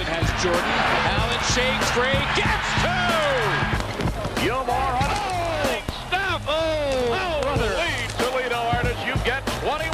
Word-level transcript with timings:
Anderson 0.00 0.14
has 0.14 0.42
Jordan. 0.42 0.62
Allen 1.12 1.40
shakes 1.52 1.90
free, 1.90 2.20
gets 2.36 2.68
two! 2.80 4.42
Gilmore 4.42 4.74
on 4.74 5.02
oh, 5.02 5.82
Steph! 6.08 6.44
Oh, 6.48 6.52
oh 7.10 7.40
brother. 7.42 7.68
lead 7.68 8.08
Toledo 8.18 8.56
artists. 8.56 9.04
You 9.04 9.14
get 9.24 9.44
21. 9.62 9.92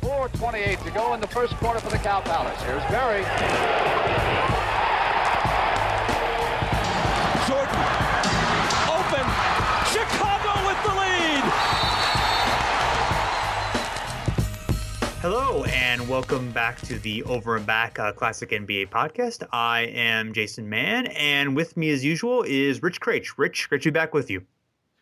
4.28 0.00 0.84
to 0.84 0.90
go 0.92 1.14
in 1.14 1.20
the 1.20 1.26
first 1.26 1.54
quarter 1.56 1.80
for 1.80 1.90
the 1.90 1.98
Cow 1.98 2.20
Palace. 2.20 2.62
Here's 2.62 2.82
Barry. 2.84 4.17
Hello, 15.20 15.64
and 15.64 16.06
welcome 16.08 16.52
back 16.52 16.80
to 16.82 16.98
the 17.00 17.24
Over 17.24 17.56
and 17.56 17.66
Back 17.66 17.98
uh, 17.98 18.12
Classic 18.12 18.50
NBA 18.50 18.88
podcast. 18.90 19.46
I 19.52 19.80
am 19.92 20.32
Jason 20.32 20.68
Mann, 20.68 21.06
and 21.08 21.56
with 21.56 21.76
me, 21.76 21.90
as 21.90 22.04
usual, 22.04 22.44
is 22.44 22.82
Rich 22.82 23.00
Kraetsch. 23.00 23.30
Rich, 23.36 23.68
great 23.68 23.82
to 23.82 23.90
be 23.90 23.94
back 23.94 24.14
with 24.14 24.30
you. 24.30 24.42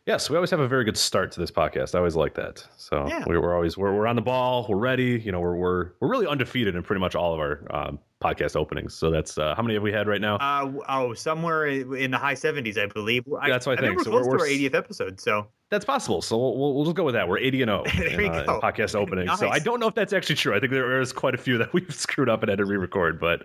Yes, 0.07 0.31
we 0.31 0.37
always 0.37 0.51
have 0.51 0.61
a 0.61 0.69
very 0.69 0.85
good 0.85 0.97
start 0.97 1.33
to 1.33 1.41
this 1.41 1.51
podcast. 1.51 1.95
I 1.95 1.99
always 1.99 2.17
like 2.17 2.35
that. 2.35 2.65
So 2.77 3.07
Yeah. 3.09 3.25
we, 3.27 3.37
we're 3.37 3.55
always 3.55 3.77
we're, 3.77 3.93
we're 3.95 4.07
on 4.07 4.17
the 4.17 4.23
ball. 4.23 4.65
We're 4.69 4.77
ready. 4.77 5.21
You 5.23 5.33
know, 5.33 5.41
we're 5.41 5.57
we're 5.57 5.91
we're 6.01 6.09
really 6.09 6.27
undefeated 6.27 6.75
in 6.77 6.83
pretty 6.83 7.01
much 7.01 7.15
all 7.15 7.35
of 7.35 7.41
our 7.41 7.67
um, 7.71 7.99
podcast 8.23 8.57
openings. 8.57 8.95
So 8.95 9.11
that's 9.11 9.37
uh, 9.39 9.55
how 9.55 9.63
many 9.63 9.75
have 9.75 9.83
we 9.83 9.93
had 9.93 10.09
right 10.09 10.21
now? 10.21 10.37
Uh, 10.37 10.73
oh, 10.89 11.15
somewhere 11.15 11.67
in 11.67 12.11
the 12.11 12.19
high 12.19 12.35
70s, 12.35 12.79
I 12.79 12.87
believe. 12.87 13.25
I, 13.41 13.49
That's 13.51 13.67
what 13.67 13.79
I 13.79 13.83
think. 13.83 13.97
we're 13.99 14.05
So 14.05 14.11
close 14.11 14.27
we're- 14.27 14.39
to 14.39 14.45
our 14.45 14.49
we're 14.51 14.71
80th 14.71 14.75
episode, 14.75 15.21
so 15.21 15.49
That's 15.71 15.85
possible. 15.85 16.23
So 16.23 16.39
we'll, 16.39 16.75
we'll, 16.75 16.85
just 16.85 16.97
go 16.97 17.05
with 17.05 17.15
that. 17.15 17.29
We're 17.29 17.39
80 17.39 17.63
and 17.63 17.69
0 17.71 17.85
There 17.99 18.21
in, 18.21 18.31
uh, 18.33 18.39
in 18.41 18.47
go. 18.47 18.61
podcast 18.61 18.95
openings. 19.01 19.39
So 19.39 19.49
I 19.49 19.59
don't 19.59 19.81
know 19.81 19.89
if 19.89 19.95
that's 19.95 20.13
actually 20.15 20.37
true. 20.37 20.55
I 20.57 20.61
think 20.61 20.73
there 20.73 21.01
is 21.01 21.13
quite 21.13 21.35
a 21.35 21.39
few 21.39 21.59
that 21.59 21.73
we've 21.75 21.95
screwed 21.95 22.29
up 22.31 22.43
and 22.43 22.49
had 22.49 22.59
to 22.59 22.65
re-record. 22.65 23.21
But 23.21 23.43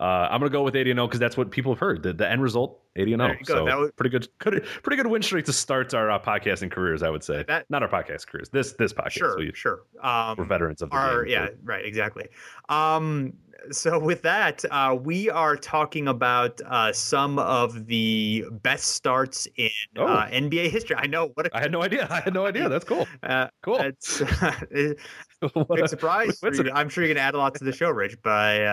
uh, 0.00 0.04
I'm 0.30 0.40
going 0.40 0.50
to 0.50 0.56
go 0.56 0.62
with 0.62 0.74
80 0.76 0.92
and 0.92 0.98
0 0.98 1.06
because 1.08 1.20
that's 1.20 1.36
what 1.36 1.50
people 1.50 1.72
have 1.72 1.80
heard. 1.80 2.02
The, 2.02 2.12
the 2.14 2.28
end 2.30 2.42
result, 2.42 2.80
80 2.96 3.12
and 3.14 3.20
0. 3.20 3.28
There 3.28 3.38
you 3.38 3.44
go. 3.44 3.54
So 3.56 3.64
That 3.66 3.78
was- 3.78 3.90
pretty 3.92 4.10
good, 4.10 4.28
good, 4.38 4.64
pretty 4.82 4.96
good 5.02 5.06
win 5.06 5.22
streak 5.22 5.44
to 5.46 5.52
start 5.52 5.92
our 5.92 6.10
uh, 6.10 6.18
podcasting 6.18 6.70
careers. 6.70 7.02
I 7.02 7.10
would 7.10 7.22
say. 7.24 7.44
That- 7.46 7.66
Not 7.68 7.82
our 7.82 7.88
podcast 7.90 8.26
careers. 8.26 8.48
This 8.48 8.72
this 8.72 8.92
podcast. 8.94 9.10
sure, 9.12 9.36
We- 9.38 9.52
sure. 9.54 9.82
Um, 10.02 10.36
We're 10.38 10.44
veterans 10.46 10.80
of 10.80 10.88
the 10.90 10.96
Our, 10.96 11.24
game. 11.24 11.32
yeah, 11.32 11.48
right, 11.62 11.84
exactly. 11.84 12.28
Um, 12.70 13.34
so 13.70 13.98
with 13.98 14.22
that, 14.22 14.64
uh, 14.70 14.96
we 15.00 15.30
are 15.30 15.56
talking 15.56 16.08
about 16.08 16.60
uh, 16.66 16.92
some 16.92 17.38
of 17.38 17.86
the 17.86 18.44
best 18.62 18.88
starts 18.88 19.46
in 19.56 19.70
Oh. 19.96 20.06
uh, 20.06 20.28
NBA 20.30 20.68
history. 20.70 20.96
I 20.96 21.06
know 21.06 21.28
what 21.34 21.46
a 21.46 21.56
I 21.56 21.60
had 21.60 21.72
no 21.72 21.82
idea. 21.82 22.06
I 22.10 22.20
had 22.20 22.34
no 22.34 22.46
idea. 22.52 22.68
That's 22.68 22.84
cool. 22.84 23.06
uh, 23.22 23.48
Cool. 23.62 23.78
It's 23.80 24.20
What 25.52 25.68
big 25.68 25.84
a- 25.84 25.88
surprise. 25.88 26.38
a 26.42 26.66
you. 26.66 26.72
I'm 26.72 26.88
sure 26.88 27.04
you're 27.04 27.14
gonna 27.14 27.26
add 27.26 27.34
a 27.34 27.38
lot 27.38 27.54
to 27.56 27.64
the 27.64 27.72
show, 27.72 27.90
Rich, 27.90 28.20
by 28.22 28.64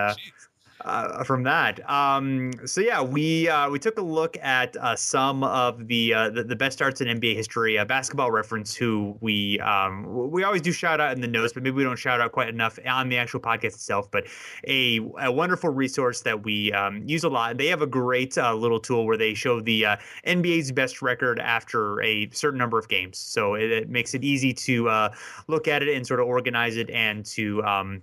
uh, 0.86 1.24
from 1.24 1.44
that. 1.44 1.88
Um, 1.90 2.52
so 2.66 2.81
yeah, 2.81 3.02
we 3.02 3.47
uh, 3.50 3.69
we 3.69 3.80
took 3.80 3.97
a 3.97 4.02
look 4.02 4.38
at 4.42 4.75
uh, 4.78 4.96
some 4.96 5.44
of 5.44 5.88
the, 5.88 6.14
uh, 6.14 6.30
the 6.30 6.44
the 6.44 6.56
best 6.56 6.78
starts 6.78 7.02
in 7.02 7.08
NBA 7.19 7.36
history. 7.36 7.84
Basketball 7.86 8.31
Reference, 8.31 8.75
who 8.75 9.18
we 9.22 9.59
um, 9.59 10.31
we 10.31 10.44
always 10.44 10.62
do 10.62 10.72
shout 10.72 11.00
out 11.00 11.14
in 11.14 11.22
the 11.22 11.28
notes, 11.28 11.53
but 11.53 11.64
maybe 11.64 11.75
we 11.75 11.84
don't 11.84 11.97
shout 11.97 12.22
out 12.22 12.31
quite 12.31 12.50
enough 12.50 12.80
on 12.86 13.09
the 13.09 13.18
actual 13.18 13.40
podcast 13.40 13.74
itself. 13.75 14.09
But 14.12 14.28
a, 14.68 15.00
a 15.19 15.31
wonderful 15.31 15.69
resource 15.69 16.22
that 16.22 16.44
we 16.44 16.72
um, 16.74 17.03
use 17.08 17.24
a 17.24 17.30
lot. 17.30 17.58
They 17.58 17.68
have 17.68 17.81
a 17.81 17.88
great 17.88 18.38
uh, 18.38 18.53
little 18.56 18.80
tool 18.80 19.06
where 19.06 19.18
they 19.18 19.34
show 19.34 19.62
the 19.62 19.86
uh, 19.86 19.98
NBA's 20.25 20.72
best 20.72 21.02
record 21.02 21.40
after 21.40 22.02
a 22.02 22.30
certain 22.31 22.58
number 22.58 22.78
of 22.78 22.88
games. 22.88 23.18
So 23.18 23.56
it, 23.56 23.72
it 23.72 23.90
makes 23.90 24.13
it 24.13 24.24
easy 24.24 24.53
to 24.53 25.09
look 25.48 25.68
at 25.68 25.84
it 25.84 25.96
and 25.96 26.06
sort 26.06 26.19
of 26.19 26.28
organize 26.28 26.78
it 26.78 26.90
and 26.90 27.25
to 27.25 27.63
um, 27.63 28.02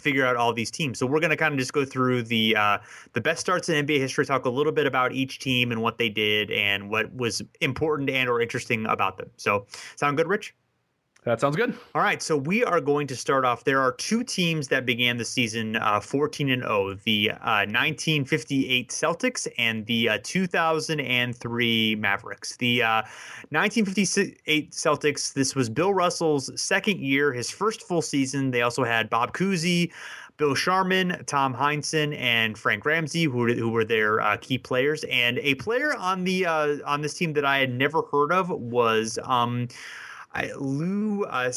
figure 0.00 0.26
out 0.26 0.36
all 0.36 0.52
these 0.52 0.70
teams. 0.70 0.98
So 0.98 1.06
we're 1.06 1.20
going 1.20 1.30
to 1.30 1.36
kind 1.36 1.52
of 1.52 1.58
just 1.58 1.72
go 1.72 1.84
through 1.84 2.24
the 2.24 2.56
uh, 2.56 2.78
the 3.12 3.20
best 3.20 3.40
starts 3.40 3.68
in 3.68 3.86
NBA 3.86 3.98
history, 3.98 4.24
talk 4.26 4.44
a 4.44 4.50
little 4.50 4.72
bit 4.72 4.86
about 4.86 5.12
each 5.12 5.38
team 5.38 5.72
and 5.72 5.82
what 5.82 5.98
they 5.98 6.08
did 6.08 6.50
and 6.50 6.90
what 6.90 7.14
was 7.14 7.42
important 7.60 8.10
and 8.10 8.28
or 8.28 8.40
interesting 8.40 8.86
about 8.86 9.16
them. 9.16 9.30
So 9.36 9.66
sound 9.96 10.16
good, 10.16 10.28
Rich? 10.28 10.54
That 11.24 11.38
sounds 11.38 11.54
good. 11.54 11.76
All 11.94 12.00
right, 12.00 12.22
so 12.22 12.34
we 12.34 12.64
are 12.64 12.80
going 12.80 13.06
to 13.08 13.16
start 13.16 13.44
off. 13.44 13.64
There 13.64 13.78
are 13.78 13.92
two 13.92 14.24
teams 14.24 14.68
that 14.68 14.86
began 14.86 15.18
the 15.18 15.24
season 15.24 15.76
uh, 15.76 16.00
14 16.00 16.48
and 16.48 16.62
0: 16.62 16.94
the 17.04 17.32
uh, 17.32 17.68
1958 17.68 18.88
Celtics 18.88 19.46
and 19.58 19.84
the 19.84 20.08
uh, 20.08 20.18
2003 20.22 21.94
Mavericks. 21.96 22.56
The 22.56 22.82
uh, 22.82 23.02
1958 23.50 24.70
Celtics. 24.72 25.34
This 25.34 25.54
was 25.54 25.68
Bill 25.68 25.92
Russell's 25.92 26.58
second 26.58 27.00
year, 27.00 27.34
his 27.34 27.50
first 27.50 27.82
full 27.82 28.02
season. 28.02 28.50
They 28.50 28.62
also 28.62 28.84
had 28.84 29.10
Bob 29.10 29.34
Cousy. 29.34 29.92
Bill 30.38 30.54
Sharman, 30.54 31.22
Tom 31.26 31.54
Heinsohn, 31.54 32.18
and 32.18 32.56
Frank 32.56 32.86
Ramsey, 32.86 33.24
who 33.24 33.36
were, 33.36 33.52
who 33.52 33.68
were 33.68 33.84
their 33.84 34.22
uh, 34.22 34.38
key 34.40 34.56
players, 34.56 35.04
and 35.10 35.38
a 35.40 35.54
player 35.56 35.94
on 35.94 36.24
the 36.24 36.46
uh, 36.46 36.76
on 36.86 37.02
this 37.02 37.12
team 37.12 37.34
that 37.34 37.44
I 37.44 37.58
had 37.58 37.74
never 37.74 38.00
heard 38.10 38.32
of 38.32 38.48
was 38.48 39.18
um, 39.24 39.68
I, 40.32 40.52
Lou 40.56 41.24
uh, 41.24 41.52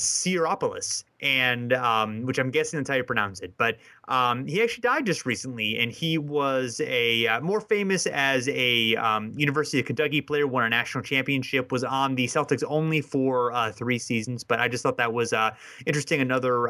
and 1.22 1.74
um, 1.74 2.25
which 2.25 2.40
I'm 2.40 2.50
guessing 2.50 2.80
that's 2.80 2.90
how 2.90 2.96
you 2.96 3.04
pronounce 3.04 3.40
it. 3.40 3.54
But 3.58 3.78
um, 4.08 4.48
he 4.48 4.62
actually 4.62 4.81
died 4.81 5.06
just 5.06 5.25
recently, 5.25 5.80
and 5.80 5.92
he 5.92 6.18
was 6.18 6.81
a 6.84 7.28
uh, 7.28 7.42
more 7.42 7.62
famous 7.62 8.08
as 8.08 8.50
a 8.50 8.96
um, 8.96 9.31
University 9.36 9.80
of 9.80 9.86
Kentucky 9.86 10.22
player. 10.22 10.48
Won 10.48 10.64
a 10.64 10.70
national 10.70 11.04
championship. 11.04 11.72
Was 11.72 11.84
on 11.84 12.16
the 12.16 12.25
Celtics 12.25 12.64
only 12.68 13.02
for 13.02 13.52
uh, 13.54 13.72
three 13.72 14.00
seasons, 14.00 14.44
but 14.44 14.60
I 14.60 14.68
just 14.68 14.84
thought 14.84 14.98
that 14.98 15.14
was 15.14 15.34
uh, 15.34 15.52
interesting. 15.86 16.22
Another. 16.22 16.70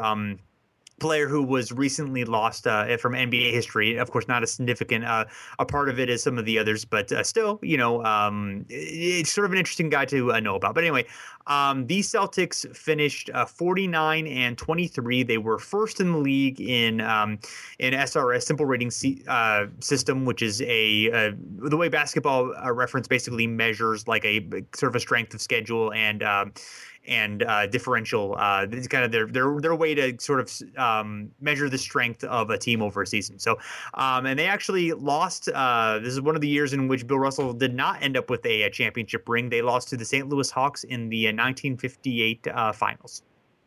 Player 1.04 1.28
who 1.28 1.42
was 1.42 1.70
recently 1.70 2.24
lost 2.24 2.66
uh, 2.66 2.96
from 2.96 3.12
NBA 3.12 3.52
history. 3.52 3.96
Of 3.98 4.10
course, 4.10 4.26
not 4.26 4.42
as 4.42 4.52
significant 4.52 5.04
uh, 5.04 5.26
a 5.58 5.66
part 5.66 5.90
of 5.90 6.00
it 6.00 6.08
as 6.08 6.22
some 6.22 6.38
of 6.38 6.46
the 6.46 6.58
others, 6.58 6.86
but 6.86 7.12
uh, 7.12 7.22
still, 7.22 7.58
you 7.60 7.76
know, 7.76 8.02
um, 8.06 8.64
it's 8.70 9.30
sort 9.30 9.44
of 9.44 9.52
an 9.52 9.58
interesting 9.58 9.90
guy 9.90 10.06
to 10.06 10.32
uh, 10.32 10.40
know 10.40 10.54
about. 10.54 10.74
But 10.74 10.82
anyway, 10.82 11.04
um, 11.46 11.86
these 11.88 12.10
Celtics 12.10 12.74
finished 12.74 13.28
uh, 13.34 13.44
49 13.44 14.26
and 14.26 14.56
23. 14.56 15.24
They 15.24 15.36
were 15.36 15.58
first 15.58 16.00
in 16.00 16.10
the 16.10 16.16
league 16.16 16.58
in 16.58 17.02
um, 17.02 17.38
in 17.78 17.92
SRS 17.92 18.44
simple 18.44 18.64
rating 18.64 18.90
C- 18.90 19.22
uh, 19.28 19.66
system, 19.80 20.24
which 20.24 20.40
is 20.40 20.62
a, 20.62 21.08
a 21.08 21.34
the 21.68 21.76
way 21.76 21.90
basketball 21.90 22.54
reference 22.72 23.08
basically 23.08 23.46
measures 23.46 24.08
like 24.08 24.24
a 24.24 24.40
sort 24.74 24.90
of 24.90 24.96
a 24.96 25.00
strength 25.00 25.34
of 25.34 25.42
schedule 25.42 25.92
and 25.92 26.22
um, 26.22 26.54
and 27.06 27.42
uh, 27.42 27.66
differential. 27.66 28.34
Uh, 28.38 28.66
it's 28.70 28.88
kind 28.88 29.04
of 29.04 29.12
their 29.12 29.26
their 29.26 29.60
their 29.60 29.74
way 29.74 29.94
to 29.94 30.16
sort 30.18 30.40
of 30.40 30.78
um, 30.78 31.30
measure 31.40 31.68
the 31.68 31.78
strength 31.78 32.24
of 32.24 32.50
a 32.50 32.58
team 32.58 32.82
over 32.82 33.02
a 33.02 33.06
season. 33.06 33.38
So, 33.38 33.58
um, 33.94 34.26
and 34.26 34.38
they 34.38 34.46
actually 34.46 34.92
lost. 34.92 35.48
Uh, 35.48 35.98
this 35.98 36.12
is 36.12 36.20
one 36.20 36.34
of 36.34 36.40
the 36.40 36.48
years 36.48 36.72
in 36.72 36.88
which 36.88 37.06
Bill 37.06 37.18
Russell 37.18 37.52
did 37.52 37.74
not 37.74 38.02
end 38.02 38.16
up 38.16 38.30
with 38.30 38.44
a, 38.46 38.62
a 38.62 38.70
championship 38.70 39.28
ring. 39.28 39.48
They 39.48 39.62
lost 39.62 39.88
to 39.88 39.96
the 39.96 40.04
St. 40.04 40.28
Louis 40.28 40.50
Hawks 40.50 40.84
in 40.84 41.08
the 41.08 41.26
1958 41.26 42.46
uh, 42.46 42.50
uh, 42.50 42.72
finals. 42.72 43.22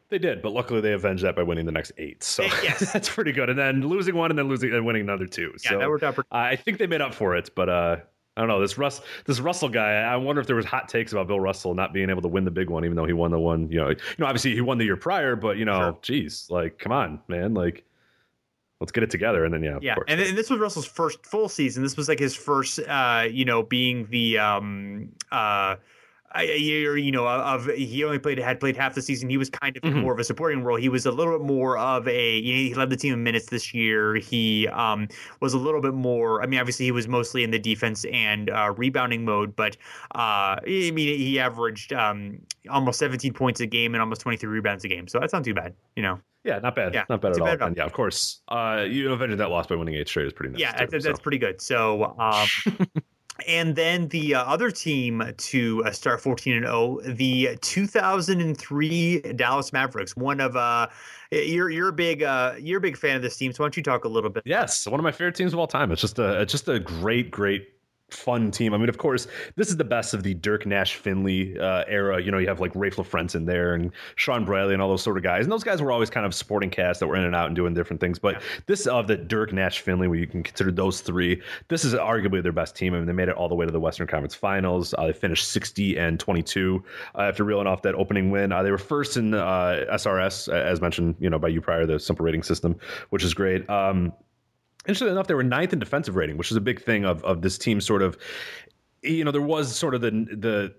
They 0.09 0.17
did, 0.17 0.41
but 0.41 0.53
luckily 0.53 0.79
they 0.79 0.93
avenged 0.93 1.23
that 1.23 1.35
by 1.35 1.43
winning 1.43 1.65
the 1.65 1.71
next 1.71 1.91
eight. 1.97 2.23
So 2.23 2.43
yes. 2.43 2.91
that's 2.93 3.09
pretty 3.09 3.33
good. 3.33 3.49
And 3.49 3.59
then 3.59 3.81
losing 3.81 4.15
one, 4.15 4.31
and 4.31 4.39
then 4.39 4.47
losing 4.47 4.73
and 4.73 4.85
winning 4.85 5.01
another 5.01 5.27
two. 5.27 5.53
Yeah, 5.63 5.71
so 5.71 5.79
that 5.79 5.89
worked 5.89 6.03
out. 6.03 6.15
Pretty- 6.15 6.29
I 6.31 6.55
think 6.55 6.77
they 6.77 6.87
made 6.87 7.01
up 7.01 7.13
for 7.13 7.35
it, 7.35 7.49
but 7.55 7.67
uh, 7.67 7.97
I 8.37 8.41
don't 8.41 8.49
know 8.49 8.61
this 8.61 8.77
Russ 8.77 9.01
this 9.25 9.39
Russell 9.39 9.67
guy. 9.67 9.93
I 9.93 10.15
wonder 10.15 10.39
if 10.39 10.47
there 10.47 10.55
was 10.55 10.65
hot 10.65 10.87
takes 10.87 11.11
about 11.11 11.27
Bill 11.27 11.39
Russell 11.39 11.73
not 11.73 11.91
being 11.91 12.11
able 12.11 12.21
to 12.21 12.27
win 12.27 12.45
the 12.45 12.51
big 12.51 12.69
one, 12.69 12.85
even 12.85 12.95
though 12.95 13.05
he 13.05 13.13
won 13.13 13.31
the 13.31 13.39
one. 13.39 13.69
You 13.71 13.79
know, 13.79 13.89
you 13.89 13.97
know, 14.19 14.27
obviously 14.27 14.53
he 14.53 14.61
won 14.61 14.77
the 14.77 14.85
year 14.85 14.95
prior, 14.95 15.35
but 15.35 15.57
you 15.57 15.65
know, 15.65 15.79
sure. 15.79 15.97
geez, 16.03 16.47
like, 16.51 16.77
come 16.77 16.91
on, 16.91 17.19
man, 17.27 17.55
like, 17.55 17.83
let's 18.79 18.91
get 18.91 19.01
it 19.01 19.09
together. 19.09 19.43
And 19.43 19.53
then 19.53 19.63
yeah, 19.63 19.79
yeah, 19.81 19.95
and, 20.07 20.21
and, 20.21 20.37
this 20.37 20.51
was 20.51 20.59
Russell's 20.59 20.85
first 20.85 21.25
full 21.25 21.49
season. 21.49 21.81
This 21.81 21.97
was 21.97 22.07
like 22.07 22.19
his 22.19 22.35
first, 22.35 22.79
uh, 22.79 23.27
you 23.29 23.43
know, 23.43 23.63
being 23.63 24.07
the 24.11 24.37
um, 24.37 25.09
uh 25.31 25.77
a 26.35 26.57
year, 26.57 26.97
you 26.97 27.11
know, 27.11 27.27
of 27.27 27.65
he 27.67 28.03
only 28.03 28.19
played 28.19 28.37
had 28.37 28.59
played 28.59 28.75
half 28.75 28.95
the 28.95 29.01
season. 29.01 29.29
He 29.29 29.37
was 29.37 29.49
kind 29.49 29.75
of 29.77 29.83
mm-hmm. 29.83 29.99
more 29.99 30.13
of 30.13 30.19
a 30.19 30.23
supporting 30.23 30.63
role. 30.63 30.77
He 30.77 30.89
was 30.89 31.05
a 31.05 31.11
little 31.11 31.37
bit 31.37 31.45
more 31.45 31.77
of 31.77 32.07
a. 32.07 32.37
You 32.39 32.53
know, 32.53 32.59
he 32.59 32.73
led 32.73 32.89
the 32.89 32.97
team 32.97 33.13
in 33.13 33.23
minutes 33.23 33.47
this 33.47 33.73
year. 33.73 34.15
He 34.15 34.67
um, 34.69 35.07
was 35.39 35.53
a 35.53 35.57
little 35.57 35.81
bit 35.81 35.93
more. 35.93 36.43
I 36.43 36.45
mean, 36.45 36.59
obviously 36.59 36.85
he 36.85 36.91
was 36.91 37.07
mostly 37.07 37.43
in 37.43 37.51
the 37.51 37.59
defense 37.59 38.05
and 38.11 38.49
uh, 38.49 38.73
rebounding 38.75 39.23
mode, 39.23 39.55
but 39.55 39.77
uh, 40.15 40.59
I 40.65 40.91
mean 40.93 41.17
he 41.17 41.39
averaged 41.39 41.93
um, 41.93 42.39
almost 42.69 42.99
17 42.99 43.33
points 43.33 43.61
a 43.61 43.65
game 43.65 43.95
and 43.95 44.01
almost 44.01 44.21
23 44.21 44.49
rebounds 44.49 44.83
a 44.83 44.87
game. 44.87 45.07
So 45.07 45.19
that's 45.19 45.33
not 45.33 45.43
too 45.43 45.53
bad, 45.53 45.73
you 45.95 46.03
know. 46.03 46.19
Yeah, 46.43 46.59
not 46.59 46.75
bad. 46.75 46.93
Yeah, 46.93 47.03
not 47.09 47.21
bad 47.21 47.33
at 47.33 47.41
all. 47.41 47.57
Bad 47.57 47.75
yeah, 47.75 47.83
of 47.83 47.91
course. 47.93 48.41
Uh, 48.47 48.85
you 48.87 49.11
avenged 49.11 49.37
that 49.37 49.49
loss 49.49 49.67
by 49.67 49.75
winning 49.75 49.95
eight 49.95 50.07
straight 50.07 50.27
is 50.27 50.33
pretty 50.33 50.53
nice. 50.53 50.61
Yeah, 50.61 50.71
too, 50.71 50.87
that's, 50.91 51.03
so. 51.03 51.09
that's 51.09 51.19
pretty 51.19 51.39
good. 51.39 51.61
So. 51.61 52.15
Um, 52.17 52.47
And 53.47 53.75
then 53.75 54.07
the 54.07 54.35
uh, 54.35 54.43
other 54.43 54.71
team 54.71 55.21
to 55.35 55.83
uh, 55.85 55.91
start 55.91 56.21
14 56.21 56.55
and 56.55 56.65
0, 56.65 57.01
the 57.03 57.57
2003 57.61 59.19
Dallas 59.35 59.73
Mavericks. 59.73 60.15
One 60.15 60.39
of 60.39 60.55
uh, 60.55 60.87
you're 61.31 61.69
you're 61.69 61.89
a 61.89 61.93
big 61.93 62.23
uh, 62.23 62.55
you're 62.59 62.79
a 62.79 62.81
big 62.81 62.97
fan 62.97 63.15
of 63.15 63.21
this 63.21 63.37
team. 63.37 63.51
So 63.51 63.63
why 63.63 63.65
don't 63.65 63.77
you 63.77 63.83
talk 63.83 64.05
a 64.05 64.09
little 64.09 64.29
bit? 64.29 64.43
Yes, 64.45 64.87
one 64.87 64.99
of 64.99 65.03
my 65.03 65.11
favorite 65.11 65.35
teams 65.35 65.53
of 65.53 65.59
all 65.59 65.67
time. 65.67 65.91
It's 65.91 66.01
just 66.01 66.19
a 66.19 66.41
it's 66.41 66.51
just 66.51 66.67
a 66.67 66.79
great 66.79 67.31
great 67.31 67.69
fun 68.09 68.51
team. 68.51 68.73
I 68.73 68.77
mean, 68.77 68.87
of 68.89 68.97
course, 68.97 69.27
this 69.55 69.67
is 69.67 69.77
the 69.77 69.83
best 69.83 70.13
of 70.13 70.23
the 70.23 70.33
Dirk 70.33 70.65
Nash 70.65 70.95
Finley 70.95 71.59
uh, 71.59 71.83
era. 71.87 72.21
You 72.21 72.31
know, 72.31 72.37
you 72.37 72.47
have 72.47 72.61
like 72.61 72.73
Raef 72.73 72.95
LaFrentz 72.95 73.35
in 73.35 73.45
there 73.45 73.73
and 73.73 73.91
Shawn 74.15 74.45
Bradley 74.45 74.73
and 74.73 74.81
all 74.81 74.89
those 74.89 75.01
sort 75.01 75.17
of 75.17 75.23
guys. 75.23 75.43
And 75.43 75.51
those 75.51 75.63
guys 75.63 75.81
were 75.81 75.91
always 75.91 76.09
kind 76.09 76.25
of 76.25 76.33
supporting 76.33 76.69
cast 76.69 77.01
that 77.01 77.07
were 77.07 77.17
in 77.17 77.23
and 77.23 77.35
out 77.35 77.47
and 77.47 77.55
doing 77.55 77.73
different 77.73 77.99
things. 77.99 78.17
But 78.17 78.35
yeah. 78.35 78.41
this 78.65 78.87
of 78.87 79.07
the 79.07 79.17
Dirk 79.17 79.51
Nash 79.51 79.81
Finley, 79.81 80.07
where 80.07 80.17
you 80.17 80.27
can 80.27 80.41
consider 80.41 80.71
those 80.71 81.01
three, 81.01 81.41
this 81.67 81.83
is 81.83 81.93
arguably 81.93 82.41
their 82.41 82.53
best 82.53 82.75
team. 82.75 82.93
I 82.93 82.97
mean, 82.97 83.07
they 83.07 83.13
made 83.13 83.27
it 83.27 83.35
all 83.35 83.49
the 83.49 83.55
way 83.55 83.65
to 83.65 83.71
the 83.71 83.79
Western 83.79 84.07
Conference 84.07 84.35
Finals. 84.35 84.93
Uh, 84.97 85.07
they 85.07 85.13
finished 85.13 85.49
60 85.49 85.97
and 85.97 86.19
22 86.19 86.83
uh, 87.15 87.21
after 87.21 87.43
reeling 87.43 87.67
off 87.67 87.81
that 87.81 87.95
opening 87.95 88.31
win. 88.31 88.51
Uh, 88.53 88.63
they 88.63 88.71
were 88.71 88.77
first 88.77 89.17
in 89.17 89.31
SRS, 89.31 90.47
uh, 90.47 90.55
as 90.55 90.79
mentioned, 90.79 91.15
you 91.19 91.29
know, 91.29 91.39
by 91.39 91.49
you 91.49 91.59
prior, 91.59 91.85
the 91.85 91.99
simple 91.99 92.25
rating 92.25 92.43
system, 92.43 92.77
which 93.09 93.23
is 93.23 93.33
great. 93.33 93.69
Um, 93.69 94.13
Interestingly 94.87 95.11
enough, 95.11 95.27
they 95.27 95.33
were 95.33 95.43
ninth 95.43 95.73
in 95.73 95.79
defensive 95.79 96.15
rating, 96.15 96.37
which 96.37 96.49
is 96.49 96.57
a 96.57 96.61
big 96.61 96.81
thing 96.81 97.05
of 97.05 97.23
of 97.23 97.41
this 97.41 97.57
team. 97.57 97.81
Sort 97.81 98.01
of, 98.01 98.17
you 99.03 99.23
know, 99.23 99.31
there 99.31 99.41
was 99.41 99.75
sort 99.75 99.93
of 99.93 100.01
the 100.01 100.11
the 100.11 100.73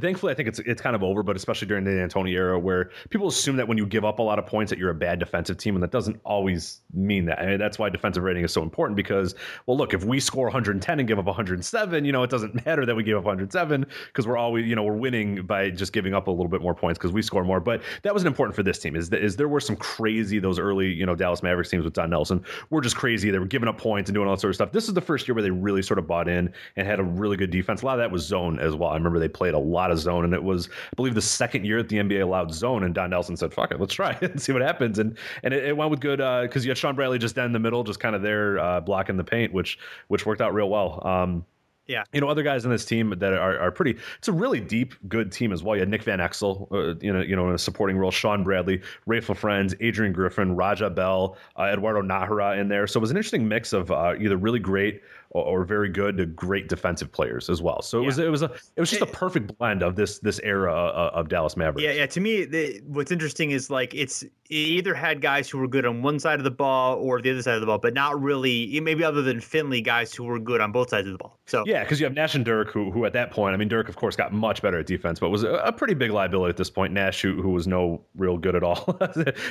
thankfully, 0.00 0.32
I 0.32 0.34
think 0.34 0.48
it's 0.48 0.58
it's 0.60 0.80
kind 0.80 0.96
of 0.96 1.02
over, 1.02 1.22
but 1.22 1.36
especially 1.36 1.68
during 1.68 1.84
the 1.84 1.90
D'Antoni 1.90 2.32
era, 2.32 2.58
where 2.58 2.90
people 3.10 3.28
assume 3.28 3.56
that 3.56 3.68
when 3.68 3.76
you 3.76 3.84
give 3.84 4.04
up 4.04 4.18
a 4.20 4.22
lot 4.22 4.38
of 4.38 4.46
points, 4.46 4.70
that 4.70 4.78
you're 4.78 4.90
a 4.90 4.94
bad 4.94 5.18
defensive 5.18 5.58
team, 5.58 5.74
and 5.76 5.82
that 5.82 5.90
doesn't 5.90 6.18
always 6.24 6.80
mean 6.94 7.26
that. 7.26 7.38
I 7.40 7.46
mean, 7.46 7.58
that's 7.58 7.78
why 7.78 7.90
defensive 7.90 8.22
rating 8.22 8.44
is 8.44 8.52
so 8.52 8.62
important 8.62 8.96
because, 8.96 9.34
well, 9.66 9.76
look, 9.76 9.92
if 9.92 10.04
we 10.04 10.18
score 10.20 10.44
110 10.44 10.98
and 10.98 11.06
give 11.06 11.18
up 11.18 11.26
107, 11.26 12.04
you 12.04 12.12
know, 12.12 12.22
it 12.22 12.30
doesn't 12.30 12.54
matter 12.66 12.86
that 12.86 12.94
we 12.94 13.02
gave 13.02 13.16
up 13.16 13.24
107 13.24 13.86
because 14.06 14.26
we're 14.26 14.38
always, 14.38 14.66
you 14.66 14.74
know, 14.74 14.82
we're 14.82 14.96
winning 14.96 15.44
by 15.44 15.68
just 15.68 15.92
giving 15.92 16.14
up 16.14 16.26
a 16.26 16.30
little 16.30 16.48
bit 16.48 16.62
more 16.62 16.74
points 16.74 16.98
because 16.98 17.12
we 17.12 17.20
score 17.20 17.44
more. 17.44 17.60
But 17.60 17.82
that 18.02 18.14
wasn't 18.14 18.28
important 18.28 18.56
for 18.56 18.62
this 18.62 18.78
team. 18.78 18.96
Is 18.96 19.10
that 19.10 19.22
is 19.22 19.36
there 19.36 19.48
were 19.48 19.60
some 19.60 19.76
crazy 19.76 20.38
those 20.38 20.58
early, 20.58 20.90
you 20.90 21.04
know, 21.04 21.14
Dallas 21.14 21.42
Mavericks 21.42 21.70
teams 21.70 21.84
with 21.84 21.92
Don 21.92 22.10
Nelson 22.10 22.44
were 22.70 22.80
just 22.80 22.96
crazy. 22.96 23.30
They 23.30 23.38
were 23.38 23.46
giving 23.46 23.68
up 23.68 23.78
points 23.78 24.08
and 24.08 24.14
doing 24.14 24.26
all 24.26 24.34
that 24.34 24.40
sort 24.40 24.50
of 24.50 24.54
stuff. 24.54 24.72
This 24.72 24.88
is 24.88 24.94
the 24.94 25.00
first 25.00 25.28
year 25.28 25.34
where 25.34 25.42
they 25.42 25.50
really 25.50 25.82
sort 25.82 25.98
of 25.98 26.06
bought 26.06 26.28
in 26.28 26.52
and 26.76 26.86
had 26.86 26.98
a 26.98 27.04
really 27.04 27.36
good 27.36 27.50
defense. 27.50 27.82
A 27.82 27.86
lot 27.86 27.94
of 27.94 27.98
that 27.98 28.10
was 28.10 28.22
zone 28.22 28.58
as 28.58 28.74
well. 28.74 28.90
I 28.90 28.94
remember 28.94 29.18
they 29.18 29.28
played 29.28 29.54
a 29.54 29.58
lot 29.58 29.81
of 29.90 29.98
zone, 29.98 30.24
and 30.24 30.34
it 30.34 30.42
was, 30.42 30.68
I 30.70 30.94
believe, 30.96 31.14
the 31.14 31.22
second 31.22 31.64
year 31.64 31.78
that 31.82 31.88
the 31.88 31.96
NBA 31.96 32.22
allowed 32.22 32.52
zone, 32.52 32.84
and 32.84 32.94
Don 32.94 33.10
Nelson 33.10 33.36
said, 33.36 33.52
"Fuck 33.52 33.72
it, 33.72 33.80
let's 33.80 33.94
try 33.94 34.12
it 34.20 34.22
and 34.30 34.40
see 34.40 34.52
what 34.52 34.62
happens." 34.62 34.98
And 34.98 35.16
and 35.42 35.52
it, 35.52 35.64
it 35.64 35.76
went 35.76 35.90
with 35.90 36.00
good 36.00 36.20
uh 36.20 36.42
because 36.42 36.62
uh, 36.62 36.64
you 36.64 36.70
had 36.70 36.78
Shawn 36.78 36.94
Bradley 36.94 37.18
just 37.18 37.34
down 37.34 37.46
in 37.46 37.52
the 37.52 37.58
middle, 37.58 37.84
just 37.84 38.00
kind 38.00 38.14
of 38.14 38.22
there 38.22 38.58
uh, 38.58 38.80
blocking 38.80 39.16
the 39.16 39.24
paint, 39.24 39.52
which 39.52 39.78
which 40.08 40.26
worked 40.26 40.40
out 40.40 40.54
real 40.54 40.70
well. 40.70 41.06
Um, 41.06 41.44
yeah. 41.86 42.04
You 42.12 42.20
know, 42.20 42.28
other 42.28 42.42
guys 42.42 42.64
in 42.64 42.70
this 42.70 42.84
team 42.84 43.12
that 43.18 43.32
are, 43.32 43.58
are 43.58 43.70
pretty, 43.72 43.98
it's 44.16 44.28
a 44.28 44.32
really 44.32 44.60
deep, 44.60 44.94
good 45.08 45.32
team 45.32 45.52
as 45.52 45.62
well. 45.62 45.74
You 45.74 45.80
had 45.80 45.88
Nick 45.88 46.04
Van 46.04 46.20
Exel, 46.20 46.70
uh, 46.70 46.94
you 47.00 47.12
know, 47.12 47.20
you 47.20 47.34
know, 47.34 47.48
in 47.48 47.54
a 47.54 47.58
supporting 47.58 47.98
role, 47.98 48.12
Shawn 48.12 48.44
Bradley, 48.44 48.80
Raef 49.08 49.36
Friends, 49.36 49.74
Adrian 49.80 50.12
Griffin, 50.12 50.54
Raja 50.54 50.88
Bell, 50.88 51.36
uh, 51.58 51.64
Eduardo 51.64 52.00
Najera 52.00 52.58
in 52.58 52.68
there. 52.68 52.86
So 52.86 52.98
it 52.98 53.02
was 53.02 53.10
an 53.10 53.16
interesting 53.16 53.48
mix 53.48 53.72
of 53.72 53.90
uh, 53.90 54.14
either 54.18 54.36
really 54.36 54.60
great 54.60 55.02
or, 55.34 55.64
very 55.64 55.88
good 55.88 56.16
to 56.18 56.26
great 56.26 56.68
defensive 56.68 57.10
players 57.10 57.50
as 57.50 57.60
well. 57.60 57.82
So 57.82 57.98
it 57.98 58.02
yeah. 58.02 58.06
was, 58.06 58.18
it 58.18 58.30
was 58.30 58.42
a, 58.42 58.50
it 58.76 58.80
was 58.80 58.90
just 58.90 59.02
a 59.02 59.06
perfect 59.06 59.58
blend 59.58 59.82
of 59.82 59.96
this, 59.96 60.18
this 60.18 60.38
era 60.44 60.74
uh, 60.74 61.10
of 61.14 61.28
Dallas 61.28 61.56
Mavericks. 61.56 61.82
Yeah. 61.82 61.92
Yeah. 61.92 62.06
To 62.06 62.20
me, 62.20 62.44
the, 62.44 62.80
what's 62.86 63.10
interesting 63.10 63.50
is 63.50 63.70
like, 63.70 63.94
it's, 63.94 64.24
it 64.52 64.54
either 64.54 64.94
had 64.94 65.22
guys 65.22 65.48
who 65.48 65.56
were 65.56 65.66
good 65.66 65.86
on 65.86 66.02
one 66.02 66.18
side 66.18 66.38
of 66.38 66.44
the 66.44 66.50
ball 66.50 66.98
or 66.98 67.22
the 67.22 67.30
other 67.30 67.40
side 67.40 67.54
of 67.54 67.60
the 67.60 67.66
ball, 67.66 67.78
but 67.78 67.94
not 67.94 68.20
really, 68.20 68.78
maybe 68.80 69.02
other 69.02 69.22
than 69.22 69.40
Finley, 69.40 69.80
guys 69.80 70.12
who 70.12 70.24
were 70.24 70.38
good 70.38 70.60
on 70.60 70.72
both 70.72 70.90
sides 70.90 71.06
of 71.06 71.12
the 71.12 71.18
ball. 71.18 71.38
So, 71.46 71.64
yeah, 71.66 71.82
because 71.82 71.98
you 71.98 72.04
have 72.04 72.12
Nash 72.12 72.34
and 72.34 72.44
Dirk, 72.44 72.70
who, 72.70 72.90
who 72.90 73.06
at 73.06 73.14
that 73.14 73.30
point, 73.30 73.54
I 73.54 73.56
mean, 73.56 73.68
Dirk, 73.68 73.88
of 73.88 73.96
course, 73.96 74.14
got 74.14 74.30
much 74.30 74.60
better 74.60 74.78
at 74.78 74.86
defense, 74.86 75.18
but 75.18 75.30
was 75.30 75.42
a, 75.42 75.54
a 75.54 75.72
pretty 75.72 75.94
big 75.94 76.10
liability 76.10 76.50
at 76.50 76.58
this 76.58 76.68
point. 76.68 76.92
Nash, 76.92 77.22
who, 77.22 77.40
who 77.40 77.50
was 77.50 77.66
no 77.66 78.02
real 78.14 78.36
good 78.36 78.54
at 78.54 78.62
all. 78.62 78.98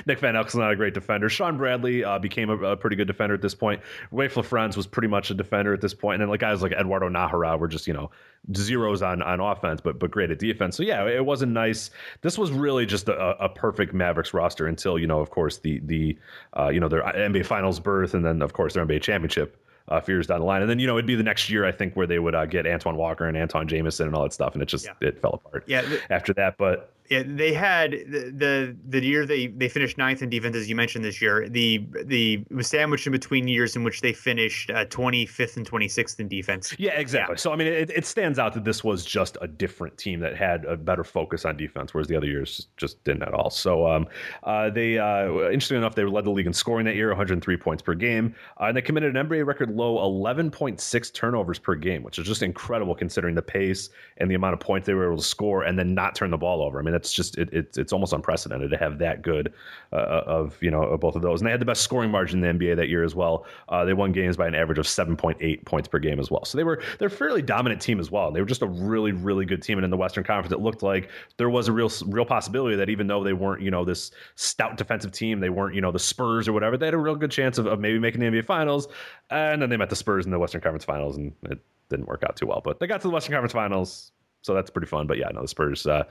Nick 0.06 0.20
Van 0.20 0.36
Exel, 0.36 0.60
not 0.60 0.72
a 0.72 0.76
great 0.76 0.94
defender. 0.94 1.30
Shawn 1.30 1.58
Bradley 1.58 2.04
uh, 2.04 2.20
became 2.20 2.52
a, 2.52 2.58
a, 2.58 2.78
pretty 2.78 2.96
good 2.96 3.08
defender 3.08 3.34
at 3.34 3.42
this 3.42 3.56
point. 3.56 3.82
Raef 4.14 4.34
LaFrentz 4.34 4.78
was 4.78 4.86
pretty 4.86 5.08
much 5.08 5.32
a 5.32 5.34
defender 5.34 5.74
at 5.74 5.82
this 5.82 5.96
point. 5.96 6.16
And 6.16 6.22
then, 6.22 6.30
like, 6.30 6.42
guys 6.42 6.62
like 6.62 6.74
Eduardo 6.74 7.10
Najera 7.10 7.58
were 7.58 7.68
just, 7.68 7.88
you 7.88 7.94
know, 7.94 8.12
zeros 8.56 9.02
on, 9.02 9.22
on 9.22 9.40
offense, 9.40 9.82
but 9.82 10.00
but 10.00 10.12
great 10.12 10.32
at 10.32 10.40
defense. 10.40 10.78
So, 10.78 10.84
yeah, 10.84 11.08
it 11.08 11.26
wasn't 11.26 11.52
nice. 11.52 11.90
This 12.22 12.38
was 12.38 12.52
really 12.52 12.86
just 12.86 13.10
a, 13.10 13.44
a 13.44 13.50
perfect 13.50 13.94
Mavericks 13.94 14.34
roster 14.34 14.68
until, 14.68 14.91
you 14.98 15.08
know, 15.08 15.20
of 15.20 15.30
course, 15.30 15.58
the, 15.58 15.80
the 15.80 16.18
uh, 16.58 16.70
you 16.70 16.80
know, 16.80 16.88
their 16.88 17.02
NBA 17.02 17.46
Finals 17.46 17.80
berth 17.80 18.14
and 18.14 18.26
then, 18.26 18.42
of 18.42 18.54
course, 18.54 18.74
their 18.74 18.86
NBA 18.86 19.02
championship 19.02 19.58
uh, 19.88 20.00
fears 20.00 20.28
down 20.28 20.40
the 20.40 20.46
line. 20.46 20.62
And 20.62 20.70
then 20.70 20.80
you 20.80 20.88
know 20.88 20.96
it'd 20.98 21.06
be 21.06 21.16
the 21.16 21.24
next 21.24 21.50
year 21.50 21.66
I 21.66 21.72
think 21.72 21.96
where 21.96 22.08
they 22.08 22.20
would 22.20 22.34
uh, 22.34 22.46
get 22.46 22.66
Antoine 22.66 22.96
Walker 22.96 23.26
and 23.26 23.38
Antawn 23.38 23.68
Jamison 23.68 24.08
and 24.08 24.16
all 24.16 24.24
that 24.24 24.34
stuff, 24.34 24.54
and 24.54 24.62
it 24.62 24.68
just 24.68 24.86
yeah. 24.86 25.08
it 25.08 25.22
fell 25.22 25.34
apart. 25.34 25.64
Yeah. 25.68 25.84
After 26.10 26.34
that, 26.34 26.58
but 26.58 26.94
yeah, 27.12 27.24
they 27.26 27.52
had 27.52 27.92
the, 27.92 28.32
the 28.34 28.78
the 28.88 29.06
year 29.06 29.26
they 29.26 29.48
they 29.48 29.68
finished 29.68 29.98
ninth 29.98 30.22
in 30.22 30.30
defense, 30.30 30.56
as 30.56 30.70
you 30.70 30.78
mentioned 30.78 31.04
this 31.04 31.22
year. 31.22 31.50
The 31.50 31.86
the 32.06 32.42
was 32.50 32.68
sandwiched 32.68 33.06
in 33.06 33.12
between 33.12 33.50
years 33.50 33.76
in 33.76 33.84
which 33.84 34.00
they 34.00 34.14
finished 34.14 34.72
twenty 34.90 35.26
uh, 35.26 35.30
fifth 35.30 35.58
and 35.58 35.66
twenty 35.66 35.90
sixth 35.90 36.22
in 36.22 36.30
defense. 36.30 36.74
Yeah, 36.80 36.98
exactly. 36.98 37.34
Yeah. 37.34 37.40
So 37.40 37.52
I 37.52 37.58
mean, 37.58 37.68
it, 37.68 37.90
it 37.90 38.06
stands 38.06 38.40
out 38.40 38.54
that 38.54 38.64
this 38.64 38.82
was 38.82 39.04
just 39.04 39.38
a 39.42 39.48
different 39.50 39.98
team 39.98 40.22
that 40.22 40.38
had 40.38 40.64
a 40.64 40.78
better 40.78 41.04
focus 41.04 41.44
on 41.44 41.58
defense, 41.58 41.94
whereas 41.94 42.08
the 42.08 42.16
other 42.16 42.28
years 42.28 42.68
just 42.78 43.04
didn't 43.04 43.24
at 43.24 43.34
all. 43.34 43.50
So 43.50 43.86
um, 43.88 44.08
uh, 44.44 44.70
they 44.70 44.98
uh, 44.98 45.50
interesting 45.50 45.80
enough, 45.80 45.96
they 45.96 46.06
led 46.06 46.24
the 46.24 46.32
league 46.32 46.48
in 46.48 46.54
scoring 46.54 46.86
that 46.86 46.96
year, 46.96 47.10
one 47.10 47.18
hundred 47.18 47.44
three 47.44 47.58
points 47.58 47.84
per 47.84 47.94
game, 47.94 48.34
uh, 48.62 48.68
and 48.68 48.78
they 48.78 48.82
committed 48.82 49.18
an 49.18 49.28
NBA 49.28 49.46
record 49.46 49.70
low 49.76 50.02
eleven 50.02 50.50
point 50.50 50.80
six 50.80 51.12
turnovers 51.12 51.60
per 51.60 51.76
game, 51.76 52.04
which 52.04 52.20
is 52.20 52.26
just 52.26 52.42
incredible 52.42 52.96
considering 52.96 53.36
the 53.36 53.42
pace 53.42 53.90
and 54.16 54.32
the 54.32 54.36
amount 54.36 54.54
of 54.54 54.62
points 54.62 54.88
they 54.88 54.94
were 54.94 55.08
able 55.08 55.18
to 55.18 55.24
score 55.24 55.64
and 55.64 55.78
then 55.78 55.94
not 55.94 56.16
turn 56.16 56.32
the 56.32 56.38
ball 56.38 56.62
over. 56.62 56.80
I 56.80 56.82
mean, 56.82 57.01
that's 57.02 57.12
just 57.12 57.38
it, 57.38 57.52
it 57.52 57.78
it's 57.78 57.92
almost 57.92 58.14
unprecedented 58.14 58.70
to 58.70 58.78
have 58.78 59.00
that 59.00 59.24
good 59.24 59.54
uh, 59.92 60.22
of 60.26 60.58
you 60.62 60.70
know 60.70 60.84
of 60.84 61.00
both 61.00 61.16
of 61.16 61.24
those. 61.24 61.42
And 61.42 61.48
they 61.48 61.52
had 61.52 61.60
the 61.60 61.66
best 61.66 61.82
scoring 61.82 62.12
margin 62.12 62.44
in 62.44 62.60
the 62.60 62.66
NBA 62.66 62.76
that 62.76 62.90
year 62.90 63.04
as 63.04 63.16
well. 63.16 63.46
Uh, 63.70 63.84
they 63.84 63.94
won 63.94 64.12
games 64.12 64.38
by 64.38 64.48
an 64.48 64.54
average 64.54 64.78
of 64.78 64.86
7.8 64.86 65.66
points 65.66 65.88
per 65.88 65.98
game 65.98 66.20
as 66.20 66.30
well. 66.30 66.46
So 66.46 66.58
they 66.58 66.64
were 66.64 66.82
they're 67.00 67.08
a 67.08 67.12
fairly 67.12 67.42
dominant 67.42 67.82
team 67.82 68.00
as 68.00 68.12
well. 68.12 68.32
They 68.32 68.40
were 68.40 68.46
just 68.46 68.62
a 68.62 68.68
really 68.68 69.12
really 69.12 69.46
good 69.46 69.64
team. 69.64 69.80
And 69.80 69.86
in 69.86 69.92
the 69.92 69.98
Western 69.98 70.24
Conference, 70.24 70.54
it 70.54 70.60
looked 70.60 70.84
like 70.84 71.10
there 71.38 71.50
was 71.50 71.68
a 71.68 71.72
real 71.72 71.92
real 72.06 72.26
possibility 72.26 72.76
that 72.76 72.90
even 72.90 73.08
though 73.08 73.24
they 73.24 73.34
weren't 73.34 73.62
you 73.62 73.72
know 73.72 73.84
this 73.84 74.12
stout 74.36 74.78
defensive 74.78 75.12
team, 75.12 75.40
they 75.40 75.50
weren't 75.50 75.74
you 75.74 75.82
know 75.82 75.92
the 75.92 76.00
Spurs 76.00 76.48
or 76.48 76.54
whatever, 76.54 76.78
they 76.78 76.86
had 76.86 76.94
a 76.94 77.00
real 77.00 77.16
good 77.16 77.32
chance 77.32 77.58
of, 77.58 77.66
of 77.66 77.80
maybe 77.80 77.98
making 77.98 78.22
the 78.22 78.28
NBA 78.28 78.46
Finals. 78.46 78.88
And 79.32 79.62
then 79.62 79.70
they 79.70 79.78
met 79.78 79.90
the 79.90 79.96
Spurs 79.96 80.26
in 80.26 80.32
the 80.32 80.40
Western 80.40 80.62
Conference 80.62 80.86
Finals, 80.86 81.18
and 81.18 81.34
it 81.50 81.60
didn't 81.90 82.08
work 82.08 82.24
out 82.28 82.36
too 82.36 82.46
well. 82.46 82.62
But 82.64 82.80
they 82.80 82.88
got 82.88 83.02
to 83.02 83.08
the 83.08 83.14
Western 83.14 83.34
Conference 83.34 83.54
Finals 83.54 84.12
so 84.42 84.54
that's 84.54 84.70
pretty 84.70 84.88
fun. 84.88 85.08
But 85.08 85.18
yeah, 85.18 85.30
no, 85.34 85.42
the 85.42 85.48
Spurs 85.48 85.86
uh, 85.86 86.04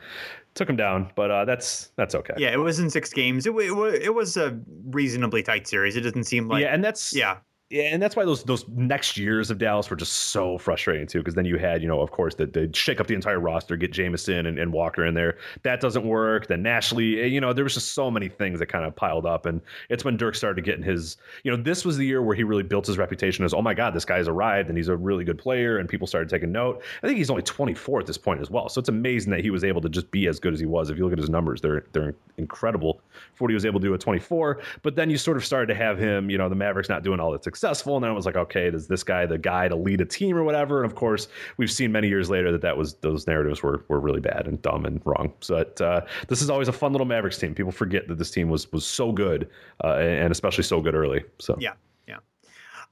took 0.54 0.66
them 0.66 0.76
down, 0.76 1.10
but 1.14 1.30
uh, 1.30 1.44
that's 1.44 1.92
that's 1.96 2.14
okay. 2.14 2.34
Yeah, 2.36 2.52
it 2.52 2.58
was 2.58 2.78
in 2.78 2.90
six 2.90 3.12
games. 3.12 3.46
It, 3.46 3.54
it, 3.54 4.02
it 4.02 4.14
was 4.14 4.36
a 4.36 4.58
reasonably 4.86 5.42
tight 5.42 5.66
series. 5.66 5.96
It 5.96 6.02
doesn't 6.02 6.24
seem 6.24 6.48
like 6.48 6.62
yeah, 6.62 6.74
and 6.74 6.82
that's 6.82 7.14
yeah. 7.14 7.38
Yeah, 7.70 7.84
and 7.84 8.02
that's 8.02 8.16
why 8.16 8.24
those 8.24 8.42
those 8.42 8.66
next 8.68 9.16
years 9.16 9.48
of 9.48 9.58
Dallas 9.58 9.88
were 9.88 9.94
just 9.94 10.12
so 10.12 10.58
frustrating 10.58 11.06
too. 11.06 11.20
Because 11.20 11.36
then 11.36 11.44
you 11.44 11.56
had, 11.56 11.82
you 11.82 11.86
know, 11.86 12.00
of 12.00 12.10
course, 12.10 12.34
that 12.34 12.52
they 12.52 12.68
shake 12.72 13.00
up 13.00 13.06
the 13.06 13.14
entire 13.14 13.38
roster, 13.38 13.76
get 13.76 13.92
Jamison 13.92 14.46
and, 14.46 14.58
and, 14.58 14.72
Walker 14.72 15.06
in 15.06 15.14
there. 15.14 15.38
That 15.62 15.80
doesn't 15.80 16.04
work. 16.04 16.48
Then 16.48 16.64
Nash 16.64 16.92
Lee, 16.92 17.20
eh, 17.20 17.26
you 17.26 17.40
know, 17.40 17.52
there 17.52 17.62
was 17.62 17.74
just 17.74 17.92
so 17.92 18.10
many 18.10 18.28
things 18.28 18.58
that 18.58 18.66
kind 18.66 18.84
of 18.84 18.96
piled 18.96 19.24
up. 19.24 19.46
And 19.46 19.60
it's 19.88 20.04
when 20.04 20.16
Dirk 20.16 20.34
started 20.34 20.64
getting 20.64 20.82
his, 20.82 21.16
you 21.44 21.50
know, 21.52 21.62
this 21.62 21.84
was 21.84 21.96
the 21.96 22.04
year 22.04 22.22
where 22.22 22.34
he 22.34 22.42
really 22.42 22.64
built 22.64 22.88
his 22.88 22.98
reputation 22.98 23.44
as, 23.44 23.54
oh 23.54 23.62
my 23.62 23.74
God, 23.74 23.94
this 23.94 24.04
guy's 24.04 24.26
arrived 24.26 24.68
and 24.68 24.76
he's 24.76 24.88
a 24.88 24.96
really 24.96 25.22
good 25.22 25.38
player. 25.38 25.78
And 25.78 25.88
people 25.88 26.08
started 26.08 26.28
taking 26.28 26.50
note. 26.50 26.82
I 27.04 27.06
think 27.06 27.18
he's 27.18 27.30
only 27.30 27.44
24 27.44 28.00
at 28.00 28.06
this 28.06 28.18
point 28.18 28.40
as 28.40 28.50
well. 28.50 28.68
So 28.68 28.80
it's 28.80 28.88
amazing 28.88 29.30
that 29.30 29.42
he 29.42 29.50
was 29.50 29.62
able 29.62 29.80
to 29.82 29.88
just 29.88 30.10
be 30.10 30.26
as 30.26 30.40
good 30.40 30.54
as 30.54 30.58
he 30.58 30.66
was. 30.66 30.90
If 30.90 30.98
you 30.98 31.04
look 31.04 31.12
at 31.12 31.20
his 31.20 31.30
numbers, 31.30 31.60
they're 31.60 31.84
they're 31.92 32.16
incredible 32.36 33.00
for 33.34 33.44
what 33.44 33.50
he 33.50 33.54
was 33.54 33.64
able 33.64 33.78
to 33.78 33.86
do 33.86 33.94
at 33.94 34.00
24. 34.00 34.60
But 34.82 34.96
then 34.96 35.08
you 35.08 35.18
sort 35.18 35.36
of 35.36 35.44
started 35.44 35.66
to 35.66 35.74
have 35.74 35.98
him, 35.98 36.30
you 36.30 36.38
know, 36.38 36.48
the 36.48 36.56
Mavericks 36.56 36.88
not 36.88 37.04
doing 37.04 37.20
all 37.20 37.30
that 37.30 37.44
successful, 37.60 37.96
and 37.96 38.02
then 38.02 38.10
it 38.10 38.14
was 38.14 38.24
like 38.26 38.36
okay, 38.36 38.66
is 38.68 38.86
this 38.86 39.04
guy 39.04 39.26
the 39.26 39.38
guy 39.38 39.68
to 39.68 39.76
lead 39.76 40.00
a 40.00 40.04
team 40.04 40.36
or 40.36 40.42
whatever? 40.42 40.82
And 40.82 40.90
of 40.90 40.96
course, 40.96 41.28
we've 41.58 41.70
seen 41.70 41.92
many 41.92 42.08
years 42.08 42.30
later 42.30 42.50
that 42.52 42.62
that 42.62 42.76
was 42.76 42.94
those 42.94 43.26
narratives 43.26 43.62
were 43.62 43.84
were 43.88 44.00
really 44.00 44.20
bad 44.20 44.46
and 44.46 44.60
dumb 44.62 44.86
and 44.86 45.00
wrong. 45.04 45.32
So 45.40 45.56
uh, 45.56 46.00
this 46.28 46.40
is 46.40 46.48
always 46.48 46.68
a 46.68 46.72
fun 46.72 46.92
little 46.92 47.06
Mavericks 47.06 47.38
team. 47.38 47.54
People 47.54 47.72
forget 47.72 48.08
that 48.08 48.16
this 48.16 48.30
team 48.30 48.48
was 48.48 48.70
was 48.72 48.86
so 48.86 49.12
good 49.12 49.48
uh, 49.84 49.96
and 49.96 50.32
especially 50.32 50.64
so 50.64 50.80
good 50.80 50.94
early. 50.94 51.22
So 51.38 51.56
yeah. 51.60 51.74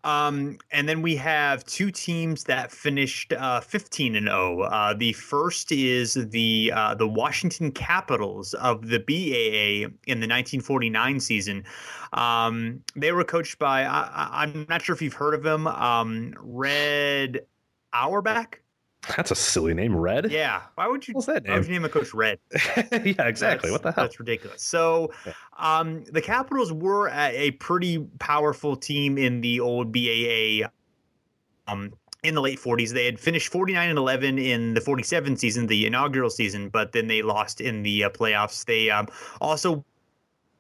Um, 0.05 0.59
and 0.71 0.88
then 0.88 1.02
we 1.02 1.17
have 1.17 1.64
two 1.64 1.90
teams 1.90 2.45
that 2.45 2.71
finished 2.71 3.33
uh, 3.33 3.61
15 3.61 4.14
and 4.14 4.26
0. 4.26 4.62
Uh, 4.62 4.95
the 4.95 5.12
first 5.12 5.73
is 5.73 6.14
the 6.14 6.73
uh, 6.75 6.95
the 6.95 7.09
Washington 7.09 7.73
Capitals 7.73 8.55
of 8.55 8.88
the 8.88 8.99
BAA 9.00 9.93
in 10.07 10.21
the 10.21 10.28
1949 10.28 11.21
season. 11.21 11.64
Um, 12.12 12.83
they 12.95 13.12
were 13.12 13.25
coached 13.25 13.59
by 13.59 13.85
I, 13.85 14.45
am 14.45 14.67
not 14.69 14.83
sure 14.83 14.95
if 14.95 15.02
you've 15.02 15.14
heard 15.14 15.35
of 15.35 15.45
him, 15.45 15.67
um, 15.67 16.35
Red 16.40 17.40
Auerbach. 17.93 18.61
That's 19.17 19.31
a 19.31 19.35
silly 19.35 19.75
name, 19.75 19.97
Red. 19.97 20.31
Yeah. 20.31 20.62
Why 20.75 20.87
would 20.88 21.07
you? 21.07 21.14
What's 21.14 21.26
that 21.26 21.45
name? 21.45 21.52
Why 21.52 21.59
would 21.59 21.67
you 21.67 21.73
name 21.73 21.85
a 21.85 21.88
coach 21.88 22.12
Red? 22.12 22.38
yeah, 22.76 23.26
exactly. 23.26 23.71
That's, 23.71 23.73
what 23.73 23.83
the 23.83 23.93
hell? 23.93 24.05
That's 24.05 24.19
ridiculous. 24.19 24.62
So, 24.62 25.12
um, 25.57 26.05
the 26.05 26.21
Capitals 26.21 26.73
were 26.73 27.09
a 27.11 27.52
pretty 27.52 27.99
powerful 28.19 28.76
team 28.76 29.17
in 29.17 29.40
the 29.40 29.61
old 29.61 29.93
BAA. 29.93 30.69
Um, 31.67 31.93
in 32.25 32.35
the 32.35 32.40
late 32.40 32.59
40s, 32.59 32.93
they 32.93 33.05
had 33.05 33.21
finished 33.21 33.52
49 33.52 33.90
and 33.90 33.99
11 33.99 34.38
in 34.38 34.75
the 34.75 34.81
47 34.81 35.37
season, 35.37 35.67
the 35.69 35.87
inaugural 35.87 36.31
season, 36.31 36.69
but 36.69 36.93
then 36.93 37.07
they 37.07 37.23
lost 37.23 37.61
in 37.61 37.85
the 37.85 38.05
uh, 38.05 38.11
playoffs. 38.11 38.64
They 38.64 38.90
um, 38.90 39.07
also 39.40 39.85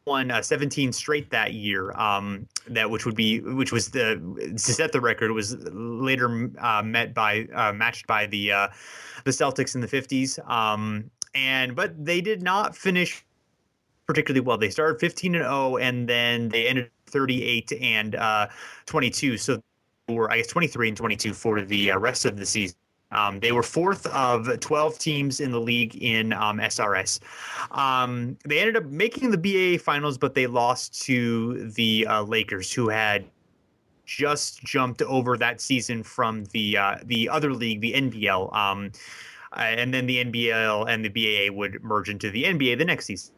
won 0.08 0.30
uh, 0.30 0.42
17 0.42 0.92
straight 0.92 1.30
that 1.30 1.54
year. 1.54 1.92
Um, 1.92 2.48
that 2.68 2.90
which 2.90 3.06
would 3.06 3.14
be 3.14 3.40
which 3.40 3.72
was 3.72 3.90
the 3.90 4.16
to 4.50 4.58
set 4.58 4.92
the 4.92 5.00
record 5.00 5.30
was 5.30 5.56
later 5.70 6.50
uh, 6.58 6.82
met 6.82 7.14
by 7.14 7.46
uh, 7.54 7.72
matched 7.72 8.06
by 8.06 8.26
the 8.26 8.52
uh, 8.52 8.68
the 9.24 9.30
Celtics 9.30 9.74
in 9.74 9.80
the 9.80 9.86
50s. 9.86 10.38
Um, 10.50 11.10
and 11.34 11.76
but 11.76 12.04
they 12.04 12.20
did 12.20 12.42
not 12.42 12.76
finish 12.76 13.24
particularly 14.06 14.40
well. 14.40 14.58
They 14.58 14.70
started 14.70 14.98
15 14.98 15.34
and 15.34 15.44
0, 15.44 15.76
and 15.76 16.08
then 16.08 16.48
they 16.48 16.66
ended 16.66 16.90
38 17.06 17.72
and 17.80 18.14
uh, 18.16 18.48
22. 18.86 19.36
So 19.36 19.62
were 20.08 20.30
I 20.30 20.38
guess 20.38 20.46
23 20.48 20.88
and 20.88 20.96
22 20.96 21.34
for 21.34 21.60
the 21.60 21.92
uh, 21.92 21.98
rest 21.98 22.24
of 22.24 22.36
the 22.36 22.46
season. 22.46 22.76
Um, 23.10 23.40
they 23.40 23.52
were 23.52 23.62
fourth 23.62 24.06
of 24.06 24.60
12 24.60 24.98
teams 24.98 25.40
in 25.40 25.50
the 25.50 25.60
league 25.60 25.96
in 26.02 26.32
um, 26.32 26.58
SRS. 26.58 27.20
Um, 27.70 28.36
they 28.44 28.58
ended 28.58 28.76
up 28.76 28.84
making 28.84 29.30
the 29.30 29.38
BAA 29.38 29.82
finals, 29.82 30.18
but 30.18 30.34
they 30.34 30.46
lost 30.46 31.00
to 31.02 31.70
the 31.70 32.06
uh, 32.06 32.22
Lakers, 32.22 32.72
who 32.72 32.88
had 32.88 33.24
just 34.04 34.62
jumped 34.62 35.02
over 35.02 35.36
that 35.36 35.60
season 35.60 36.02
from 36.02 36.44
the 36.46 36.76
uh, 36.76 36.96
the 37.04 37.28
other 37.28 37.52
league, 37.52 37.80
the 37.80 37.92
NBL. 37.92 38.54
Um, 38.54 38.92
uh, 39.52 39.60
and 39.60 39.94
then 39.94 40.06
the 40.06 40.24
NBL 40.24 40.88
and 40.88 41.04
the 41.04 41.08
BAA 41.08 41.52
would 41.54 41.82
merge 41.82 42.10
into 42.10 42.30
the 42.30 42.44
NBA 42.44 42.78
the 42.78 42.84
next 42.84 43.06
season. 43.06 43.34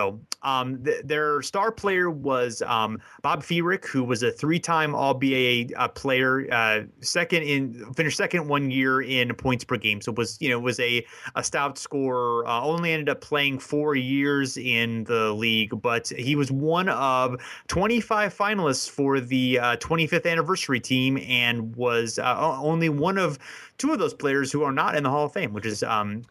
So 0.00 0.18
um, 0.40 0.82
th- 0.82 1.02
their 1.04 1.42
star 1.42 1.70
player 1.70 2.10
was 2.10 2.62
um, 2.62 3.02
Bob 3.20 3.42
Feerick, 3.42 3.84
who 3.84 4.02
was 4.02 4.22
a 4.22 4.32
three-time 4.32 4.94
All 4.94 5.12
BAA 5.12 5.64
uh, 5.76 5.88
player, 5.88 6.50
uh, 6.50 6.84
second 7.00 7.42
in 7.42 7.92
finished 7.92 8.16
second 8.16 8.48
one 8.48 8.70
year 8.70 9.02
in 9.02 9.34
points 9.34 9.62
per 9.62 9.76
game. 9.76 10.00
So 10.00 10.12
was 10.12 10.38
you 10.40 10.48
know 10.48 10.58
was 10.58 10.80
a 10.80 11.04
a 11.34 11.44
stout 11.44 11.76
scorer. 11.76 12.48
Uh, 12.48 12.62
only 12.62 12.92
ended 12.92 13.10
up 13.10 13.20
playing 13.20 13.58
four 13.58 13.94
years 13.94 14.56
in 14.56 15.04
the 15.04 15.34
league, 15.34 15.82
but 15.82 16.08
he 16.08 16.34
was 16.34 16.50
one 16.50 16.88
of 16.88 17.38
25 17.68 18.34
finalists 18.34 18.88
for 18.88 19.20
the 19.20 19.56
25th 19.56 20.24
uh, 20.24 20.28
anniversary 20.30 20.80
team, 20.80 21.18
and 21.28 21.76
was 21.76 22.18
uh, 22.18 22.56
only 22.62 22.88
one 22.88 23.18
of 23.18 23.38
two 23.76 23.92
of 23.92 23.98
those 23.98 24.14
players 24.14 24.50
who 24.50 24.62
are 24.62 24.72
not 24.72 24.96
in 24.96 25.02
the 25.02 25.10
Hall 25.10 25.26
of 25.26 25.32
Fame, 25.34 25.52
which 25.52 25.66
is 25.66 25.82
um, 25.82 26.22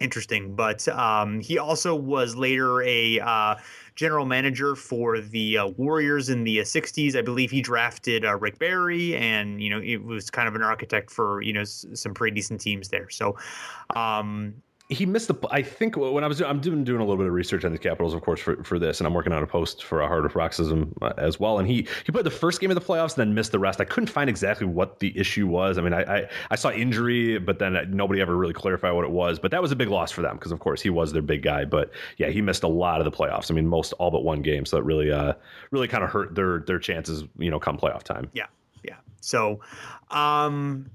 interesting. 0.00 0.54
But 0.54 0.86
um, 0.88 1.40
he 1.40 1.58
also 1.58 1.94
was 1.94 2.36
later 2.36 2.82
a 2.82 3.20
uh, 3.20 3.56
general 3.94 4.26
manager 4.26 4.76
for 4.76 5.20
the 5.20 5.58
uh, 5.58 5.66
Warriors 5.68 6.28
in 6.28 6.44
the 6.44 6.60
uh, 6.60 6.64
60s. 6.64 7.16
I 7.16 7.22
believe 7.22 7.50
he 7.50 7.60
drafted 7.60 8.24
uh, 8.24 8.36
Rick 8.36 8.58
Barry, 8.58 9.16
and 9.16 9.62
you 9.62 9.70
know, 9.70 9.80
it 9.82 10.02
was 10.02 10.30
kind 10.30 10.48
of 10.48 10.54
an 10.54 10.62
architect 10.62 11.10
for 11.10 11.42
you 11.42 11.52
know 11.52 11.62
s- 11.62 11.86
some 11.94 12.14
pretty 12.14 12.34
decent 12.34 12.60
teams 12.60 12.88
there. 12.88 13.08
So, 13.10 13.36
um, 13.94 14.54
he 14.88 15.04
missed 15.04 15.26
the. 15.26 15.34
I 15.50 15.62
think 15.62 15.96
when 15.96 16.22
I 16.22 16.28
was 16.28 16.38
doing 16.38 16.48
I'm 16.48 16.60
doing 16.60 16.84
doing 16.84 17.00
a 17.00 17.04
little 17.04 17.16
bit 17.16 17.26
of 17.26 17.32
research 17.32 17.64
on 17.64 17.72
the 17.72 17.78
Capitals, 17.78 18.14
of 18.14 18.22
course, 18.22 18.38
for, 18.38 18.62
for 18.62 18.78
this, 18.78 19.00
and 19.00 19.06
I'm 19.06 19.14
working 19.14 19.32
on 19.32 19.42
a 19.42 19.46
post 19.46 19.84
for 19.84 20.00
a 20.00 20.06
Hardwood 20.06 20.32
Paroxysm 20.32 20.94
uh, 21.02 21.12
as 21.16 21.40
well. 21.40 21.58
And 21.58 21.66
he 21.66 21.88
he 22.04 22.12
played 22.12 22.24
the 22.24 22.30
first 22.30 22.60
game 22.60 22.70
of 22.70 22.76
the 22.76 22.80
playoffs, 22.80 23.18
and 23.18 23.28
then 23.28 23.34
missed 23.34 23.50
the 23.50 23.58
rest. 23.58 23.80
I 23.80 23.84
couldn't 23.84 24.08
find 24.08 24.30
exactly 24.30 24.66
what 24.66 25.00
the 25.00 25.16
issue 25.18 25.48
was. 25.48 25.76
I 25.76 25.80
mean, 25.82 25.92
I 25.92 26.18
I, 26.18 26.28
I 26.52 26.54
saw 26.54 26.70
injury, 26.70 27.38
but 27.38 27.58
then 27.58 27.76
nobody 27.90 28.20
ever 28.20 28.36
really 28.36 28.52
clarified 28.54 28.92
what 28.92 29.04
it 29.04 29.10
was. 29.10 29.40
But 29.40 29.50
that 29.50 29.60
was 29.60 29.72
a 29.72 29.76
big 29.76 29.88
loss 29.88 30.12
for 30.12 30.22
them 30.22 30.36
because, 30.36 30.52
of 30.52 30.60
course, 30.60 30.80
he 30.80 30.90
was 30.90 31.12
their 31.12 31.22
big 31.22 31.42
guy. 31.42 31.64
But 31.64 31.90
yeah, 32.18 32.28
he 32.28 32.40
missed 32.40 32.62
a 32.62 32.68
lot 32.68 33.00
of 33.00 33.04
the 33.04 33.12
playoffs. 33.12 33.50
I 33.50 33.54
mean, 33.54 33.66
most 33.66 33.92
all 33.94 34.12
but 34.12 34.22
one 34.22 34.40
game. 34.40 34.64
So 34.64 34.76
that 34.76 34.84
really 34.84 35.10
uh 35.10 35.32
really 35.72 35.88
kind 35.88 36.04
of 36.04 36.10
hurt 36.10 36.36
their 36.36 36.60
their 36.60 36.78
chances, 36.78 37.24
you 37.38 37.50
know, 37.50 37.58
come 37.58 37.76
playoff 37.76 38.04
time. 38.04 38.30
Yeah, 38.34 38.46
yeah. 38.84 38.96
So, 39.20 39.60
um 40.12 40.90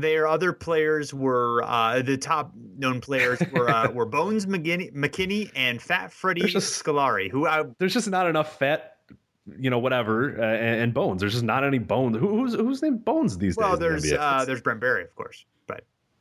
their 0.00 0.26
other 0.26 0.52
players 0.52 1.14
were 1.14 1.62
uh, 1.64 2.02
the 2.02 2.16
top 2.16 2.52
known 2.76 3.00
players 3.00 3.40
were 3.52 3.70
uh, 3.70 3.90
were 3.90 4.06
Bones 4.06 4.46
McKinney, 4.46 4.92
McKinney 4.92 5.50
and 5.54 5.80
Fat 5.80 6.12
Freddie 6.12 6.42
just, 6.42 6.82
Scolari. 6.82 7.30
Who 7.30 7.46
I, 7.46 7.64
there's 7.78 7.94
just 7.94 8.08
not 8.08 8.26
enough 8.26 8.58
fat, 8.58 8.98
you 9.58 9.70
know, 9.70 9.78
whatever, 9.78 10.40
uh, 10.40 10.44
and, 10.44 10.82
and, 10.82 10.94
Bones. 10.94 11.20
There's 11.20 11.32
just 11.32 11.44
not 11.44 11.64
any 11.64 11.78
Bones. 11.78 12.16
Who, 12.16 12.28
who's 12.28 12.54
who's 12.54 12.82
named 12.82 13.04
Bones 13.04 13.38
these 13.38 13.56
well, 13.56 13.76
days? 13.76 13.80
Well, 13.80 13.90
there's 13.90 14.12
uh, 14.12 14.44
there's 14.44 14.60
Brent 14.60 14.80
Barry, 14.80 15.04
of 15.04 15.14
course. 15.14 15.44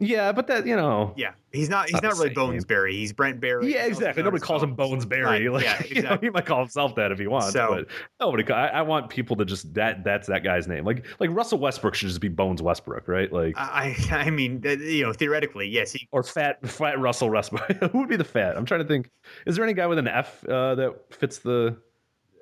Yeah, 0.04 0.32
but 0.32 0.48
that 0.48 0.66
you 0.66 0.76
know. 0.76 1.14
Yeah, 1.16 1.32
he's 1.52 1.70
not. 1.70 1.86
He's 1.86 1.94
not, 1.94 2.04
not 2.04 2.14
really 2.14 2.30
Bones 2.30 2.66
Barry. 2.66 2.96
He's 2.96 3.14
Brent 3.14 3.40
Barry. 3.40 3.74
Yeah, 3.74 3.86
exactly. 3.86 4.24
Nobody 4.24 4.42
calls 4.42 4.62
him 4.62 4.76
Bones 4.76 5.06
Barry. 5.06 5.50
Like, 5.50 5.64
yeah, 5.64 5.74
exactly. 5.74 5.94
You 5.94 6.02
know, 6.02 6.18
he 6.20 6.30
might 6.30 6.46
call 6.46 6.60
himself 6.60 6.96
that 6.96 7.12
if 7.12 7.20
he 7.20 7.28
wants. 7.28 7.54
So, 7.54 7.68
but 7.70 7.88
nobody. 8.20 8.52
I, 8.52 8.68
I, 8.68 8.82
want 8.82 9.10
people 9.10 9.36
to 9.38 9.46
just 9.46 9.74
that. 9.76 10.04
That's 10.04 10.28
that 10.28 10.44
guy's 10.44 10.68
name. 10.68 10.86
Like 10.86 11.06
like 11.20 11.30
Russell 11.32 11.60
Westbrook 11.60 11.96
should 11.96 12.10
just 12.10 12.22
be 12.22 12.30
Bones 12.30 12.62
Westbrook, 12.62 13.08
right? 13.08 13.32
Like 13.32 13.54
I 13.58 13.96
I 14.12 14.30
mean 14.32 14.62
you 14.64 15.04
know 15.04 15.14
theoretically 15.14 15.68
yes. 15.68 15.94
He, 15.94 16.08
or 16.12 16.24
fat 16.24 16.68
fat 16.68 17.00
Russell 17.00 17.30
Westbrook. 17.30 17.72
Who 17.92 18.00
would 18.00 18.10
be 18.10 18.18
the 18.18 18.24
fat? 18.24 18.58
I'm 18.58 18.66
trying 18.66 18.82
to 18.82 18.88
think. 18.88 19.10
Is 19.46 19.56
there 19.56 19.64
any 19.64 19.74
guy 19.74 19.88
with 19.88 20.00
an 20.00 20.08
F 20.08 20.44
uh, 20.46 20.76
that 20.76 20.96
fits 21.12 21.40
the? 21.40 21.78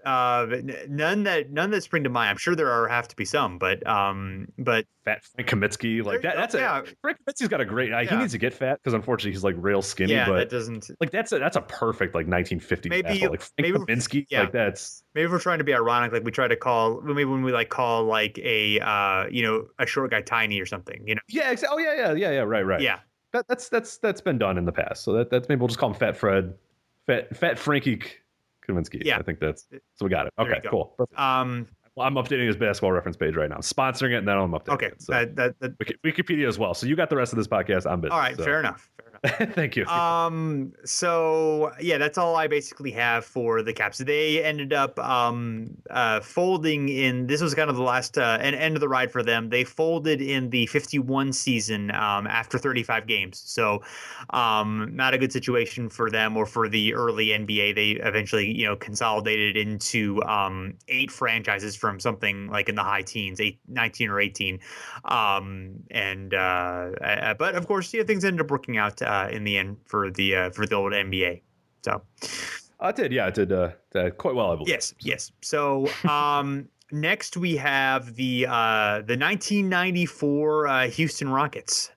Uh, 0.06 0.48
none 0.88 1.24
that 1.24 1.52
none 1.52 1.72
that 1.72 1.82
spring 1.82 2.04
to 2.04 2.10
mind. 2.10 2.30
I'm 2.30 2.38
sure 2.38 2.56
there 2.56 2.70
are 2.70 2.88
have 2.88 3.08
to 3.08 3.16
be 3.16 3.26
some, 3.26 3.58
but 3.58 3.86
um, 3.88 4.48
but 4.58 4.86
fat 5.06 5.24
Frank 5.24 5.50
Kaminsky 5.50 6.04
like 6.04 6.22
that. 6.22 6.36
That's 6.36 6.56
yeah. 6.56 6.80
a 6.80 6.84
Frank 7.02 7.18
Kaminsky's 7.20 7.48
got 7.48 7.62
a 7.62 7.66
great. 7.66 7.94
Uh, 7.94 8.00
yeah. 8.00 8.10
He 8.10 8.16
needs 8.18 8.32
to 8.34 8.38
get 8.38 8.54
fat 8.54 8.80
because 8.82 8.94
unfortunately 8.94 9.32
he's 9.32 9.44
like 9.44 9.56
real 9.58 9.82
skinny. 9.82 10.14
Yeah, 10.14 10.28
but 10.28 10.36
that 10.36 10.50
doesn't 10.50 10.90
like 11.00 11.12
that's 11.12 11.32
a 11.32 11.40
that's 11.40 11.56
a 11.56 11.62
perfect 11.62 12.16
like 12.16 12.28
1950 12.28 12.90
maybe 12.90 13.28
like 13.28 13.42
Frank 13.42 13.54
maybe 13.60 13.78
Kaminsky. 13.78 14.26
Yeah. 14.30 14.42
like 14.42 14.52
that's 14.52 15.04
maybe 15.16 15.28
we're 15.28 15.40
trying 15.40 15.60
to 15.60 15.64
be 15.64 15.74
ironic. 15.74 16.12
Like 16.12 16.24
we 16.24 16.32
try 16.32 16.48
to 16.48 16.56
call 16.56 17.02
maybe 17.02 17.26
when 17.26 17.44
we 17.44 17.52
like 17.52 17.70
call 17.70 18.06
like 18.06 18.38
a 18.40 18.80
uh 18.80 19.28
you 19.30 19.44
know 19.44 19.68
a 19.80 19.86
short 19.86 20.12
guy 20.12 20.22
tiny 20.22 20.60
or 20.60 20.66
something. 20.66 21.04
You 21.08 21.16
know. 21.16 21.22
Yeah. 21.28 21.54
Exa- 21.54 21.66
oh 21.70 21.78
yeah 21.78 21.96
yeah 21.96 22.14
yeah 22.14 22.32
yeah 22.32 22.42
right 22.42 22.66
right. 22.66 22.82
Yeah 22.82 23.00
that, 23.34 23.48
that's 23.48 23.70
that's 23.70 23.98
that's 23.98 24.22
been 24.22 24.38
done 24.38 24.58
in 24.58 24.66
the 24.66 24.72
past. 24.72 25.04
So 25.04 25.14
that 25.14 25.30
that's 25.30 25.50
maybe 25.50 25.60
we'll 25.60 25.68
just 25.68 25.80
call 25.80 25.90
him 25.90 25.96
Fat 25.96 26.18
Fred, 26.18 26.54
Fat 27.08 27.36
Fat 27.36 27.58
Frankie 27.58 28.02
Kaminsky. 28.68 29.04
Yeah. 29.04 29.18
I 29.18 29.24
think 29.24 29.40
that's 29.40 29.68
so 29.96 30.06
we 30.06 30.10
got 30.10 30.28
it. 30.28 30.34
Okay, 30.40 30.62
cool. 30.70 30.94
Perfect. 30.98 31.20
Um, 31.20 31.68
Well, 31.96 32.08
I'm 32.08 32.16
updating 32.16 32.48
his 32.48 32.56
basketball 32.56 32.94
reference 32.94 33.18
page 33.18 33.36
right 33.36 33.50
now. 33.50 33.56
I'm 33.56 33.62
sponsoring 33.62 34.12
it, 34.12 34.20
and 34.20 34.28
then 34.28 34.38
I'm 34.38 34.52
updating 34.52 34.76
okay, 34.76 34.86
it. 34.88 35.02
So 35.02 35.12
that, 35.12 35.36
that, 35.36 35.60
that, 35.60 35.78
Wikipedia 36.06 36.48
as 36.48 36.58
well. 36.58 36.74
So 36.74 36.88
you 36.88 36.96
got 36.96 37.10
the 37.10 37.18
rest 37.18 37.34
of 37.34 37.38
this 37.38 37.50
podcast. 37.50 37.86
I'm 37.86 38.00
busy. 38.00 38.12
all 38.12 38.18
right, 38.18 38.38
so. 38.38 38.46
fair 38.46 38.62
enough. 38.62 38.90
Fair 38.98 39.10
enough. 39.10 39.11
Thank 39.54 39.76
you. 39.76 39.86
Um. 39.86 40.74
So 40.84 41.72
yeah, 41.80 42.00
that's 42.00 42.18
all 42.18 42.36
I 42.36 42.48
basically 42.48 42.90
have 42.92 43.24
for 43.24 43.62
the 43.62 43.72
Caps. 43.72 44.00
They 44.00 44.44
ended 44.44 44.74
up 44.74 44.98
um 44.98 45.78
uh 45.92 46.22
folding 46.22 46.90
in. 46.90 47.28
This 47.28 47.40
was 47.40 47.54
kind 47.54 47.70
of 47.70 47.76
the 47.76 47.84
last 47.84 48.18
uh, 48.18 48.40
and 48.42 48.56
end 48.56 48.76
of 48.76 48.82
the 48.82 48.90
ride 48.90 49.12
for 49.12 49.22
them. 49.22 49.50
They 49.50 49.64
folded 49.64 50.24
in 50.24 50.50
the 50.50 50.66
51 50.66 51.34
season 51.34 51.92
um 51.92 52.26
after 52.26 52.58
35 52.58 53.06
games. 53.06 53.44
So 53.46 53.84
um 54.32 54.90
not 54.96 55.14
a 55.14 55.20
good 55.20 55.32
situation 55.32 55.88
for 55.88 56.10
them 56.10 56.36
or 56.36 56.48
for 56.48 56.68
the 56.68 56.96
early 56.96 57.28
NBA. 57.28 57.76
They 57.76 57.92
eventually 58.04 58.52
you 58.52 58.66
know 58.66 58.76
consolidated 58.76 59.56
into 59.56 60.20
um 60.24 60.74
eight 60.88 61.12
franchises 61.12 61.76
from 61.76 62.00
something 62.00 62.48
like 62.48 62.70
in 62.70 62.76
the 62.76 62.84
high 62.84 63.04
teens, 63.04 63.40
eight, 63.40 63.60
19 63.68 64.10
or 64.10 64.20
18. 64.20 64.60
Um 65.06 65.84
and 65.92 66.34
uh, 66.34 66.38
uh 67.04 67.34
but 67.36 67.54
of 67.54 67.68
course 67.68 67.94
yeah 67.94 68.02
things 68.02 68.26
ended 68.26 68.42
up 68.42 68.50
working 68.50 68.78
out 68.78 69.00
uh, 69.12 69.28
in 69.30 69.44
the 69.44 69.58
end 69.58 69.78
for 69.86 70.10
the 70.10 70.36
uh, 70.36 70.50
for 70.52 70.66
the 70.66 70.76
old 70.76 70.94
NBA. 70.94 71.42
So 71.84 72.02
I 72.80 72.92
did. 72.92 73.12
Yeah, 73.12 73.26
I 73.26 73.30
did 73.30 73.52
uh, 73.52 73.72
uh, 73.94 74.10
quite 74.12 74.36
well. 74.36 74.52
I 74.52 74.56
believe. 74.56 74.70
yes, 74.70 74.94
yes. 75.00 75.32
So 75.42 75.88
um, 76.08 76.70
next 76.92 77.36
we 77.36 77.58
have 77.58 78.16
the 78.16 78.48
uh, 78.48 79.02
the 79.02 79.18
1994 79.18 80.68
uh, 80.68 80.88
Houston 80.88 81.30
Rockets, 81.30 81.92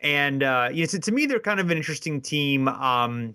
and 0.00 0.42
uh, 0.42 0.68
you 0.72 0.82
know, 0.82 0.86
to, 0.86 0.98
to 0.98 1.12
me 1.12 1.26
they're 1.26 1.38
kind 1.38 1.60
of 1.60 1.70
an 1.70 1.76
interesting 1.76 2.20
team. 2.20 2.66
Um, 2.68 3.34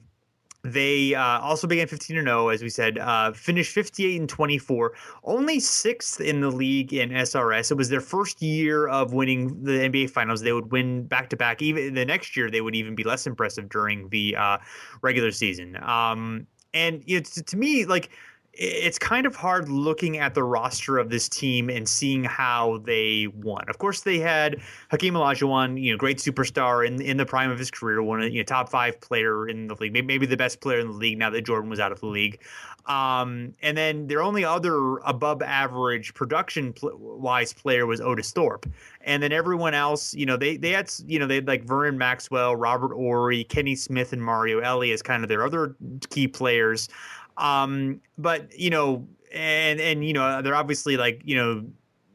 they 0.63 1.13
uh, 1.13 1.39
also 1.39 1.67
began 1.67 1.87
15 1.87 2.17
and 2.17 2.27
0, 2.27 2.47
as 2.47 2.61
we 2.61 2.69
said. 2.69 2.97
Uh, 2.97 3.33
finished 3.33 3.73
58 3.73 4.19
and 4.21 4.29
24, 4.29 4.93
only 5.25 5.59
sixth 5.59 6.21
in 6.21 6.39
the 6.39 6.49
league 6.49 6.93
in 6.93 7.09
SRS. 7.09 7.71
It 7.71 7.75
was 7.75 7.89
their 7.89 7.99
first 7.99 8.41
year 8.41 8.87
of 8.87 9.11
winning 9.11 9.61
the 9.63 9.71
NBA 9.71 10.09
Finals. 10.09 10.41
They 10.41 10.53
would 10.53 10.71
win 10.71 11.03
back 11.03 11.29
to 11.31 11.35
back. 11.35 11.61
Even 11.61 11.93
the 11.95 12.05
next 12.05 12.37
year, 12.37 12.49
they 12.49 12.61
would 12.61 12.75
even 12.75 12.95
be 12.95 13.03
less 13.03 13.27
impressive 13.27 13.67
during 13.67 14.07
the 14.07 14.37
uh, 14.37 14.57
regular 15.01 15.31
season. 15.31 15.77
Um, 15.83 16.47
and 16.73 17.03
you 17.05 17.17
know, 17.17 17.23
to, 17.23 17.43
to 17.43 17.57
me, 17.57 17.85
like 17.85 18.09
it's 18.55 18.99
kind 18.99 19.25
of 19.25 19.35
hard 19.35 19.67
looking 19.67 20.17
at 20.19 20.35
the 20.35 20.43
roster 20.43 20.99
of 20.99 21.09
this 21.09 21.27
team 21.27 21.69
and 21.69 21.89
seeing 21.89 22.23
how 22.23 22.77
they 22.83 23.27
won. 23.27 23.63
Of 23.67 23.79
course, 23.79 24.01
they 24.01 24.19
had 24.19 24.61
Hakeem 24.91 25.15
Olajuwon, 25.15 25.81
you 25.81 25.91
know, 25.91 25.97
great 25.97 26.19
superstar 26.19 26.85
in 26.85 27.01
in 27.01 27.17
the 27.17 27.25
prime 27.25 27.49
of 27.49 27.57
his 27.57 27.71
career, 27.71 28.03
one 28.03 28.21
of 28.21 28.31
you 28.31 28.39
know 28.39 28.43
top 28.43 28.69
five 28.69 29.01
player 29.01 29.47
in 29.47 29.67
the 29.67 29.75
league, 29.75 29.91
maybe, 29.91 30.05
maybe 30.05 30.25
the 30.27 30.37
best 30.37 30.61
player 30.61 30.79
in 30.79 30.87
the 30.87 30.93
league 30.93 31.17
now 31.17 31.31
that 31.31 31.41
Jordan 31.41 31.69
was 31.69 31.79
out 31.79 31.91
of 31.91 31.99
the 31.99 32.05
league. 32.05 32.39
Um, 32.85 33.53
and 33.61 33.77
then 33.77 34.07
their 34.07 34.21
only 34.21 34.43
other 34.43 34.97
above 34.99 35.41
average 35.41 36.13
production 36.13 36.73
pl- 36.73 36.97
wise 36.97 37.53
player 37.53 37.85
was 37.85 38.01
Otis 38.01 38.31
Thorpe. 38.31 38.65
And 39.01 39.23
then 39.23 39.31
everyone 39.31 39.73
else, 39.73 40.13
you 40.13 40.25
know, 40.25 40.35
they 40.35 40.57
they 40.57 40.71
had 40.71 40.91
you 41.05 41.17
know 41.17 41.27
they 41.27 41.35
had 41.35 41.47
like 41.47 41.63
Vernon 41.63 41.97
Maxwell, 41.97 42.55
Robert 42.55 42.93
Horry, 42.93 43.45
Kenny 43.45 43.75
Smith, 43.75 44.11
and 44.11 44.23
Mario 44.23 44.59
Elie 44.59 44.91
as 44.91 45.01
kind 45.01 45.23
of 45.23 45.29
their 45.29 45.45
other 45.45 45.75
key 46.09 46.27
players. 46.27 46.89
Um, 47.37 48.01
but 48.17 48.57
you 48.57 48.69
know, 48.69 49.07
and 49.33 49.79
and 49.79 50.05
you 50.05 50.13
know, 50.13 50.41
they're 50.41 50.55
obviously 50.55 50.97
like 50.97 51.21
you 51.23 51.35
know 51.35 51.65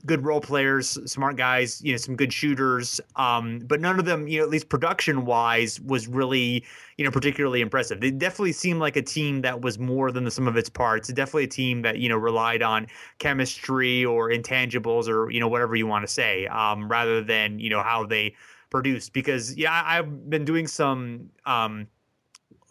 good 0.06 0.24
role 0.24 0.40
players, 0.40 0.98
smart 1.10 1.36
guys, 1.36 1.82
you 1.82 1.92
know, 1.92 1.96
some 1.96 2.16
good 2.16 2.32
shooters. 2.32 3.00
Um, 3.16 3.58
but 3.60 3.80
none 3.80 3.98
of 3.98 4.04
them, 4.04 4.28
you 4.28 4.38
know, 4.38 4.44
at 4.44 4.50
least 4.50 4.68
production 4.68 5.24
wise, 5.24 5.80
was 5.80 6.06
really, 6.06 6.64
you 6.96 7.04
know, 7.04 7.10
particularly 7.10 7.60
impressive. 7.60 8.00
They 8.00 8.10
definitely 8.10 8.52
seemed 8.52 8.80
like 8.80 8.96
a 8.96 9.02
team 9.02 9.42
that 9.42 9.60
was 9.60 9.78
more 9.78 10.12
than 10.12 10.24
the 10.24 10.30
sum 10.30 10.48
of 10.48 10.56
its 10.56 10.68
parts. 10.68 11.08
Definitely 11.08 11.44
a 11.44 11.48
team 11.48 11.82
that, 11.82 11.98
you 11.98 12.08
know, 12.08 12.16
relied 12.16 12.62
on 12.62 12.86
chemistry 13.18 14.04
or 14.04 14.30
intangibles 14.30 15.08
or, 15.08 15.30
you 15.30 15.40
know, 15.40 15.48
whatever 15.48 15.74
you 15.76 15.86
want 15.86 16.06
to 16.06 16.12
say, 16.12 16.46
um, 16.46 16.88
rather 16.88 17.22
than, 17.22 17.58
you 17.58 17.70
know, 17.70 17.82
how 17.82 18.06
they 18.06 18.34
produced. 18.70 19.12
Because 19.12 19.56
yeah, 19.56 19.72
I, 19.72 19.98
I've 19.98 20.30
been 20.30 20.44
doing 20.44 20.66
some 20.66 21.30
um 21.46 21.86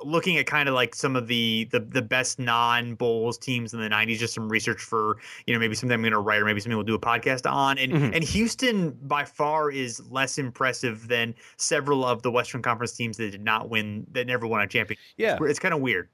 looking 0.03 0.37
at 0.37 0.45
kind 0.45 0.69
of 0.69 0.75
like 0.75 0.93
some 0.93 1.15
of 1.15 1.27
the 1.27 1.67
the, 1.71 1.79
the 1.79 2.01
best 2.01 2.37
non 2.39 2.93
Bulls 2.95 3.37
teams 3.37 3.73
in 3.73 3.79
the 3.81 3.89
90s 3.89 4.17
just 4.19 4.33
some 4.33 4.47
research 4.47 4.81
for 4.81 5.17
you 5.47 5.53
know 5.53 5.59
maybe 5.59 5.73
something 5.75 5.93
i'm 5.95 6.01
going 6.01 6.11
to 6.13 6.19
write 6.19 6.39
or 6.41 6.45
maybe 6.45 6.59
something 6.59 6.77
we'll 6.77 6.85
do 6.85 6.93
a 6.93 6.99
podcast 6.99 7.49
on 7.51 7.77
and 7.79 7.91
Mhm. 7.91 8.13
and 8.15 8.23
houston 8.23 8.91
by 9.03 9.25
far 9.25 9.71
is 9.71 10.01
less 10.11 10.37
impressive 10.37 11.07
than 11.07 11.33
several 11.57 12.05
of 12.05 12.21
the 12.21 12.29
western 12.31 12.61
conference 12.61 12.93
teams 12.93 13.17
that 13.17 13.31
did 13.31 13.41
not 13.43 13.69
win 13.69 14.05
that 14.11 14.27
never 14.27 14.45
won 14.45 14.61
a 14.61 14.67
championship 14.67 15.03
Yeah. 15.17 15.33
it's, 15.33 15.41
it's 15.51 15.59
kind 15.59 15.73
of 15.73 15.81
weird 15.81 16.09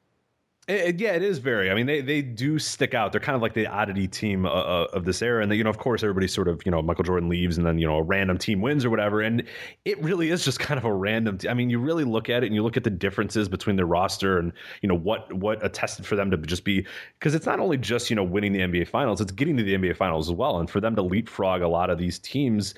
It, 0.67 0.73
it- 0.95 0.99
yeah, 1.01 1.11
it 1.13 1.23
is 1.23 1.39
very. 1.39 1.69
I 1.69 1.73
mean, 1.73 1.85
they 1.85 1.99
they 1.99 2.21
do 2.21 2.57
stick 2.57 2.93
out. 2.93 3.11
They're 3.11 3.19
kind 3.19 3.35
of 3.35 3.41
like 3.41 3.53
the 3.53 3.67
oddity 3.67 4.07
team 4.07 4.45
uh, 4.45 4.49
uh, 4.49 4.87
of 4.93 5.03
this 5.03 5.21
era, 5.21 5.43
and 5.43 5.51
they, 5.51 5.55
you 5.57 5.63
know, 5.63 5.69
of 5.69 5.77
course, 5.77 6.03
everybody 6.03 6.27
sort 6.27 6.47
of, 6.47 6.61
you 6.65 6.71
know, 6.71 6.81
Michael 6.81 7.03
Jordan 7.03 7.27
leaves, 7.27 7.57
and 7.57 7.65
then 7.65 7.77
you 7.79 7.85
know, 7.85 7.97
a 7.97 8.01
random 8.03 8.37
team 8.37 8.61
wins 8.61 8.85
or 8.85 8.89
whatever, 8.89 9.21
and 9.21 9.43
it 9.83 10.01
really 10.01 10.29
is 10.29 10.45
just 10.45 10.59
kind 10.59 10.77
of 10.77 10.85
a 10.85 10.93
random. 10.93 11.37
I 11.49 11.53
mean, 11.53 11.69
you 11.69 11.79
really 11.79 12.05
look 12.05 12.29
at 12.29 12.43
it 12.43 12.47
and 12.47 12.55
you 12.55 12.63
look 12.63 12.77
at 12.77 12.85
the 12.85 12.89
differences 12.89 13.49
between 13.49 13.75
their 13.75 13.85
roster 13.85 14.37
and 14.39 14.53
you 14.81 14.87
know 14.87 14.95
what 14.95 15.31
what 15.33 15.63
attested 15.65 16.05
for 16.05 16.15
them 16.15 16.31
to 16.31 16.37
just 16.37 16.63
be 16.63 16.85
because 17.19 17.35
it's 17.35 17.45
not 17.45 17.59
only 17.59 17.77
just 17.77 18.09
you 18.09 18.15
know 18.15 18.23
winning 18.23 18.53
the 18.53 18.59
NBA 18.59 18.87
Finals, 18.87 19.19
it's 19.19 19.31
getting 19.33 19.57
to 19.57 19.63
the 19.63 19.75
NBA 19.75 19.97
Finals 19.97 20.29
as 20.29 20.35
well, 20.35 20.59
and 20.59 20.69
for 20.69 20.79
them 20.79 20.95
to 20.95 21.01
leapfrog 21.01 21.61
a 21.61 21.67
lot 21.67 21.89
of 21.89 21.97
these 21.97 22.19
teams, 22.19 22.73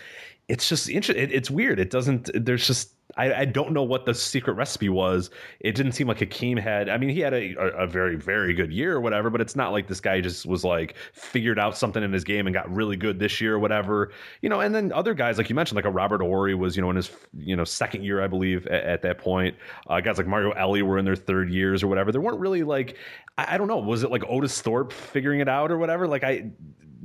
it's 0.47 0.67
just 0.69 0.89
interesting. 0.89 1.23
It, 1.23 1.31
it's 1.31 1.51
weird. 1.51 1.79
It 1.79 1.91
doesn't. 1.91 2.29
There's 2.33 2.65
just 2.65 2.94
I, 3.17 3.33
I 3.33 3.45
don't 3.45 3.71
know 3.71 3.83
what 3.83 4.05
the 4.05 4.13
secret 4.13 4.53
recipe 4.53 4.89
was. 4.89 5.29
It 5.59 5.75
didn't 5.75 5.93
seem 5.93 6.07
like 6.07 6.19
Hakeem 6.19 6.57
had. 6.57 6.89
I 6.89 6.97
mean, 6.97 7.09
he 7.09 7.19
had 7.21 7.33
a, 7.33 7.55
a, 7.57 7.87
very 7.87 8.15
very 8.15 8.53
good 8.53 8.71
year 8.71 8.95
or 8.95 9.01
whatever, 9.01 9.29
but 9.29 9.41
it's 9.41 9.55
not 9.55 9.71
like 9.71 9.87
this 9.87 10.01
guy 10.01 10.19
just 10.21 10.45
was 10.45 10.63
like 10.63 10.95
figured 11.13 11.57
out 11.57 11.77
something 11.77 12.03
in 12.03 12.11
his 12.11 12.23
game 12.23 12.47
and 12.47 12.53
got 12.53 12.69
really 12.73 12.97
good 12.97 13.19
this 13.19 13.39
year 13.39 13.55
or 13.55 13.59
whatever. 13.59 14.11
You 14.41 14.49
know, 14.49 14.59
and 14.59 14.75
then 14.75 14.91
other 14.91 15.13
guys 15.13 15.37
like 15.37 15.49
you 15.49 15.55
mentioned, 15.55 15.75
like 15.77 15.85
a 15.85 15.91
Robert 15.91 16.21
Horry 16.21 16.55
was 16.55 16.75
you 16.75 16.81
know 16.81 16.89
in 16.89 16.97
his 16.97 17.11
you 17.37 17.55
know 17.55 17.63
second 17.63 18.03
year 18.03 18.21
I 18.21 18.27
believe 18.27 18.67
at, 18.67 18.83
at 18.83 19.01
that 19.03 19.17
point. 19.17 19.55
Uh, 19.87 20.01
guys 20.01 20.17
like 20.17 20.27
Mario 20.27 20.51
Elie 20.51 20.81
were 20.81 20.97
in 20.97 21.05
their 21.05 21.15
third 21.15 21.49
years 21.49 21.83
or 21.83 21.87
whatever. 21.87 22.11
There 22.11 22.21
weren't 22.21 22.39
really 22.39 22.63
like 22.63 22.97
I, 23.37 23.55
I 23.55 23.57
don't 23.57 23.67
know. 23.67 23.77
Was 23.77 24.03
it 24.03 24.11
like 24.11 24.23
Otis 24.27 24.61
Thorpe 24.61 24.91
figuring 24.91 25.39
it 25.39 25.47
out 25.47 25.71
or 25.71 25.77
whatever? 25.77 26.07
Like 26.07 26.23
I 26.23 26.51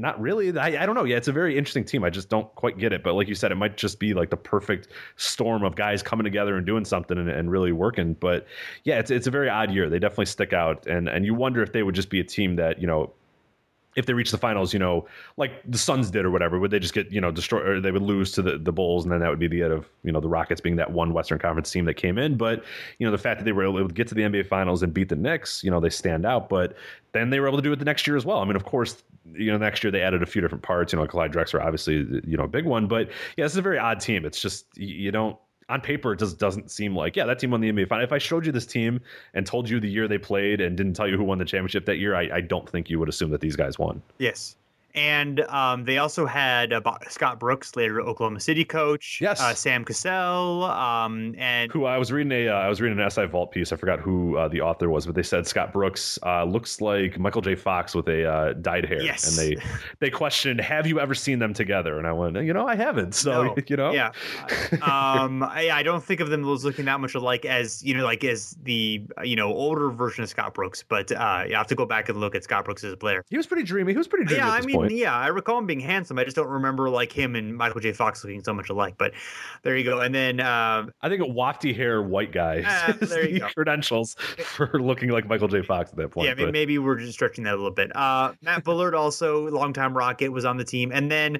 not 0.00 0.20
really. 0.20 0.56
I, 0.58 0.82
I 0.82 0.86
don't 0.86 0.94
know. 0.94 1.04
Yeah, 1.04 1.16
it's 1.16 1.28
a 1.28 1.32
very 1.32 1.58
interesting 1.58 1.84
team. 1.84 2.02
I 2.04 2.10
just 2.10 2.28
don't 2.28 2.52
quite 2.54 2.78
get 2.78 2.92
it. 2.92 3.02
But 3.02 3.14
like 3.14 3.28
you 3.28 3.34
said, 3.34 3.52
it 3.52 3.56
might 3.56 3.76
just 3.76 4.00
be 4.00 4.14
like 4.14 4.30
the 4.30 4.36
perfect 4.36 4.88
storm 5.16 5.62
of 5.62 5.76
guys 5.76 6.02
coming 6.02 6.24
together 6.24 6.56
and 6.56 6.66
doing 6.66 6.84
something 6.84 7.18
and, 7.18 7.28
and 7.28 7.50
really 7.50 7.72
working. 7.72 8.14
But 8.14 8.46
yeah, 8.84 8.98
it's 8.98 9.10
it's 9.10 9.26
a 9.26 9.30
very 9.30 9.48
odd 9.48 9.70
year. 9.70 9.90
They 9.90 9.98
definitely 9.98 10.26
stick 10.26 10.52
out, 10.52 10.86
and 10.86 11.08
and 11.08 11.24
you 11.26 11.34
wonder 11.34 11.62
if 11.62 11.72
they 11.72 11.82
would 11.82 11.94
just 11.94 12.10
be 12.10 12.20
a 12.20 12.24
team 12.24 12.56
that 12.56 12.80
you 12.80 12.86
know. 12.86 13.12
If 13.96 14.06
they 14.06 14.12
reach 14.12 14.30
the 14.30 14.38
finals, 14.38 14.72
you 14.72 14.78
know, 14.78 15.06
like 15.36 15.62
the 15.66 15.78
Suns 15.78 16.10
did 16.10 16.24
or 16.24 16.30
whatever, 16.30 16.58
would 16.58 16.70
they 16.70 16.78
just 16.78 16.94
get, 16.94 17.10
you 17.10 17.20
know, 17.20 17.30
destroyed 17.30 17.66
or 17.66 17.80
they 17.80 17.90
would 17.90 18.02
lose 18.02 18.32
to 18.32 18.42
the, 18.42 18.56
the 18.58 18.72
Bulls 18.72 19.04
and 19.04 19.12
then 19.12 19.20
that 19.20 19.28
would 19.28 19.38
be 19.38 19.48
the 19.48 19.62
end 19.62 19.72
of, 19.72 19.88
you 20.04 20.12
know, 20.12 20.20
the 20.20 20.28
Rockets 20.28 20.60
being 20.60 20.76
that 20.76 20.92
one 20.92 21.12
Western 21.12 21.38
Conference 21.38 21.70
team 21.70 21.84
that 21.86 21.94
came 21.94 22.16
in. 22.16 22.36
But, 22.36 22.64
you 22.98 23.06
know, 23.06 23.10
the 23.10 23.18
fact 23.18 23.40
that 23.40 23.44
they 23.44 23.52
were 23.52 23.64
able 23.64 23.88
to 23.88 23.92
get 23.92 24.06
to 24.08 24.14
the 24.14 24.22
NBA 24.22 24.46
finals 24.46 24.82
and 24.82 24.94
beat 24.94 25.08
the 25.08 25.16
Knicks, 25.16 25.64
you 25.64 25.70
know, 25.70 25.80
they 25.80 25.90
stand 25.90 26.24
out. 26.24 26.48
But 26.48 26.76
then 27.12 27.30
they 27.30 27.40
were 27.40 27.48
able 27.48 27.58
to 27.58 27.62
do 27.62 27.72
it 27.72 27.78
the 27.78 27.84
next 27.84 28.06
year 28.06 28.16
as 28.16 28.24
well. 28.24 28.38
I 28.38 28.44
mean, 28.44 28.56
of 28.56 28.64
course, 28.64 29.02
you 29.32 29.50
know, 29.50 29.58
next 29.58 29.82
year 29.82 29.90
they 29.90 30.02
added 30.02 30.22
a 30.22 30.26
few 30.26 30.40
different 30.40 30.62
parts, 30.62 30.92
you 30.92 30.98
know, 30.98 31.06
Clyde 31.06 31.32
Drexler, 31.32 31.62
obviously, 31.62 32.06
you 32.24 32.36
know, 32.36 32.44
a 32.44 32.48
big 32.48 32.64
one. 32.64 32.86
But 32.86 33.08
yeah, 33.36 33.44
this 33.44 33.52
is 33.52 33.58
a 33.58 33.62
very 33.62 33.78
odd 33.78 34.00
team. 34.00 34.24
It's 34.24 34.40
just, 34.40 34.66
you 34.76 34.94
you 34.94 35.10
don't, 35.10 35.36
on 35.70 35.80
paper, 35.80 36.12
it 36.12 36.18
just 36.18 36.38
doesn't 36.38 36.70
seem 36.70 36.94
like, 36.94 37.16
yeah, 37.16 37.24
that 37.26 37.38
team 37.38 37.50
won 37.50 37.60
the 37.60 37.70
NBA 37.70 37.88
final. 37.88 38.04
If 38.04 38.12
I 38.12 38.18
showed 38.18 38.44
you 38.44 38.52
this 38.52 38.66
team 38.66 39.00
and 39.34 39.46
told 39.46 39.68
you 39.68 39.80
the 39.80 39.88
year 39.88 40.08
they 40.08 40.18
played 40.18 40.60
and 40.60 40.76
didn't 40.76 40.94
tell 40.94 41.08
you 41.08 41.16
who 41.16 41.24
won 41.24 41.38
the 41.38 41.44
championship 41.44 41.86
that 41.86 41.96
year, 41.96 42.14
I, 42.14 42.28
I 42.32 42.40
don't 42.40 42.68
think 42.68 42.90
you 42.90 42.98
would 42.98 43.08
assume 43.08 43.30
that 43.30 43.40
these 43.40 43.56
guys 43.56 43.78
won. 43.78 44.02
yes 44.18 44.56
and 44.94 45.40
um, 45.40 45.84
they 45.84 45.98
also 45.98 46.26
had 46.26 46.72
uh, 46.72 46.80
Scott 47.08 47.38
Brooks, 47.40 47.76
later 47.76 48.00
Oklahoma 48.00 48.40
City 48.40 48.64
coach. 48.64 49.18
Yes. 49.20 49.40
Uh, 49.40 49.54
Sam 49.54 49.84
Cassell. 49.84 50.64
Um, 50.64 51.34
and 51.38 51.70
Who 51.72 51.84
I 51.84 51.98
was 51.98 52.12
reading 52.12 52.32
a 52.32 52.48
uh, 52.48 52.54
I 52.54 52.68
was 52.68 52.80
reading 52.80 52.98
an 52.98 53.10
SI 53.10 53.26
Vault 53.26 53.50
piece. 53.52 53.72
I 53.72 53.76
forgot 53.76 54.00
who 54.00 54.36
uh, 54.36 54.48
the 54.48 54.60
author 54.60 54.88
was, 54.90 55.06
but 55.06 55.14
they 55.14 55.22
said 55.22 55.46
Scott 55.46 55.72
Brooks 55.72 56.18
uh, 56.24 56.44
looks 56.44 56.80
like 56.80 57.18
Michael 57.18 57.42
J. 57.42 57.54
Fox 57.54 57.94
with 57.94 58.08
a 58.08 58.24
uh, 58.24 58.52
dyed 58.54 58.84
hair. 58.86 59.02
Yes. 59.02 59.38
And 59.38 59.56
they 59.56 59.62
they 60.00 60.10
questioned, 60.10 60.60
"Have 60.60 60.86
you 60.86 61.00
ever 61.00 61.14
seen 61.14 61.38
them 61.38 61.54
together?" 61.54 61.98
And 61.98 62.06
I 62.06 62.12
went, 62.12 62.36
"You 62.36 62.52
know, 62.52 62.66
I 62.66 62.76
haven't." 62.76 63.14
So 63.14 63.42
No. 63.44 63.56
you 63.66 63.76
know, 63.76 63.92
Yeah. 63.92 64.12
um, 64.82 65.42
I, 65.42 65.70
I 65.72 65.82
don't 65.82 66.02
think 66.02 66.20
of 66.20 66.28
them 66.30 66.48
as 66.48 66.64
looking 66.64 66.84
that 66.86 67.00
much 67.00 67.14
alike 67.14 67.44
as 67.44 67.82
you 67.84 67.94
know, 67.94 68.04
like 68.04 68.24
as 68.24 68.56
the 68.62 69.02
you 69.22 69.36
know 69.36 69.52
older 69.52 69.90
version 69.90 70.22
of 70.24 70.30
Scott 70.30 70.54
Brooks. 70.54 70.82
But 70.86 71.12
uh, 71.12 71.44
you 71.48 71.54
have 71.54 71.66
to 71.68 71.74
go 71.74 71.86
back 71.86 72.08
and 72.08 72.18
look 72.18 72.34
at 72.34 72.44
Scott 72.44 72.64
Brooks 72.64 72.84
as 72.84 72.92
a 72.92 72.96
player. 72.96 73.24
he 73.30 73.36
was 73.36 73.46
pretty 73.46 73.62
dreamy. 73.62 73.92
He 73.92 73.98
was 73.98 74.08
pretty 74.08 74.24
dreamy 74.24 74.40
Yeah, 74.42 74.54
at 74.54 74.62
I 74.62 74.66
mean, 74.66 74.79
point. 74.88 74.92
yeah, 74.98 75.14
I 75.16 75.28
recall 75.28 75.58
him 75.58 75.66
being 75.66 75.80
handsome. 75.80 76.18
I 76.18 76.24
just 76.24 76.36
don't 76.36 76.48
remember 76.48 76.88
like 76.90 77.12
him 77.12 77.34
and 77.36 77.56
Michael 77.56 77.80
J. 77.80 77.92
Fox 77.92 78.22
looking 78.24 78.42
so 78.42 78.52
much 78.54 78.68
alike. 78.70 78.94
But 78.98 79.12
there 79.62 79.76
you 79.76 79.84
go. 79.84 80.00
And 80.00 80.14
then 80.14 80.40
uh, 80.40 80.86
I 81.02 81.08
think 81.08 81.22
a 81.22 81.26
wafty 81.26 81.74
hair 81.74 82.02
white 82.02 82.32
guy 82.32 82.56
is 83.00 83.10
there 83.10 83.26
you 83.26 83.34
the 83.34 83.40
go. 83.40 83.48
credentials 83.48 84.14
for 84.54 84.70
looking 84.80 85.10
like 85.10 85.26
Michael 85.26 85.48
J. 85.48 85.62
Fox 85.62 85.90
at 85.90 85.96
that 85.96 86.10
point. 86.10 86.26
yeah, 86.28 86.34
may- 86.34 86.44
but- 86.44 86.52
maybe 86.52 86.78
we're 86.78 86.96
just 86.98 87.12
stretching 87.12 87.44
that 87.44 87.54
a 87.54 87.56
little 87.56 87.70
bit. 87.70 87.94
Uh, 87.94 88.32
Matt 88.42 88.64
Bullard, 88.64 88.94
also 88.94 89.48
longtime 89.50 89.96
Rocket, 89.96 90.28
was 90.30 90.44
on 90.44 90.56
the 90.56 90.64
team, 90.64 90.90
and 90.92 91.10
then 91.10 91.38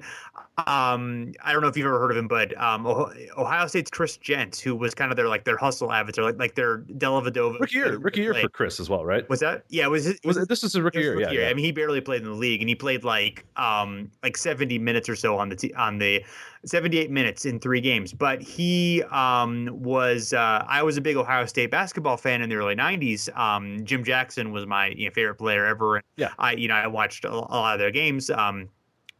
um, 0.67 1.33
I 1.43 1.53
don't 1.53 1.61
know 1.61 1.67
if 1.67 1.77
you've 1.77 1.85
ever 1.85 1.99
heard 1.99 2.11
of 2.11 2.17
him, 2.17 2.27
but 2.27 2.57
um, 2.61 2.85
Ohio 2.85 3.67
State's 3.67 3.89
Chris 3.89 4.17
Jent, 4.17 4.57
who 4.57 4.75
was 4.75 4.93
kind 4.93 5.11
of 5.11 5.17
their 5.17 5.27
like 5.27 5.43
their 5.43 5.57
hustle 5.57 5.91
avatar, 5.91 6.25
like 6.25 6.39
like 6.39 6.55
their 6.55 6.79
Dellavedova. 6.79 7.59
Rookie 7.59 7.77
year, 7.77 7.97
rookie 7.97 8.21
year 8.21 8.33
for 8.33 8.49
Chris 8.49 8.79
as 8.79 8.89
well, 8.89 9.05
right? 9.05 9.27
Was 9.29 9.39
that? 9.39 9.63
Yeah, 9.69 9.87
was 9.87 10.07
it? 10.07 10.19
Was, 10.23 10.37
it, 10.37 10.49
this 10.49 10.63
is 10.63 10.75
a 10.75 10.81
rookie 10.81 10.99
year? 10.99 11.11
Rookie 11.11 11.23
yeah, 11.23 11.31
year. 11.31 11.41
yeah, 11.43 11.49
I 11.49 11.53
mean, 11.53 11.65
he 11.65 11.71
barely 11.71 12.01
played 12.01 12.21
in 12.21 12.27
the 12.27 12.35
league, 12.35 12.61
and 12.61 12.69
he 12.69 12.75
played 12.75 13.03
like 13.03 13.45
um 13.55 14.11
like 14.23 14.37
seventy 14.37 14.79
minutes 14.79 15.09
or 15.09 15.15
so 15.15 15.37
on 15.37 15.49
the 15.49 15.55
t- 15.55 15.73
on 15.73 15.97
the 15.97 16.23
seventy 16.65 16.97
eight 16.99 17.11
minutes 17.11 17.45
in 17.45 17.59
three 17.59 17.81
games. 17.81 18.13
But 18.13 18.41
he 18.41 19.03
um 19.03 19.69
was 19.71 20.33
uh, 20.33 20.65
I 20.67 20.83
was 20.83 20.97
a 20.97 21.01
big 21.01 21.17
Ohio 21.17 21.45
State 21.45 21.71
basketball 21.71 22.17
fan 22.17 22.41
in 22.41 22.49
the 22.49 22.55
early 22.55 22.75
'90s. 22.75 23.35
Um, 23.37 23.83
Jim 23.83 24.03
Jackson 24.03 24.51
was 24.51 24.65
my 24.65 24.87
you 24.87 25.05
know, 25.05 25.11
favorite 25.11 25.35
player 25.35 25.65
ever. 25.65 26.01
Yeah, 26.17 26.31
I 26.39 26.53
you 26.53 26.67
know 26.67 26.75
I 26.75 26.87
watched 26.87 27.25
a, 27.25 27.31
a 27.31 27.33
lot 27.33 27.73
of 27.73 27.79
their 27.79 27.91
games. 27.91 28.29
Um, 28.29 28.69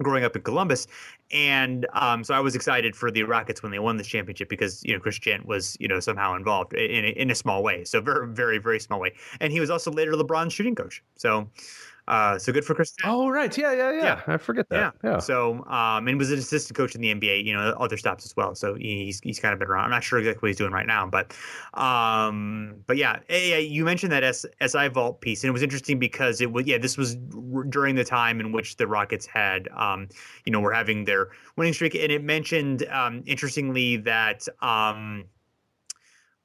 growing 0.04 0.24
up 0.24 0.36
in 0.36 0.42
Columbus. 0.42 0.88
And 1.32 1.88
um, 1.94 2.24
so 2.24 2.34
I 2.34 2.40
was 2.40 2.56
excited 2.56 2.96
for 2.96 3.12
the 3.12 3.24
Rockets 3.24 3.64
when 3.64 3.72
they 3.72 3.80
won 3.80 3.98
this 3.98 4.08
championship 4.08 4.50
because 4.50 4.84
you 4.84 4.94
know 4.94 5.00
Chris 5.00 5.20
Jent 5.20 5.46
was 5.46 5.78
you 5.80 5.88
know 5.88 6.00
somehow 6.00 6.36
involved 6.36 6.74
in 6.74 7.06
a, 7.06 7.10
in 7.10 7.32
a 7.32 7.36
small 7.36 7.64
way, 7.64 7.84
so 7.86 8.02
very 8.02 8.28
very 8.28 8.58
very 8.58 8.80
small 8.80 9.00
way, 9.00 9.14
and 9.40 9.52
he 9.54 9.60
was 9.60 9.70
also 9.70 9.92
later 9.92 10.12
LeBron's 10.14 10.54
shooting 10.54 10.76
coach. 10.76 11.04
So 11.16 11.50
uh, 12.12 12.38
so 12.38 12.54
good 12.54 12.66
for 12.66 12.76
Chris. 12.76 12.94
Oh, 13.04 13.30
right. 13.30 13.56
Yeah, 13.58 13.72
yeah, 13.74 13.92
yeah, 13.92 14.04
Yeah. 14.04 14.22
I 14.28 14.38
forget 14.38 14.70
that. 14.70 14.78
Yeah. 14.78 14.92
Yeah. 15.04 15.20
So, 15.20 15.66
um, 15.66 16.08
and 16.08 16.18
was 16.18 16.32
an 16.32 16.40
assistant 16.40 16.78
coach 16.78 16.94
in 16.96 17.02
the 17.02 17.10
NBA, 17.10 17.38
you 17.40 17.54
know, 17.54 17.72
other 17.80 17.98
stops 17.98 18.26
as 18.26 18.36
well. 18.36 18.54
So 18.56 18.76
he's 18.76 19.20
he's 19.22 19.40
kind 19.40 19.54
of 19.54 19.60
been 19.60 19.70
around. 19.70 19.86
I'm 19.86 19.92
not 19.92 20.04
sure 20.04 20.20
exactly 20.20 20.42
what 20.42 20.50
he's 20.50 20.58
doing 20.58 20.72
right 20.72 20.86
now, 20.88 21.06
but, 21.08 21.34
um, 21.74 22.84
but 22.88 22.98
yeah, 22.98 23.20
eh, 23.30 23.58
you 23.58 23.86
mentioned 23.86 24.12
that 24.12 24.24
S- 24.24 24.46
SI 24.60 24.88
Vault 24.90 25.22
piece, 25.22 25.44
and 25.44 25.50
it 25.50 25.54
was 25.54 25.64
interesting 25.64 26.00
because 26.00 26.42
it 26.42 26.52
was 26.52 26.66
yeah, 26.66 26.78
this 26.78 26.98
was 26.98 27.16
r- 27.56 27.64
during 27.64 27.96
the 27.96 28.04
time 28.04 28.40
in 28.40 28.52
which 28.52 28.78
the 28.78 28.88
Rockets 28.88 29.26
had, 29.26 29.68
um, 29.70 30.08
you 30.46 30.52
know, 30.52 30.60
were 30.60 30.74
having 30.74 31.06
their 31.06 31.30
winning 31.56 31.74
streak, 31.74 31.96
and 31.96 32.12
it 32.12 32.24
mentioned, 32.24 32.84
um, 32.90 33.24
interestingly 33.26 33.98
that, 33.98 34.48
um 34.62 35.26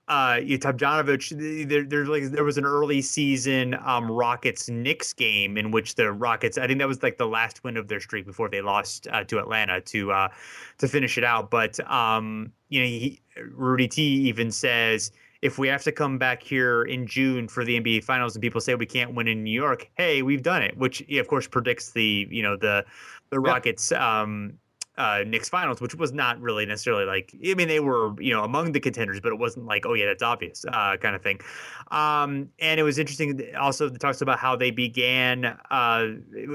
uh 0.08 0.36
Tomjanovich 0.36 1.68
there 1.68 1.82
there 1.82 2.06
like 2.06 2.24
there 2.24 2.44
was 2.44 2.58
an 2.58 2.64
early 2.64 3.02
season 3.02 3.74
um 3.84 4.10
Rockets 4.10 4.68
Knicks 4.68 5.12
game 5.12 5.56
in 5.56 5.72
which 5.72 5.96
the 5.96 6.12
Rockets 6.12 6.58
I 6.58 6.66
think 6.66 6.78
that 6.78 6.86
was 6.86 7.02
like 7.02 7.18
the 7.18 7.26
last 7.26 7.64
win 7.64 7.76
of 7.76 7.88
their 7.88 7.98
streak 7.98 8.24
before 8.24 8.48
they 8.48 8.60
lost 8.60 9.08
uh, 9.10 9.24
to 9.24 9.38
Atlanta 9.38 9.80
to 9.80 10.12
uh 10.12 10.28
to 10.78 10.88
finish 10.88 11.18
it 11.18 11.24
out. 11.24 11.50
But 11.50 11.80
um 11.90 12.52
you 12.68 12.80
know 12.80 12.86
he, 12.86 13.20
Rudy 13.50 13.88
T 13.88 14.02
even 14.02 14.52
says 14.52 15.10
if 15.42 15.58
we 15.58 15.68
have 15.68 15.82
to 15.82 15.92
come 15.92 16.18
back 16.18 16.42
here 16.42 16.82
in 16.84 17.06
June 17.06 17.48
for 17.48 17.64
the 17.64 17.80
NBA 17.80 18.04
finals 18.04 18.36
and 18.36 18.42
people 18.42 18.60
say 18.60 18.74
we 18.76 18.86
can't 18.86 19.14
win 19.14 19.26
in 19.26 19.42
New 19.42 19.50
York 19.50 19.90
hey 19.96 20.22
we've 20.22 20.42
done 20.42 20.62
it 20.62 20.76
which 20.78 21.00
of 21.10 21.26
course 21.26 21.48
predicts 21.48 21.90
the 21.90 22.28
you 22.30 22.42
know 22.42 22.56
the 22.56 22.84
the 23.30 23.40
Rockets 23.40 23.90
um 23.90 24.52
uh, 24.98 25.24
Knicks 25.26 25.48
finals, 25.48 25.80
which 25.80 25.94
was 25.94 26.12
not 26.12 26.40
really 26.40 26.66
necessarily 26.66 27.04
like 27.04 27.34
I 27.46 27.54
mean 27.54 27.68
they 27.68 27.80
were 27.80 28.20
you 28.20 28.32
know 28.32 28.42
among 28.42 28.72
the 28.72 28.80
contenders, 28.80 29.20
but 29.20 29.32
it 29.32 29.38
wasn't 29.38 29.66
like 29.66 29.86
oh 29.86 29.94
yeah 29.94 30.06
that's 30.06 30.22
obvious 30.22 30.64
uh, 30.72 30.96
kind 30.96 31.14
of 31.14 31.22
thing. 31.22 31.40
Um, 31.90 32.48
and 32.58 32.80
it 32.80 32.82
was 32.82 32.98
interesting 32.98 33.42
also 33.56 33.86
it 33.86 34.00
talks 34.00 34.20
about 34.20 34.38
how 34.38 34.56
they 34.56 34.70
began 34.70 35.44
uh, 35.70 36.06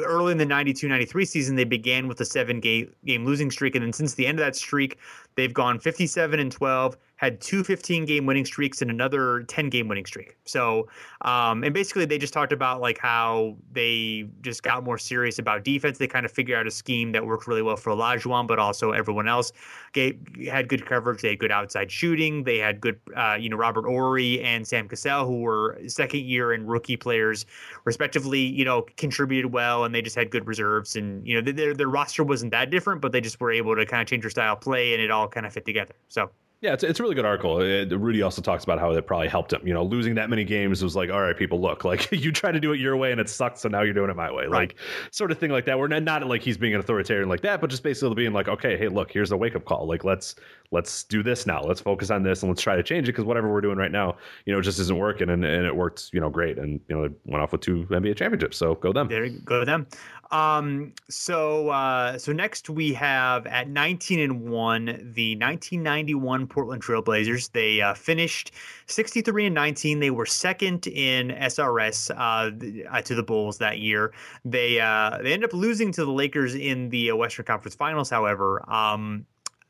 early 0.06 0.32
in 0.32 0.38
the 0.38 0.46
92-93 0.46 1.28
season. 1.28 1.56
They 1.56 1.64
began 1.64 2.08
with 2.08 2.20
a 2.22 2.26
seven 2.26 2.60
game 2.60 2.94
game 3.06 3.26
losing 3.26 3.52
streak, 3.52 3.76
and 3.76 3.84
then 3.84 3.94
since 3.94 4.16
the 4.16 4.28
end 4.28 4.40
of 4.40 4.46
that 4.46 4.56
streak, 4.56 4.98
they've 5.36 5.54
gone 5.54 5.80
57 5.80 6.40
and 6.40 6.52
12 6.52 6.98
had 7.22 7.40
two 7.40 7.64
15 7.64 8.06
game 8.06 8.26
winning 8.26 8.46
streaks 8.46 8.82
and 8.82 8.90
another 8.90 9.44
10 9.44 9.70
game 9.70 9.88
winning 9.88 10.08
streak. 10.08 10.36
So, 10.46 10.88
um, 11.22 11.64
and 11.64 11.72
basically 11.72 12.06
they 12.06 12.18
just 12.18 12.34
talked 12.34 12.52
about 12.52 12.82
like 12.82 12.98
how 12.98 13.58
they 13.72 14.26
just 14.42 14.64
got 14.64 14.84
more 14.84 14.98
serious 14.98 15.38
about 15.38 15.64
defense. 15.64 16.00
They 16.00 16.08
kind 16.08 16.26
of 16.26 16.32
figured 16.32 16.58
out 16.58 16.66
a 16.66 16.72
scheme 16.72 17.12
that 17.12 17.24
worked 17.24 17.46
really 17.46 17.62
well 17.62 17.78
for 17.78 17.92
Olajuwon, 17.92 18.48
but 18.48 18.58
also 18.58 18.92
everyone 18.92 19.28
else 19.28 19.52
had 19.94 20.68
good 20.68 20.84
coverage. 20.88 21.22
They 21.22 21.30
had 21.30 21.40
good 21.40 21.52
outside 21.52 21.92
shooting. 21.92 22.44
They 22.44 22.58
had 22.58 22.82
good, 22.82 23.00
uh, 23.16 23.38
you 23.40 23.50
know, 23.50 23.58
Robert 23.58 23.86
Horry 23.86 24.42
and 24.42 24.68
Sam 24.68 24.88
Cassell, 24.88 25.28
who 25.28 25.42
were 25.42 25.80
second 25.86 26.22
year 26.22 26.54
and 26.54 26.68
rookie 26.68 26.98
players 26.98 27.46
respectively, 27.86 28.40
you 28.40 28.66
know, 28.66 28.82
contributed 28.98 29.54
well 29.54 29.84
and 29.84 29.94
they 29.94 30.02
just 30.02 30.16
had 30.16 30.32
good 30.32 30.48
reserves. 30.48 30.96
And, 30.96 31.26
you 31.28 31.40
know, 31.40 31.52
their, 31.52 31.76
their 31.76 31.88
roster 31.88 32.24
wasn't 32.24 32.52
that 32.54 32.72
different, 32.72 33.00
but 33.00 33.12
they 33.12 33.22
just 33.22 33.40
were 33.40 33.52
able 33.52 33.76
to 33.76 33.86
kind 33.86 34.02
of 34.02 34.08
change 34.08 34.24
their 34.24 34.32
style 34.32 34.54
of 34.54 34.62
play 34.62 34.94
and 34.94 35.04
it 35.04 35.12
all 35.12 35.28
kind 35.28 35.46
of 35.46 35.54
fit 35.54 35.66
together. 35.66 35.94
So, 36.08 36.32
Yeah, 36.62 36.74
it's, 36.74 36.84
it's 36.84 37.00
a 37.00 37.04
really 37.04 37.16
good 37.16 37.26
article. 37.26 37.58
Uh, 37.58 37.98
Rudy 37.98 38.22
also 38.22 38.40
talks 38.40 38.64
about 38.64 38.78
how 38.78 38.92
it 38.92 39.08
probably 39.08 39.28
helped 39.28 39.52
him. 39.52 39.66
You 39.66 39.74
know, 39.74 39.84
losing 39.84 40.14
that 40.16 40.30
many 40.30 40.44
games 40.44 40.84
was 40.84 40.96
like, 40.96 41.10
all 41.10 41.20
right, 41.20 41.36
people, 41.36 41.60
look, 41.60 41.84
like 41.92 42.12
you 42.12 42.32
try 42.32 42.52
to 42.52 42.60
do 42.60 42.72
it 42.72 42.80
your 42.80 42.96
way 42.96 43.12
and 43.12 43.20
it 43.20 43.30
sucks, 43.30 43.62
so 43.62 43.70
now 43.70 43.82
you're 43.82 43.96
doing 43.96 44.12
it 44.12 44.16
my 44.16 44.32
way. 44.32 44.46
Right. 44.46 44.70
Like, 44.70 44.76
sort 45.10 45.32
of 45.32 45.40
thing 45.40 45.50
like 45.50 45.66
that. 45.66 45.80
We're 45.80 45.88
not, 45.88 46.04
not 46.04 46.28
like 46.28 46.44
he's 46.44 46.58
being 46.58 46.76
an 46.76 46.80
authoritarian 46.80 47.30
like 47.30 47.42
that, 47.42 47.62
but 47.62 47.72
just 47.72 47.82
basically 47.82 48.14
being 48.14 48.34
like, 48.34 48.48
okay, 48.48 48.78
hey, 48.78 48.90
look, 48.90 49.12
here's 49.12 49.32
a 49.32 49.38
wake 49.38 49.56
up 49.56 49.66
call. 49.66 49.88
Like, 49.88 50.04
let's 50.04 50.36
let's 50.72 51.04
do 51.04 51.22
this 51.22 51.46
now. 51.46 51.62
Let's 51.62 51.82
focus 51.82 52.10
on 52.10 52.24
this 52.24 52.44
and 52.44 52.50
let's 52.50 52.62
try 52.62 52.76
to 52.76 52.84
change 52.84 53.08
it 53.08 53.12
because 53.12 53.26
whatever 53.26 53.52
we're 53.52 53.62
doing 53.62 53.78
right 53.78 53.92
now, 53.92 54.18
you 54.46 54.54
know, 54.54 54.62
just 54.62 54.80
isn't 54.80 54.98
working. 54.98 55.30
And, 55.30 55.44
and 55.44 55.66
it 55.66 55.76
worked, 55.76 56.10
you 56.14 56.22
know, 56.22 56.30
great. 56.30 56.58
And 56.58 56.80
you 56.88 56.96
know, 56.96 57.08
they 57.08 57.14
went 57.26 57.44
off 57.44 57.52
with 57.52 57.62
two 57.62 57.86
NBA 57.90 58.16
championships. 58.16 58.58
So 58.58 58.76
go 58.76 58.94
them. 58.94 59.10
There 59.10 59.28
go 59.30 59.66
them. 59.66 59.88
Um, 60.32 60.94
so 61.10 61.70
uh, 61.70 62.18
so 62.18 62.32
next 62.32 62.70
we 62.70 62.94
have 62.94 63.46
at 63.48 63.68
19 63.68 64.20
and 64.20 64.50
one 64.50 64.86
the 64.86 65.36
1991 65.36 66.48
Portland 66.52 66.84
Trailblazers. 66.84 67.52
They 67.52 67.82
uh, 67.82 67.94
finished 67.94 68.52
63 68.86 69.48
and 69.48 69.56
19. 69.56 70.00
They 70.00 70.12
were 70.12 70.26
second 70.26 70.86
in 70.86 71.30
SRS 71.30 72.12
uh, 72.16 73.02
to 73.02 73.16
the 73.16 73.24
Bulls 73.24 73.58
that 73.58 73.80
year. 73.80 74.14
They 74.46 74.80
uh, 74.80 75.18
they 75.24 75.34
ended 75.34 75.50
up 75.50 75.54
losing 75.54 75.92
to 75.94 76.06
the 76.06 76.12
Lakers 76.12 76.54
in 76.54 76.90
the 76.90 77.12
Western 77.14 77.46
Conference 77.46 77.76
Finals. 77.76 78.10
However, 78.10 78.64
um, 78.72 79.26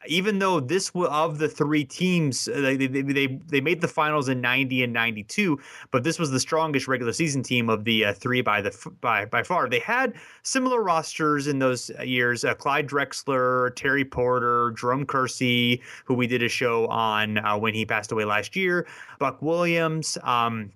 even 0.07 0.39
though 0.39 0.59
this 0.59 0.91
of 0.95 1.37
the 1.37 1.47
three 1.47 1.83
teams 1.83 2.45
they, 2.45 2.75
they, 2.75 3.01
they, 3.01 3.27
they 3.27 3.61
made 3.61 3.81
the 3.81 3.87
finals 3.87 4.29
in 4.29 4.41
90 4.41 4.83
and 4.83 4.93
92 4.93 5.59
but 5.91 6.03
this 6.03 6.19
was 6.19 6.31
the 6.31 6.39
strongest 6.39 6.87
regular 6.87 7.13
season 7.13 7.43
team 7.43 7.69
of 7.69 7.83
the 7.83 8.05
uh, 8.05 8.13
three 8.13 8.41
by 8.41 8.61
the 8.61 8.91
by 9.01 9.25
by 9.25 9.43
far. 9.43 9.69
They 9.69 9.79
had 9.79 10.13
similar 10.43 10.81
rosters 10.81 11.47
in 11.47 11.59
those 11.59 11.91
years 12.03 12.43
uh, 12.43 12.53
Clyde 12.53 12.87
Drexler 12.87 13.75
Terry 13.75 14.05
Porter 14.05 14.71
Jerome 14.71 15.05
Kersey 15.05 15.81
who 16.05 16.13
we 16.13 16.27
did 16.27 16.43
a 16.43 16.49
show 16.49 16.87
on 16.87 17.37
uh, 17.37 17.57
when 17.57 17.73
he 17.73 17.85
passed 17.85 18.11
away 18.11 18.25
last 18.25 18.55
year 18.55 18.87
Buck 19.19 19.41
Williams 19.41 20.17
um, 20.23 20.71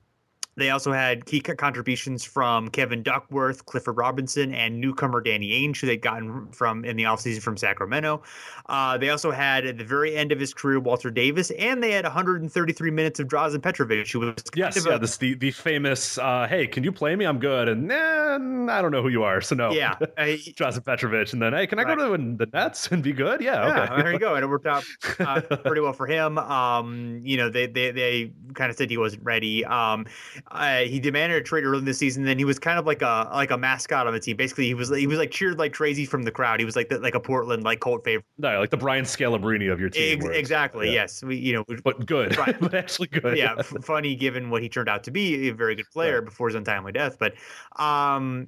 they 0.57 0.69
also 0.69 0.91
had 0.91 1.25
key 1.25 1.41
contributions 1.41 2.23
from 2.23 2.69
Kevin 2.69 3.03
Duckworth, 3.03 3.65
Clifford 3.65 3.97
Robinson, 3.97 4.53
and 4.53 4.79
newcomer 4.79 5.21
Danny 5.21 5.51
Ainge, 5.51 5.79
who 5.79 5.87
they'd 5.87 6.01
gotten 6.01 6.47
from 6.51 6.85
in 6.85 6.95
the 6.95 7.03
offseason 7.03 7.41
from 7.41 7.57
Sacramento. 7.57 8.23
Uh, 8.67 8.97
they 8.97 9.09
also 9.09 9.31
had 9.31 9.65
at 9.65 9.77
the 9.77 9.83
very 9.83 10.15
end 10.15 10.31
of 10.31 10.39
his 10.39 10.53
career 10.53 10.79
Walter 10.79 11.11
Davis, 11.11 11.51
and 11.51 11.83
they 11.83 11.91
had 11.91 12.05
133 12.05 12.91
minutes 12.91 13.19
of 13.19 13.27
Drazen 13.27 13.61
Petrovic, 13.61 14.09
who 14.11 14.19
was 14.19 14.35
yes, 14.55 14.75
yeah, 14.75 14.93
of 14.93 14.97
a, 14.97 14.99
this 14.99 15.17
the 15.17 15.35
the 15.35 15.51
famous. 15.51 16.17
Uh, 16.17 16.47
hey, 16.49 16.67
can 16.67 16.83
you 16.83 16.91
play 16.91 17.15
me? 17.15 17.25
I'm 17.25 17.39
good, 17.39 17.67
and 17.67 17.87
nah, 17.87 18.73
I 18.73 18.81
don't 18.81 18.91
know 18.91 19.01
who 19.01 19.09
you 19.09 19.23
are, 19.23 19.41
so 19.41 19.55
no. 19.55 19.71
Yeah, 19.71 19.95
Drazen 20.17 20.83
Petrovic, 20.83 21.33
and 21.33 21.41
then 21.41 21.53
hey, 21.53 21.67
can 21.67 21.79
I 21.79 21.83
right. 21.83 21.97
go 21.97 22.15
to 22.15 22.35
the 22.35 22.47
Nets 22.53 22.87
and 22.87 23.03
be 23.03 23.11
good? 23.11 23.41
Yeah, 23.41 23.67
yeah 23.67 23.83
okay. 23.83 24.01
there 24.01 24.13
you 24.13 24.19
go, 24.19 24.35
and 24.35 24.43
it 24.43 24.47
worked 24.47 24.67
out 24.67 24.83
uh, 25.19 25.41
pretty 25.65 25.81
well 25.81 25.93
for 25.93 26.07
him. 26.07 26.37
Um, 26.37 27.21
you 27.23 27.37
know, 27.37 27.49
they 27.49 27.67
they 27.67 27.91
they 27.91 28.31
kind 28.53 28.71
of 28.71 28.77
said 28.77 28.89
he 28.89 28.97
wasn't 28.97 29.23
ready. 29.23 29.65
Um, 29.65 30.05
uh, 30.51 30.79
he 30.79 30.99
demanded 30.99 31.41
a 31.41 31.43
trade 31.43 31.63
early 31.63 31.79
in 31.79 31.85
the 31.85 31.93
season. 31.93 32.23
Then 32.23 32.37
he 32.37 32.45
was 32.45 32.59
kind 32.59 32.77
of 32.77 32.85
like 32.85 33.01
a 33.01 33.27
like 33.33 33.51
a 33.51 33.57
mascot 33.57 34.05
on 34.05 34.13
the 34.13 34.19
team. 34.19 34.37
Basically, 34.37 34.65
he 34.65 34.73
was 34.73 34.89
he 34.89 35.07
was 35.07 35.17
like 35.17 35.31
cheered 35.31 35.57
like 35.57 35.73
crazy 35.73 36.05
from 36.05 36.23
the 36.23 36.31
crowd. 36.31 36.59
He 36.59 36.65
was 36.65 36.75
like 36.75 36.89
the, 36.89 36.99
like 36.99 37.15
a 37.15 37.19
Portland 37.19 37.63
like 37.63 37.79
cult 37.79 38.03
favorite. 38.03 38.25
No, 38.37 38.59
like 38.59 38.69
the 38.69 38.77
Brian 38.77 39.05
Scalabrine 39.05 39.71
of 39.71 39.79
your 39.79 39.89
team. 39.89 40.19
Ex- 40.19 40.37
exactly. 40.37 40.87
Yeah. 40.87 40.93
Yes. 40.93 41.23
We 41.23 41.37
you 41.37 41.53
know 41.53 41.65
but 41.83 42.05
good, 42.05 42.37
right. 42.37 42.55
but 42.61 42.73
actually 42.73 43.07
good. 43.07 43.37
Yeah, 43.37 43.55
f- 43.57 43.73
funny 43.81 44.15
given 44.15 44.49
what 44.49 44.61
he 44.61 44.69
turned 44.69 44.89
out 44.89 45.03
to 45.05 45.11
be, 45.11 45.49
a 45.49 45.53
very 45.53 45.75
good 45.75 45.89
player 45.91 46.19
right. 46.19 46.25
before 46.25 46.47
his 46.47 46.55
untimely 46.55 46.91
death. 46.91 47.17
But 47.19 47.33
um, 47.81 48.47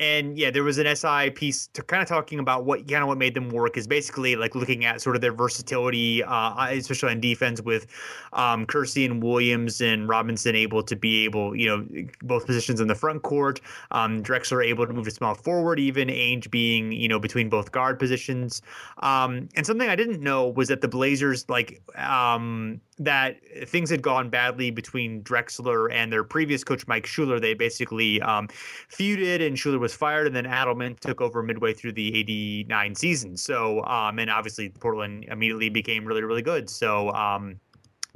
and 0.00 0.38
yeah, 0.38 0.50
there 0.50 0.64
was 0.64 0.78
an 0.78 0.96
SI 0.96 1.30
piece 1.30 1.66
to 1.68 1.82
kind 1.82 2.02
of 2.02 2.08
talking 2.08 2.38
about 2.38 2.64
what 2.64 2.88
kind 2.88 3.02
of 3.02 3.08
what 3.08 3.18
made 3.18 3.34
them 3.34 3.50
work 3.50 3.76
is 3.76 3.86
basically 3.86 4.34
like 4.34 4.54
looking 4.54 4.86
at 4.86 5.02
sort 5.02 5.14
of 5.14 5.20
their 5.20 5.32
versatility, 5.32 6.24
uh, 6.24 6.68
especially 6.70 7.10
on 7.10 7.20
defense 7.20 7.60
with 7.60 7.86
um, 8.32 8.64
Kersey 8.64 9.04
and 9.04 9.22
Williams 9.22 9.82
and 9.82 10.08
Robinson 10.08 10.56
able 10.56 10.82
to 10.82 10.96
be 10.96 11.24
able, 11.26 11.54
you 11.54 11.68
know, 11.68 11.86
both 12.22 12.46
positions 12.46 12.80
in 12.80 12.88
the 12.88 12.94
front 12.94 13.22
court. 13.22 13.60
Um, 13.90 14.22
Drexler 14.22 14.64
able 14.64 14.86
to 14.86 14.92
move 14.94 15.04
to 15.04 15.10
small 15.10 15.34
forward, 15.34 15.78
even 15.78 16.08
Ainge 16.08 16.50
being, 16.50 16.92
you 16.92 17.06
know, 17.06 17.18
between 17.18 17.50
both 17.50 17.70
guard 17.70 17.98
positions. 17.98 18.62
Um, 19.02 19.50
and 19.54 19.66
something 19.66 19.88
I 19.88 19.96
didn't 19.96 20.22
know 20.22 20.48
was 20.48 20.68
that 20.68 20.80
the 20.80 20.88
Blazers 20.88 21.46
like 21.50 21.82
um, 21.96 22.80
that 23.00 23.38
things 23.66 23.90
had 23.90 24.02
gone 24.02 24.28
badly 24.28 24.70
between 24.70 25.22
Drexler 25.22 25.92
and 25.92 26.12
their 26.12 26.22
previous 26.22 26.62
coach 26.62 26.86
Mike 26.86 27.06
Schuler. 27.06 27.40
They 27.40 27.54
basically 27.54 28.20
um, 28.20 28.48
feuded, 28.90 29.44
and 29.44 29.58
Schuler 29.58 29.78
was 29.78 29.89
fired, 29.92 30.26
and 30.26 30.34
then 30.34 30.44
Adelman 30.44 30.98
took 30.98 31.20
over 31.20 31.42
midway 31.42 31.72
through 31.74 31.92
the 31.92 32.16
'89 32.18 32.94
season. 32.94 33.36
So, 33.36 33.84
um, 33.84 34.18
and 34.18 34.30
obviously 34.30 34.68
Portland 34.68 35.24
immediately 35.28 35.68
became 35.68 36.04
really, 36.04 36.22
really 36.22 36.42
good. 36.42 36.68
So. 36.70 37.10
Um, 37.12 37.60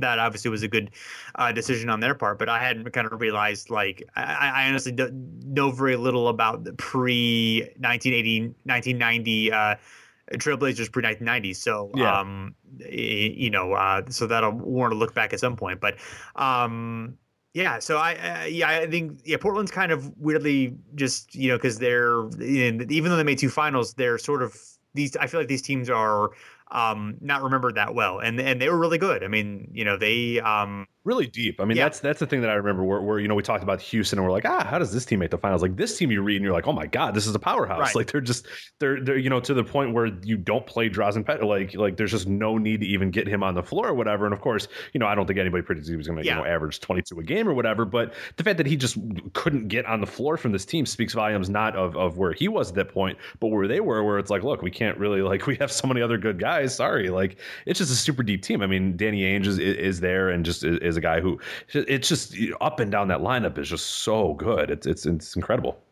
that 0.00 0.18
obviously 0.18 0.50
was 0.50 0.64
a 0.64 0.68
good 0.68 0.90
uh, 1.36 1.52
decision 1.52 1.88
on 1.88 2.00
their 2.00 2.16
part, 2.16 2.36
but 2.36 2.48
I 2.48 2.60
hadn't 2.60 2.90
kind 2.90 3.06
of 3.06 3.20
realized 3.20 3.70
like 3.70 4.02
I, 4.16 4.50
I 4.64 4.68
honestly 4.68 4.92
know 4.92 5.70
very 5.70 5.94
little 5.94 6.26
about 6.26 6.64
the 6.64 6.72
pre 6.72 7.60
1980 7.78 8.56
1990 8.64 9.52
uh, 9.52 9.76
Trailblazers 10.32 10.90
pre 10.90 11.02
1990s. 11.02 11.56
So, 11.56 11.90
Yeah. 11.94 12.20
um, 12.20 12.54
you 12.78 13.50
know, 13.50 13.72
uh, 13.72 14.02
so 14.08 14.26
that'll 14.26 14.52
warrant 14.52 14.94
a 14.94 14.98
look 14.98 15.14
back 15.14 15.32
at 15.32 15.40
some 15.40 15.56
point. 15.56 15.80
But, 15.80 15.96
um, 16.36 17.16
yeah, 17.54 17.78
so 17.78 17.98
I, 17.98 18.14
uh, 18.16 18.44
yeah, 18.46 18.68
I 18.68 18.86
think 18.90 19.20
yeah, 19.24 19.36
Portland's 19.36 19.70
kind 19.70 19.92
of 19.92 20.12
weirdly 20.18 20.74
just 20.96 21.34
you 21.36 21.48
know 21.48 21.56
because 21.56 21.78
they're 21.78 22.28
even 22.42 23.04
though 23.04 23.16
they 23.16 23.22
made 23.22 23.38
two 23.38 23.48
finals, 23.48 23.94
they're 23.94 24.18
sort 24.18 24.42
of 24.42 24.56
these. 24.92 25.16
I 25.16 25.28
feel 25.28 25.40
like 25.40 25.48
these 25.48 25.62
teams 25.62 25.88
are 25.88 26.30
um 26.72 27.16
not 27.20 27.42
remembered 27.42 27.76
that 27.76 27.94
well, 27.94 28.18
and 28.18 28.40
and 28.40 28.60
they 28.60 28.68
were 28.68 28.78
really 28.78 28.98
good. 28.98 29.22
I 29.22 29.28
mean, 29.28 29.70
you 29.72 29.84
know, 29.84 29.96
they 29.96 30.40
um 30.40 30.88
really 31.04 31.26
deep. 31.26 31.60
I 31.60 31.64
mean, 31.64 31.76
Yeah. 31.76 31.84
that's 31.84 32.00
that's 32.00 32.20
the 32.20 32.26
thing 32.26 32.40
that 32.40 32.50
I 32.50 32.54
remember 32.54 32.82
where, 32.84 33.00
where 33.02 33.18
you 33.18 33.28
know 33.28 33.34
we 33.34 33.42
talked 33.42 33.62
about 33.62 33.80
Houston 33.80 34.18
and 34.18 34.26
we're 34.26 34.32
like, 34.32 34.44
ah, 34.46 34.64
how 34.64 34.78
does 34.78 34.92
this 34.92 35.04
team 35.04 35.18
make 35.20 35.30
the 35.30 35.38
finals? 35.38 35.62
Like 35.62 35.76
this 35.76 35.96
team 35.98 36.10
you 36.10 36.22
read 36.22 36.36
and 36.36 36.44
you're 36.44 36.52
like, 36.54 36.66
oh 36.66 36.72
my 36.72 36.86
god, 36.86 37.14
this 37.14 37.26
is 37.26 37.34
a 37.34 37.38
powerhouse. 37.38 37.78
Right. 37.80 37.94
Like 37.94 38.10
they're 38.12 38.20
just 38.20 38.46
they're 38.80 39.00
they're 39.00 39.18
you 39.18 39.30
know 39.30 39.40
to 39.40 39.54
the 39.54 39.64
point 39.64 39.92
where 39.92 40.06
you 40.22 40.36
don't 40.36 40.66
play 40.66 40.88
Drazen 40.88 41.24
Pet 41.24 41.42
like 41.44 41.74
like 41.74 41.96
there's 41.96 42.10
just 42.10 42.26
no 42.26 42.56
need 42.58 42.80
to 42.80 42.86
even 42.86 43.10
get 43.10 43.28
him 43.28 43.42
on 43.42 43.54
the 43.54 43.62
floor 43.62 43.88
or 43.88 43.94
whatever. 43.94 44.24
And 44.24 44.32
of 44.32 44.40
course, 44.40 44.66
you 44.92 45.00
know 45.00 45.06
I 45.06 45.14
don't 45.14 45.26
think 45.26 45.38
anybody 45.38 45.62
predicted 45.62 45.90
he 45.90 45.96
was 45.96 46.06
going 46.08 46.18
to 46.20 46.24
Yeah. 46.24 46.38
you 46.38 46.42
know 46.42 46.46
average 46.46 46.80
22 46.80 47.18
a 47.20 47.22
game 47.22 47.48
or 47.48 47.54
whatever. 47.54 47.84
But 47.84 48.14
the 48.36 48.44
fact 48.44 48.56
that 48.58 48.66
he 48.66 48.76
just 48.76 48.96
couldn't 49.34 49.68
get 49.68 49.86
on 49.86 50.00
the 50.00 50.06
floor 50.06 50.36
from 50.36 50.52
this 50.52 50.64
team 50.64 50.86
speaks 50.86 51.12
volumes 51.12 51.50
not 51.50 51.76
of 51.76 51.96
of 51.96 52.16
where 52.18 52.32
he 52.32 52.48
was 52.48 52.70
at 52.70 52.74
that 52.76 52.88
point, 52.88 53.18
but 53.40 53.48
where 53.48 53.68
they 53.68 53.80
were. 53.80 54.02
Where 54.04 54.18
it's 54.18 54.30
like, 54.30 54.42
look, 54.42 54.62
we 54.62 54.70
can't 54.70 54.96
really 54.98 55.22
like 55.22 55.46
we 55.48 55.56
have 55.56 55.70
so 55.70 55.86
many 55.86 56.00
other 56.00 56.16
good 56.18 56.38
guys. 56.38 56.74
Sorry, 56.74 57.10
like 57.10 57.38
it's 57.66 57.78
just 57.78 57.92
a 57.92 57.94
super 57.96 58.22
deep 58.22 58.42
team. 58.42 58.62
I 58.62 58.66
mean, 58.66 58.96
Danny 58.96 59.22
Ainge 59.22 59.46
is, 59.46 59.58
is 59.58 60.00
there 60.00 60.30
and 60.30 60.44
just 60.44 60.64
is, 60.64 60.93
is 60.94 60.98
a 60.98 61.00
guy 61.00 61.20
who 61.20 61.38
it's 61.72 62.08
just 62.08 62.36
up 62.60 62.80
and 62.80 62.90
down 62.90 63.08
that 63.08 63.20
lineup 63.20 63.58
is 63.58 63.68
just 63.68 63.86
so 63.86 64.34
good. 64.34 64.70
It's 64.70 64.86
it's 64.86 65.06
it's 65.06 65.36
incredible. 65.36 65.83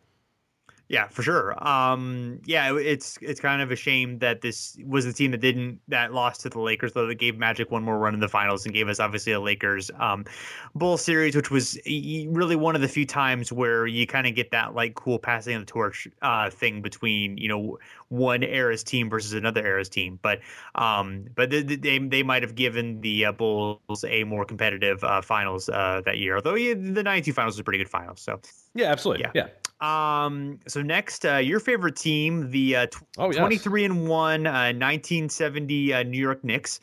Yeah, 0.88 1.09
for 1.09 1.23
sure. 1.23 1.55
Um, 1.66 2.40
yeah, 2.45 2.77
it's 2.77 3.16
it's 3.23 3.40
kind 3.40 3.62
of 3.62 3.71
a 3.71 3.77
shame 3.77 4.18
that 4.18 4.42
this 4.42 4.77
was 4.85 5.07
the 5.07 5.12
team 5.12 5.31
that 5.31 5.38
didn't 5.40 5.81
that 5.88 6.12
lost 6.12 6.42
to 6.42 6.51
the 6.51 6.61
Lakers, 6.61 6.92
though 6.92 7.07
that 7.07 7.14
gave 7.14 7.38
Magic 7.38 7.71
one 7.71 7.83
more 7.83 7.99
run 7.99 8.12
in 8.12 8.21
the 8.21 8.29
finals 8.29 8.66
and 8.66 8.75
gave 8.75 8.88
us 8.88 9.01
obviously 9.01 9.33
a 9.33 9.40
Lakers 9.40 9.90
um, 9.99 10.27
Bull 10.75 10.99
series, 10.99 11.35
which 11.35 11.51
was 11.51 11.79
really 11.87 12.57
one 12.57 12.75
of 12.75 12.83
the 12.83 12.88
few 12.88 13.07
times 13.07 13.51
where 13.51 13.87
you 13.87 14.07
kind 14.07 14.27
of 14.27 14.35
get 14.35 14.51
that 14.51 14.75
like 14.75 14.95
cool 14.95 15.18
passing 15.18 15.55
of 15.57 15.62
the 15.62 15.66
torch 15.66 16.07
uh, 16.21 16.51
thing 16.51 16.83
between 16.83 17.38
you 17.38 17.49
know 17.49 17.79
one 18.09 18.42
era's 18.42 18.85
team 18.85 19.09
versus 19.09 19.33
another 19.33 19.64
era's 19.66 19.88
team. 19.88 20.18
But 20.21 20.40
um, 20.75 21.25
but 21.35 21.49
they 21.49 21.62
they, 21.62 21.99
they 22.01 22.23
might 22.23 22.42
have 22.42 22.55
given 22.55 23.01
the 23.01 23.25
uh, 23.27 23.33
Bulls 23.33 24.05
a 24.07 24.25
more 24.25 24.45
competitive 24.45 25.03
uh, 25.05 25.23
finals 25.23 25.71
uh, 25.71 26.03
that 26.05 26.18
year. 26.18 26.37
Although 26.37 26.55
yeah, 26.57 26.75
the 26.75 27.03
'92 27.03 27.33
finals 27.33 27.55
was 27.55 27.61
a 27.61 27.64
pretty 27.64 27.79
good 27.79 27.88
finals. 27.88 28.21
So 28.21 28.40
Yeah, 28.74 28.90
absolutely. 28.90 29.26
Yeah. 29.35 29.48
um. 29.80 30.58
So 30.68 30.82
next, 30.82 31.24
uh, 31.26 31.37
your 31.37 31.61
favorite 31.61 31.96
team, 31.96 32.50
the 32.50 32.76
uh, 32.76 32.87
tw- 32.87 33.02
Oh, 33.18 33.26
yes. 33.26 33.38
23 33.38 33.85
and 33.85 34.08
one, 34.08 34.46
uh, 34.46 34.72
1970 34.72 35.94
uh, 35.94 36.02
New 36.04 36.18
York 36.20 36.42
Knicks. 36.44 36.80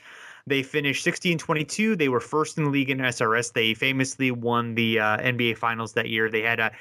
They 0.48 0.64
finished 0.64 1.04
60 1.04 1.32
and 1.32 1.40
22. 1.40 1.96
They 1.96 2.10
were 2.10 2.20
first 2.20 2.58
in 2.58 2.64
the 2.64 2.70
league 2.72 2.90
in 2.90 2.98
SRS. 2.98 3.54
They 3.54 3.76
famously 3.76 4.32
won 4.32 4.74
the 4.74 5.00
uh, 5.00 5.18
NBA 5.18 5.58
Finals 5.58 5.94
that 5.94 6.10
year. 6.10 6.30
They 6.30 6.42
had 6.42 6.60
a 6.60 6.72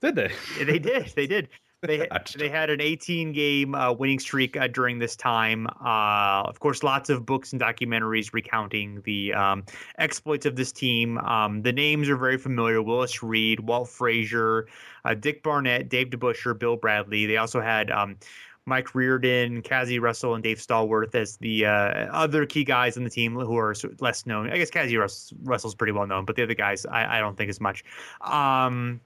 Did 0.00 0.16
they? 0.16 0.30
they 0.64 0.78
did. 0.80 1.12
They 1.14 1.26
did. 1.28 1.48
They 1.82 2.06
they 2.38 2.48
had 2.48 2.70
an 2.70 2.80
18 2.80 3.32
game 3.32 3.74
uh, 3.74 3.92
winning 3.92 4.18
streak 4.18 4.56
uh, 4.56 4.68
during 4.68 4.98
this 4.98 5.16
time. 5.16 5.66
Uh, 5.84 6.42
of 6.46 6.60
course, 6.60 6.82
lots 6.82 7.10
of 7.10 7.26
books 7.26 7.52
and 7.52 7.60
documentaries 7.60 8.32
recounting 8.32 9.02
the 9.04 9.34
um, 9.34 9.64
exploits 9.98 10.46
of 10.46 10.56
this 10.56 10.72
team. 10.72 11.18
Um, 11.18 11.62
the 11.62 11.72
names 11.72 12.08
are 12.08 12.16
very 12.16 12.38
familiar: 12.38 12.80
Willis 12.80 13.22
Reed, 13.22 13.60
Walt 13.60 13.88
Frazier, 13.88 14.68
uh, 15.04 15.14
Dick 15.14 15.42
Barnett, 15.42 15.88
Dave 15.88 16.10
DeBusschere, 16.10 16.58
Bill 16.58 16.76
Bradley. 16.76 17.26
They 17.26 17.36
also 17.36 17.60
had. 17.60 17.90
Um, 17.90 18.16
Mike 18.64 18.94
Riordan, 18.94 19.60
Cazzie 19.62 19.98
Russell, 19.98 20.36
and 20.36 20.44
Dave 20.44 20.58
Stallworth 20.58 21.16
as 21.16 21.36
the 21.38 21.66
uh, 21.66 22.06
other 22.12 22.46
key 22.46 22.62
guys 22.62 22.96
on 22.96 23.02
the 23.02 23.10
team 23.10 23.34
who 23.34 23.56
are 23.56 23.74
less 23.98 24.24
known. 24.24 24.52
I 24.52 24.56
guess 24.56 24.70
Cazzie 24.70 24.96
Russ- 24.96 25.32
Russell's 25.42 25.74
pretty 25.74 25.92
well 25.92 26.06
known, 26.06 26.24
but 26.24 26.36
the 26.36 26.44
other 26.44 26.54
guys 26.54 26.86
I, 26.86 27.18
I 27.18 27.20
don't 27.20 27.36
think 27.36 27.50
as 27.50 27.60
much. 27.60 27.82
Um, 28.20 29.00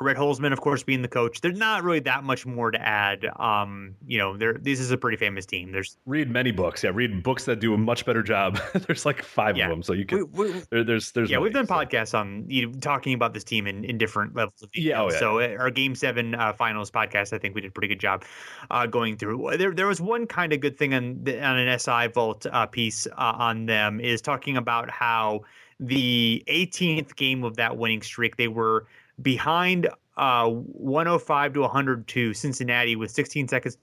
Red 0.00 0.16
Holzman, 0.16 0.52
of 0.52 0.60
course, 0.60 0.82
being 0.82 1.02
the 1.02 1.08
coach. 1.08 1.40
There's 1.40 1.56
not 1.58 1.84
really 1.84 2.00
that 2.00 2.24
much 2.24 2.44
more 2.46 2.70
to 2.70 2.80
add. 2.80 3.26
Um, 3.36 3.94
you 4.06 4.18
know, 4.18 4.36
there 4.36 4.54
this 4.54 4.80
is 4.80 4.90
a 4.90 4.98
pretty 4.98 5.16
famous 5.16 5.46
team. 5.46 5.70
There's 5.72 5.96
Read 6.04 6.30
many 6.30 6.50
books. 6.50 6.82
Yeah, 6.82 6.90
read 6.92 7.22
books 7.22 7.44
that 7.44 7.60
do 7.60 7.74
a 7.74 7.78
much 7.78 8.04
better 8.04 8.22
job. 8.22 8.58
there's 8.86 9.06
like 9.06 9.22
five 9.22 9.56
Yeah. 9.56 9.66
of 9.66 9.70
them, 9.70 9.82
so 9.82 9.92
you 9.92 10.04
can. 10.04 10.30
we, 10.32 10.52
we, 10.52 10.62
there, 10.70 10.82
there's 10.84 11.12
there's 11.12 11.30
yeah, 11.30 11.36
many, 11.36 11.44
we've 11.44 11.52
done 11.52 11.66
so. 11.66 11.74
podcasts 11.74 12.18
on 12.18 12.44
you 12.48 12.66
know, 12.66 12.72
talking 12.80 13.14
about 13.14 13.34
this 13.34 13.44
team 13.44 13.66
in, 13.66 13.84
in 13.84 13.96
different 13.96 14.34
levels 14.34 14.62
of 14.62 14.70
detail. 14.72 14.90
Yeah, 14.90 15.02
oh, 15.02 15.10
yeah. 15.12 15.18
So 15.18 15.38
uh, 15.40 15.56
our 15.60 15.70
Game 15.70 15.94
Seven 15.94 16.34
uh, 16.34 16.52
Finals 16.52 16.90
podcast, 16.90 17.32
I 17.32 17.38
think 17.38 17.54
we 17.54 17.60
did 17.60 17.68
a 17.68 17.72
pretty 17.72 17.88
good 17.88 18.00
job 18.00 18.24
uh, 18.70 18.86
going 18.86 19.16
through. 19.16 19.56
There, 19.56 19.72
there 19.72 19.86
was 19.86 20.00
one 20.00 20.26
kind 20.26 20.52
of 20.52 20.60
good 20.60 20.76
thing 20.76 20.92
on 20.94 21.22
the, 21.22 21.40
on 21.40 21.56
an 21.58 21.78
SI 21.78 22.08
Vault 22.08 22.46
uh, 22.50 22.66
piece 22.66 23.06
uh, 23.06 23.12
on 23.16 23.66
them 23.66 24.00
is 24.00 24.20
talking 24.20 24.56
about 24.56 24.90
how 24.90 25.42
the 25.80 26.42
18th 26.48 27.16
game 27.16 27.44
of 27.44 27.56
that 27.56 27.76
winning 27.76 28.02
streak 28.02 28.36
they 28.36 28.48
were 28.48 28.86
behind 29.22 29.88
uh, 30.16 30.48
105 30.48 31.52
to 31.54 31.60
102 31.60 32.34
Cincinnati 32.34 32.96
with 32.96 33.10
16 33.10 33.48
seconds 33.48 33.78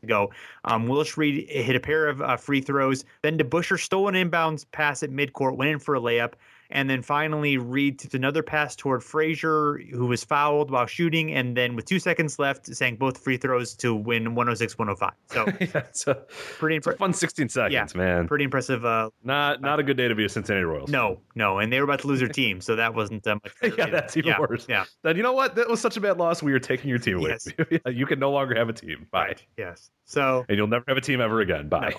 to 0.00 0.06
go. 0.06 0.30
Um, 0.64 0.86
Willis 0.86 1.16
Reed 1.16 1.48
hit 1.48 1.76
a 1.76 1.80
pair 1.80 2.08
of 2.08 2.20
uh, 2.20 2.36
free 2.36 2.60
throws. 2.60 3.04
Then 3.22 3.38
DeBusschere 3.38 3.80
stole 3.80 4.08
an 4.08 4.14
inbounds 4.14 4.64
pass 4.72 5.02
at 5.02 5.10
midcourt, 5.10 5.56
went 5.56 5.70
in 5.70 5.78
for 5.78 5.94
a 5.94 6.00
layup. 6.00 6.34
And 6.72 6.88
then 6.88 7.02
finally, 7.02 7.58
Reed 7.58 7.98
took 7.98 8.14
another 8.14 8.42
pass 8.42 8.76
toward 8.76 9.02
Frazier, 9.02 9.78
who 9.92 10.06
was 10.06 10.22
fouled 10.22 10.70
while 10.70 10.86
shooting. 10.86 11.32
And 11.32 11.56
then, 11.56 11.74
with 11.74 11.84
two 11.84 11.98
seconds 11.98 12.38
left, 12.38 12.66
sank 12.66 12.98
both 12.98 13.18
free 13.18 13.36
throws 13.36 13.74
to 13.76 13.94
win 13.94 14.34
106 14.36 14.78
105. 14.78 15.12
So, 15.26 15.46
yeah, 15.60 15.82
it's 15.88 16.06
a, 16.06 16.14
pretty, 16.58 16.76
it's 16.76 16.86
a 16.86 16.92
fun 16.92 17.12
16 17.12 17.48
seconds, 17.48 17.72
Yeah. 17.72 17.86
man. 17.98 18.28
pretty 18.28 18.44
impressive. 18.44 18.84
Uh, 18.84 19.10
Not 19.24 19.60
not 19.60 19.80
a 19.80 19.82
good 19.82 19.96
day 19.96 20.06
to 20.06 20.14
be 20.14 20.24
a 20.24 20.28
Cincinnati 20.28 20.64
Royals. 20.64 20.90
no, 20.90 21.20
no. 21.34 21.58
And 21.58 21.72
they 21.72 21.78
were 21.80 21.84
about 21.84 22.00
to 22.00 22.06
lose 22.06 22.20
their 22.20 22.28
team. 22.28 22.60
So, 22.60 22.76
that 22.76 22.94
wasn't 22.94 23.26
uh, 23.26 23.34
much. 23.42 23.52
yeah, 23.62 23.68
either. 23.86 23.90
that's 23.90 24.16
even 24.16 24.28
yeah, 24.30 24.40
worse. 24.40 24.66
Yeah. 24.68 24.84
Then 25.02 25.16
you 25.16 25.22
know 25.24 25.32
what? 25.32 25.56
That 25.56 25.68
was 25.68 25.80
such 25.80 25.96
a 25.96 26.00
bad 26.00 26.18
loss. 26.18 26.42
We 26.42 26.52
are 26.52 26.60
taking 26.60 26.88
your 26.88 26.98
team 26.98 27.16
away. 27.18 27.30
Yes. 27.30 27.48
you. 27.70 27.80
You 28.00 28.06
can 28.06 28.18
no 28.20 28.30
longer 28.30 28.54
have 28.54 28.68
a 28.68 28.72
team. 28.72 29.08
Bye. 29.10 29.34
Yes. 29.58 29.90
So, 30.04 30.44
And 30.48 30.56
you'll 30.56 30.68
never 30.68 30.84
have 30.88 30.96
a 30.96 31.00
team 31.00 31.20
ever 31.20 31.40
again. 31.40 31.68
Bye. 31.68 31.94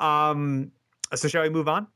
um, 0.00 0.72
so 1.14 1.28
shall 1.28 1.42
we 1.42 1.50
move 1.50 1.68
on? 1.68 1.86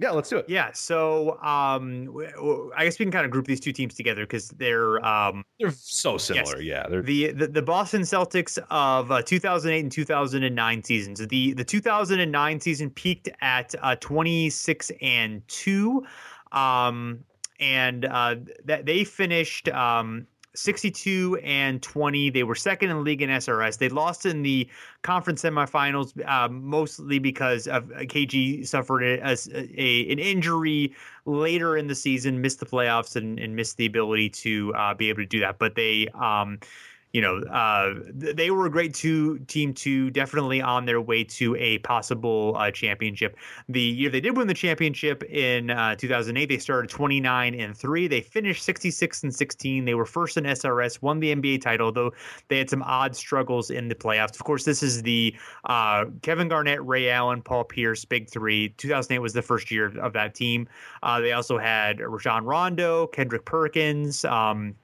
Yeah, 0.00 0.10
let's 0.10 0.28
do 0.28 0.38
it. 0.38 0.46
Yeah. 0.48 0.72
So, 0.72 1.40
um, 1.40 2.06
w- 2.06 2.30
w- 2.32 2.72
I 2.76 2.84
guess 2.84 2.98
we 2.98 3.04
can 3.04 3.12
kind 3.12 3.24
of 3.24 3.30
group 3.30 3.46
these 3.46 3.60
two 3.60 3.72
teams 3.72 3.94
together 3.94 4.24
because 4.24 4.48
they're 4.50 5.04
um, 5.04 5.44
They're 5.60 5.70
so 5.70 6.18
similar. 6.18 6.60
Yeah, 6.60 6.88
they're 6.88 7.02
the, 7.02 7.30
the 7.32 7.46
the 7.46 7.62
Boston 7.62 8.02
Celtics 8.02 8.58
of 8.70 9.12
uh, 9.12 9.22
2008 9.22 9.80
and 9.80 9.92
2009 9.92 10.82
seasons. 10.82 11.26
The 11.26 11.52
the 11.54 11.64
2009 11.64 12.60
season 12.60 12.90
peaked 12.90 13.28
at 13.40 13.74
uh, 13.82 13.94
26 14.00 14.90
and 15.00 15.46
two, 15.46 16.04
um, 16.50 17.24
and 17.60 18.04
uh, 18.04 18.36
that 18.64 18.86
they 18.86 19.04
finished. 19.04 19.68
Um, 19.68 20.26
62 20.54 21.38
and 21.42 21.82
20. 21.82 22.30
They 22.30 22.42
were 22.42 22.54
second 22.54 22.90
in 22.90 22.96
the 22.96 23.02
league 23.02 23.22
in 23.22 23.30
SRS. 23.30 23.78
They 23.78 23.88
lost 23.88 24.26
in 24.26 24.42
the 24.42 24.68
conference 25.02 25.42
semifinals, 25.42 26.12
uh, 26.26 26.48
mostly 26.48 27.18
because 27.18 27.66
of 27.66 27.90
uh, 27.90 28.00
KG 28.00 28.66
suffered 28.66 29.02
a, 29.02 29.36
a, 29.52 30.12
an 30.12 30.18
injury 30.18 30.94
later 31.26 31.76
in 31.76 31.86
the 31.86 31.94
season, 31.94 32.40
missed 32.40 32.60
the 32.60 32.66
playoffs, 32.66 33.16
and, 33.16 33.38
and 33.38 33.56
missed 33.56 33.76
the 33.76 33.86
ability 33.86 34.30
to 34.30 34.72
uh, 34.74 34.94
be 34.94 35.08
able 35.08 35.22
to 35.22 35.26
do 35.26 35.40
that. 35.40 35.58
But 35.58 35.74
they, 35.74 36.08
um, 36.14 36.58
you 37.14 37.20
know, 37.20 37.38
uh, 37.42 37.94
they 38.12 38.50
were 38.50 38.66
a 38.66 38.70
great 38.70 38.92
two 38.92 39.38
team 39.46 39.72
to 39.72 40.10
definitely 40.10 40.60
on 40.60 40.84
their 40.84 41.00
way 41.00 41.22
to 41.22 41.54
a 41.54 41.78
possible 41.78 42.56
uh, 42.58 42.72
championship. 42.72 43.36
The 43.68 43.80
year 43.80 44.10
they 44.10 44.20
did 44.20 44.36
win 44.36 44.48
the 44.48 44.54
championship 44.54 45.22
in 45.22 45.70
uh, 45.70 45.94
2008, 45.94 46.46
they 46.46 46.58
started 46.58 46.90
29 46.90 47.54
and 47.54 47.76
three. 47.76 48.08
They 48.08 48.20
finished 48.20 48.64
66 48.64 49.22
and 49.22 49.32
16. 49.32 49.84
They 49.84 49.94
were 49.94 50.04
first 50.04 50.36
in 50.36 50.42
SRS, 50.42 51.00
won 51.02 51.20
the 51.20 51.32
NBA 51.32 51.62
title, 51.62 51.92
though 51.92 52.12
they 52.48 52.58
had 52.58 52.68
some 52.68 52.82
odd 52.82 53.14
struggles 53.14 53.70
in 53.70 53.86
the 53.86 53.94
playoffs. 53.94 54.34
Of 54.34 54.42
course, 54.42 54.64
this 54.64 54.82
is 54.82 55.02
the 55.02 55.36
uh, 55.66 56.06
Kevin 56.22 56.48
Garnett, 56.48 56.84
Ray 56.84 57.10
Allen, 57.10 57.42
Paul 57.42 57.62
Pierce, 57.62 58.04
big 58.04 58.28
three. 58.28 58.70
2008 58.70 59.20
was 59.20 59.32
the 59.32 59.42
first 59.42 59.70
year 59.70 59.96
of 60.00 60.14
that 60.14 60.34
team. 60.34 60.66
Uh, 61.04 61.20
they 61.20 61.30
also 61.30 61.58
had 61.58 62.00
Rajon 62.00 62.44
Rondo, 62.44 63.06
Kendrick 63.06 63.44
Perkins. 63.44 64.24
Um, 64.24 64.74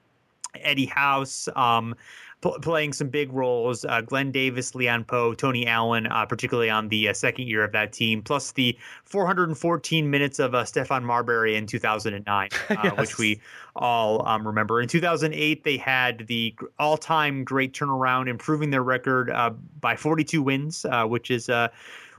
Eddie 0.55 0.85
House 0.85 1.47
um, 1.55 1.95
pl- 2.41 2.59
playing 2.61 2.93
some 2.93 3.09
big 3.09 3.31
roles. 3.31 3.85
Uh, 3.85 4.01
Glenn 4.01 4.31
Davis, 4.31 4.75
Leon 4.75 5.05
Powe, 5.05 5.37
Tony 5.37 5.65
Allen, 5.67 6.07
uh, 6.07 6.25
particularly 6.25 6.69
on 6.69 6.89
the 6.89 7.09
uh, 7.09 7.13
second 7.13 7.47
year 7.47 7.63
of 7.63 7.71
that 7.71 7.93
team, 7.93 8.21
plus 8.21 8.51
the 8.53 8.77
414 9.05 10.09
minutes 10.09 10.39
of 10.39 10.53
uh, 10.55 10.63
Stephon 10.63 11.03
Marbury 11.03 11.55
in 11.55 11.65
2009, 11.65 12.49
uh, 12.69 12.75
Yes. 12.83 12.97
which 12.97 13.17
we 13.17 13.39
all 13.75 14.27
um, 14.27 14.45
remember. 14.45 14.81
In 14.81 14.87
2008, 14.87 15.63
they 15.63 15.77
had 15.77 16.27
the 16.27 16.55
all-time 16.79 17.43
great 17.43 17.73
turnaround, 17.73 18.27
improving 18.27 18.69
their 18.69 18.83
record 18.83 19.29
uh, 19.29 19.51
by 19.79 19.95
42 19.95 20.41
wins, 20.41 20.85
uh, 20.85 21.05
which 21.05 21.31
is 21.31 21.49
uh, 21.49 21.69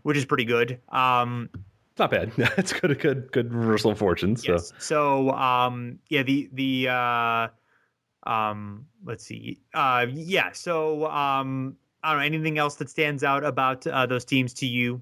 which 0.03 0.17
is 0.17 0.25
pretty 0.25 0.45
good. 0.45 0.81
Um, 0.89 1.49
not 1.99 2.11
bad. 2.11 2.33
it's 2.57 2.73
good, 2.73 2.99
good, 2.99 3.31
good 3.33 3.53
reversal 3.53 3.91
of 3.93 3.99
fortune. 3.99 4.35
So 4.37 4.53
Yes. 4.53 4.73
So 4.79 5.31
um 5.33 5.99
yeah, 6.09 6.23
the 6.23 6.49
the 6.53 6.89
uh 6.89 7.49
um 8.25 8.87
let's 9.05 9.25
see. 9.25 9.61
Uh 9.75 10.07
yeah, 10.13 10.53
so 10.53 11.07
um 11.07 11.77
I 12.03 12.11
don't 12.11 12.21
know 12.21 12.27
anything 12.27 12.59
else 12.59 12.77
that 12.77 12.91
stands 12.91 13.23
out 13.23 13.45
about 13.45 13.87
uh, 13.87 14.07
those 14.07 14.25
teams 14.25 14.53
to 14.55 14.67
you. 14.67 15.01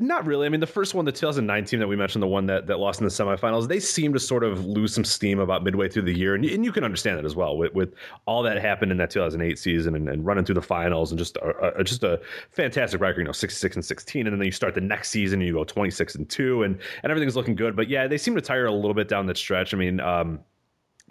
Not 0.00 0.24
really. 0.26 0.46
I 0.46 0.48
mean, 0.48 0.60
the 0.60 0.66
first 0.66 0.94
one, 0.94 1.04
the 1.04 1.12
2019 1.12 1.78
that 1.78 1.86
we 1.86 1.94
mentioned, 1.94 2.22
the 2.22 2.26
one 2.26 2.46
that, 2.46 2.66
that 2.66 2.78
lost 2.78 3.00
in 3.00 3.04
the 3.04 3.10
semifinals, 3.10 3.68
they 3.68 3.80
seem 3.80 4.14
to 4.14 4.18
sort 4.18 4.44
of 4.44 4.64
lose 4.64 4.94
some 4.94 5.04
steam 5.04 5.38
about 5.38 5.62
midway 5.62 5.88
through 5.88 6.02
the 6.02 6.16
year. 6.16 6.34
And, 6.34 6.44
and 6.44 6.64
you 6.64 6.72
can 6.72 6.84
understand 6.84 7.18
that 7.18 7.26
as 7.26 7.36
well 7.36 7.56
with, 7.58 7.74
with 7.74 7.94
all 8.24 8.42
that 8.44 8.60
happened 8.60 8.92
in 8.92 8.98
that 8.98 9.10
2008 9.10 9.58
season 9.58 9.94
and, 9.94 10.08
and 10.08 10.24
running 10.24 10.44
through 10.44 10.54
the 10.54 10.62
finals 10.62 11.12
and 11.12 11.18
just 11.18 11.36
a, 11.36 11.78
a, 11.78 11.84
just 11.84 12.02
a 12.02 12.18
fantastic 12.50 13.00
record, 13.00 13.20
you 13.20 13.26
know, 13.26 13.32
66 13.32 13.76
and 13.76 13.84
16. 13.84 14.26
And 14.26 14.40
then 14.40 14.44
you 14.44 14.52
start 14.52 14.74
the 14.74 14.80
next 14.80 15.10
season 15.10 15.40
and 15.40 15.46
you 15.46 15.54
go 15.54 15.64
26 15.64 16.14
and 16.14 16.28
2 16.28 16.62
and, 16.62 16.78
and 17.02 17.10
everything's 17.10 17.36
looking 17.36 17.54
good. 17.54 17.76
But 17.76 17.88
yeah, 17.90 18.06
they 18.06 18.18
seem 18.18 18.34
to 18.36 18.40
tire 18.40 18.66
a 18.66 18.72
little 18.72 18.94
bit 18.94 19.08
down 19.08 19.26
that 19.26 19.36
stretch. 19.36 19.74
I 19.74 19.76
mean, 19.76 20.00
um, 20.00 20.40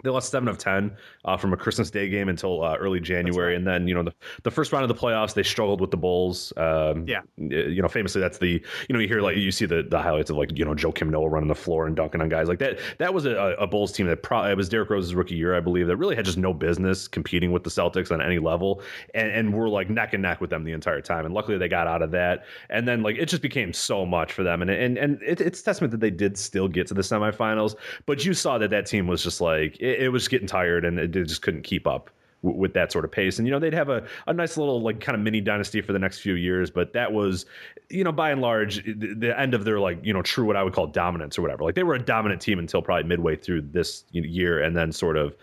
they 0.02 0.10
lost 0.10 0.30
seven 0.30 0.48
of 0.48 0.58
ten 0.58 0.96
uh, 1.24 1.36
from 1.36 1.52
a 1.52 1.56
Christmas 1.56 1.90
Day 1.90 2.08
game 2.08 2.28
until 2.28 2.62
uh, 2.62 2.76
early 2.76 3.00
January, 3.00 3.52
right. 3.52 3.56
and 3.56 3.66
then 3.66 3.88
you 3.88 3.94
know 3.94 4.02
the, 4.02 4.14
the 4.42 4.50
first 4.50 4.72
round 4.72 4.82
of 4.82 4.88
the 4.88 4.94
playoffs 4.94 5.34
they 5.34 5.42
struggled 5.42 5.80
with 5.80 5.90
the 5.90 5.96
Bulls. 5.96 6.52
Um, 6.56 7.06
yeah, 7.06 7.20
you 7.36 7.82
know 7.82 7.88
famously 7.88 8.20
that's 8.20 8.38
the 8.38 8.62
you 8.88 8.92
know 8.92 8.98
you 8.98 9.08
hear 9.08 9.20
like 9.20 9.36
you 9.36 9.50
see 9.50 9.66
the, 9.66 9.82
the 9.82 10.00
highlights 10.00 10.30
of 10.30 10.36
like 10.36 10.56
you 10.56 10.64
know 10.64 10.74
Joakim 10.74 11.10
Noah 11.10 11.28
running 11.28 11.48
the 11.48 11.54
floor 11.54 11.86
and 11.86 11.96
dunking 11.96 12.20
on 12.20 12.28
guys 12.28 12.48
like 12.48 12.58
that. 12.60 12.78
That 12.98 13.14
was 13.14 13.26
a, 13.26 13.56
a 13.58 13.66
Bulls 13.66 13.92
team 13.92 14.06
that 14.06 14.22
probably 14.22 14.52
it 14.52 14.56
was 14.56 14.68
Derrick 14.68 14.90
Rose's 14.90 15.14
rookie 15.14 15.34
year 15.34 15.56
I 15.56 15.60
believe 15.60 15.86
that 15.86 15.96
really 15.96 16.16
had 16.16 16.24
just 16.24 16.38
no 16.38 16.54
business 16.54 17.08
competing 17.08 17.52
with 17.52 17.64
the 17.64 17.70
Celtics 17.70 18.10
on 18.10 18.20
any 18.20 18.38
level, 18.38 18.82
and 19.14 19.30
and 19.30 19.54
we're 19.54 19.68
like 19.68 19.90
neck 19.90 20.14
and 20.14 20.22
neck 20.22 20.40
with 20.40 20.50
them 20.50 20.64
the 20.64 20.72
entire 20.72 21.00
time. 21.00 21.24
And 21.24 21.34
luckily 21.34 21.58
they 21.58 21.68
got 21.68 21.86
out 21.86 22.02
of 22.02 22.10
that, 22.12 22.44
and 22.68 22.86
then 22.86 23.02
like 23.02 23.16
it 23.16 23.26
just 23.26 23.42
became 23.42 23.72
so 23.72 24.06
much 24.06 24.32
for 24.32 24.42
them, 24.42 24.62
and 24.62 24.70
and 24.70 24.98
and 24.98 25.22
it, 25.22 25.40
it's 25.40 25.62
testament 25.62 25.90
that 25.90 26.00
they 26.00 26.10
did 26.10 26.36
still 26.36 26.68
get 26.68 26.86
to 26.88 26.94
the 26.94 27.02
semifinals, 27.02 27.74
but 28.06 28.24
you 28.24 28.34
saw 28.34 28.58
that 28.58 28.70
that 28.70 28.86
team 28.86 29.06
was 29.06 29.22
just 29.22 29.40
like 29.40 29.76
it, 29.80 29.89
it 29.98 30.12
was 30.12 30.28
getting 30.28 30.46
tired 30.46 30.84
and 30.84 30.98
it 30.98 31.12
just 31.12 31.42
couldn't 31.42 31.62
keep 31.62 31.86
up 31.86 32.10
with 32.42 32.72
that 32.72 32.90
sort 32.90 33.04
of 33.04 33.12
pace. 33.12 33.38
And 33.38 33.46
you 33.46 33.52
know, 33.52 33.58
they'd 33.58 33.74
have 33.74 33.90
a, 33.90 34.06
a 34.26 34.32
nice 34.32 34.56
little 34.56 34.80
like 34.80 35.00
kind 35.00 35.14
of 35.14 35.22
mini 35.22 35.40
dynasty 35.40 35.80
for 35.80 35.92
the 35.92 35.98
next 35.98 36.20
few 36.20 36.34
years, 36.34 36.70
but 36.70 36.92
that 36.94 37.12
was, 37.12 37.46
you 37.90 38.02
know, 38.02 38.12
by 38.12 38.30
and 38.30 38.40
large 38.40 38.82
the, 38.84 39.14
the 39.14 39.38
end 39.38 39.52
of 39.54 39.64
their 39.64 39.78
like, 39.78 39.98
you 40.02 40.12
know, 40.12 40.22
true 40.22 40.46
what 40.46 40.56
I 40.56 40.62
would 40.62 40.72
call 40.72 40.86
dominance 40.86 41.38
or 41.38 41.42
whatever. 41.42 41.64
Like 41.64 41.74
they 41.74 41.82
were 41.82 41.94
a 41.94 42.02
dominant 42.02 42.40
team 42.40 42.58
until 42.58 42.80
probably 42.82 43.04
midway 43.04 43.36
through 43.36 43.62
this 43.72 44.04
year 44.12 44.62
and 44.62 44.76
then 44.76 44.92
sort 44.92 45.16
of 45.16 45.36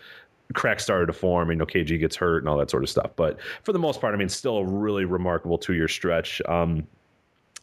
cracks 0.54 0.82
started 0.82 1.06
to 1.06 1.12
form, 1.12 1.50
you 1.50 1.56
know, 1.56 1.66
KG 1.66 1.98
gets 2.00 2.16
hurt 2.16 2.38
and 2.38 2.48
all 2.48 2.58
that 2.58 2.70
sort 2.70 2.82
of 2.82 2.88
stuff. 2.88 3.10
But 3.16 3.38
for 3.62 3.72
the 3.72 3.78
most 3.78 4.00
part, 4.00 4.14
I 4.14 4.16
mean, 4.16 4.28
still 4.28 4.58
a 4.58 4.64
really 4.64 5.04
remarkable 5.04 5.58
two 5.58 5.74
year 5.74 5.88
stretch. 5.88 6.42
Um, 6.48 6.86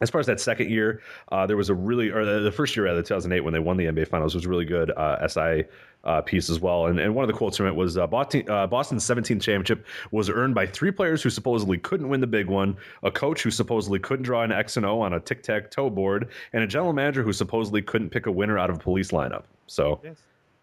as 0.00 0.10
far 0.10 0.20
as 0.20 0.26
that 0.26 0.40
second 0.40 0.70
year, 0.70 1.00
uh, 1.32 1.46
there 1.46 1.56
was 1.56 1.70
a 1.70 1.74
really, 1.74 2.10
or 2.10 2.24
the, 2.24 2.52
first 2.52 2.76
year, 2.76 2.86
of 2.86 2.96
the 2.96 3.02
2008, 3.02 3.40
when 3.40 3.54
they 3.54 3.58
won 3.58 3.78
the 3.78 3.86
NBA 3.86 4.08
Finals, 4.08 4.34
was 4.34 4.46
really 4.46 4.66
good. 4.66 4.90
Uh, 4.90 5.26
SI 5.26 5.64
uh, 6.06 6.22
piece 6.22 6.48
as 6.48 6.60
well. 6.60 6.86
And, 6.86 6.98
and 6.98 7.14
one 7.14 7.24
of 7.24 7.28
the 7.28 7.36
quotes 7.36 7.56
from 7.56 7.66
it 7.66 7.74
was 7.74 7.98
uh, 7.98 8.04
uh, 8.04 8.66
Boston's 8.66 9.04
17th 9.04 9.42
championship 9.42 9.84
was 10.12 10.30
earned 10.30 10.54
by 10.54 10.66
three 10.66 10.90
players 10.90 11.22
who 11.22 11.28
supposedly 11.30 11.76
couldn't 11.76 12.08
win 12.08 12.20
the 12.20 12.26
big 12.26 12.46
one, 12.46 12.76
a 13.02 13.10
coach 13.10 13.42
who 13.42 13.50
supposedly 13.50 13.98
couldn't 13.98 14.22
draw 14.22 14.42
an 14.42 14.52
X 14.52 14.76
and 14.76 14.86
O 14.86 15.00
on 15.00 15.12
a 15.14 15.20
tic 15.20 15.42
tac 15.42 15.70
toe 15.70 15.90
board, 15.90 16.28
and 16.52 16.62
a 16.62 16.66
general 16.66 16.92
manager 16.92 17.22
who 17.22 17.32
supposedly 17.32 17.82
couldn't 17.82 18.10
pick 18.10 18.26
a 18.26 18.32
winner 18.32 18.58
out 18.58 18.70
of 18.70 18.76
a 18.76 18.78
police 18.78 19.10
lineup. 19.10 19.44
So. 19.66 20.00
Yes 20.02 20.16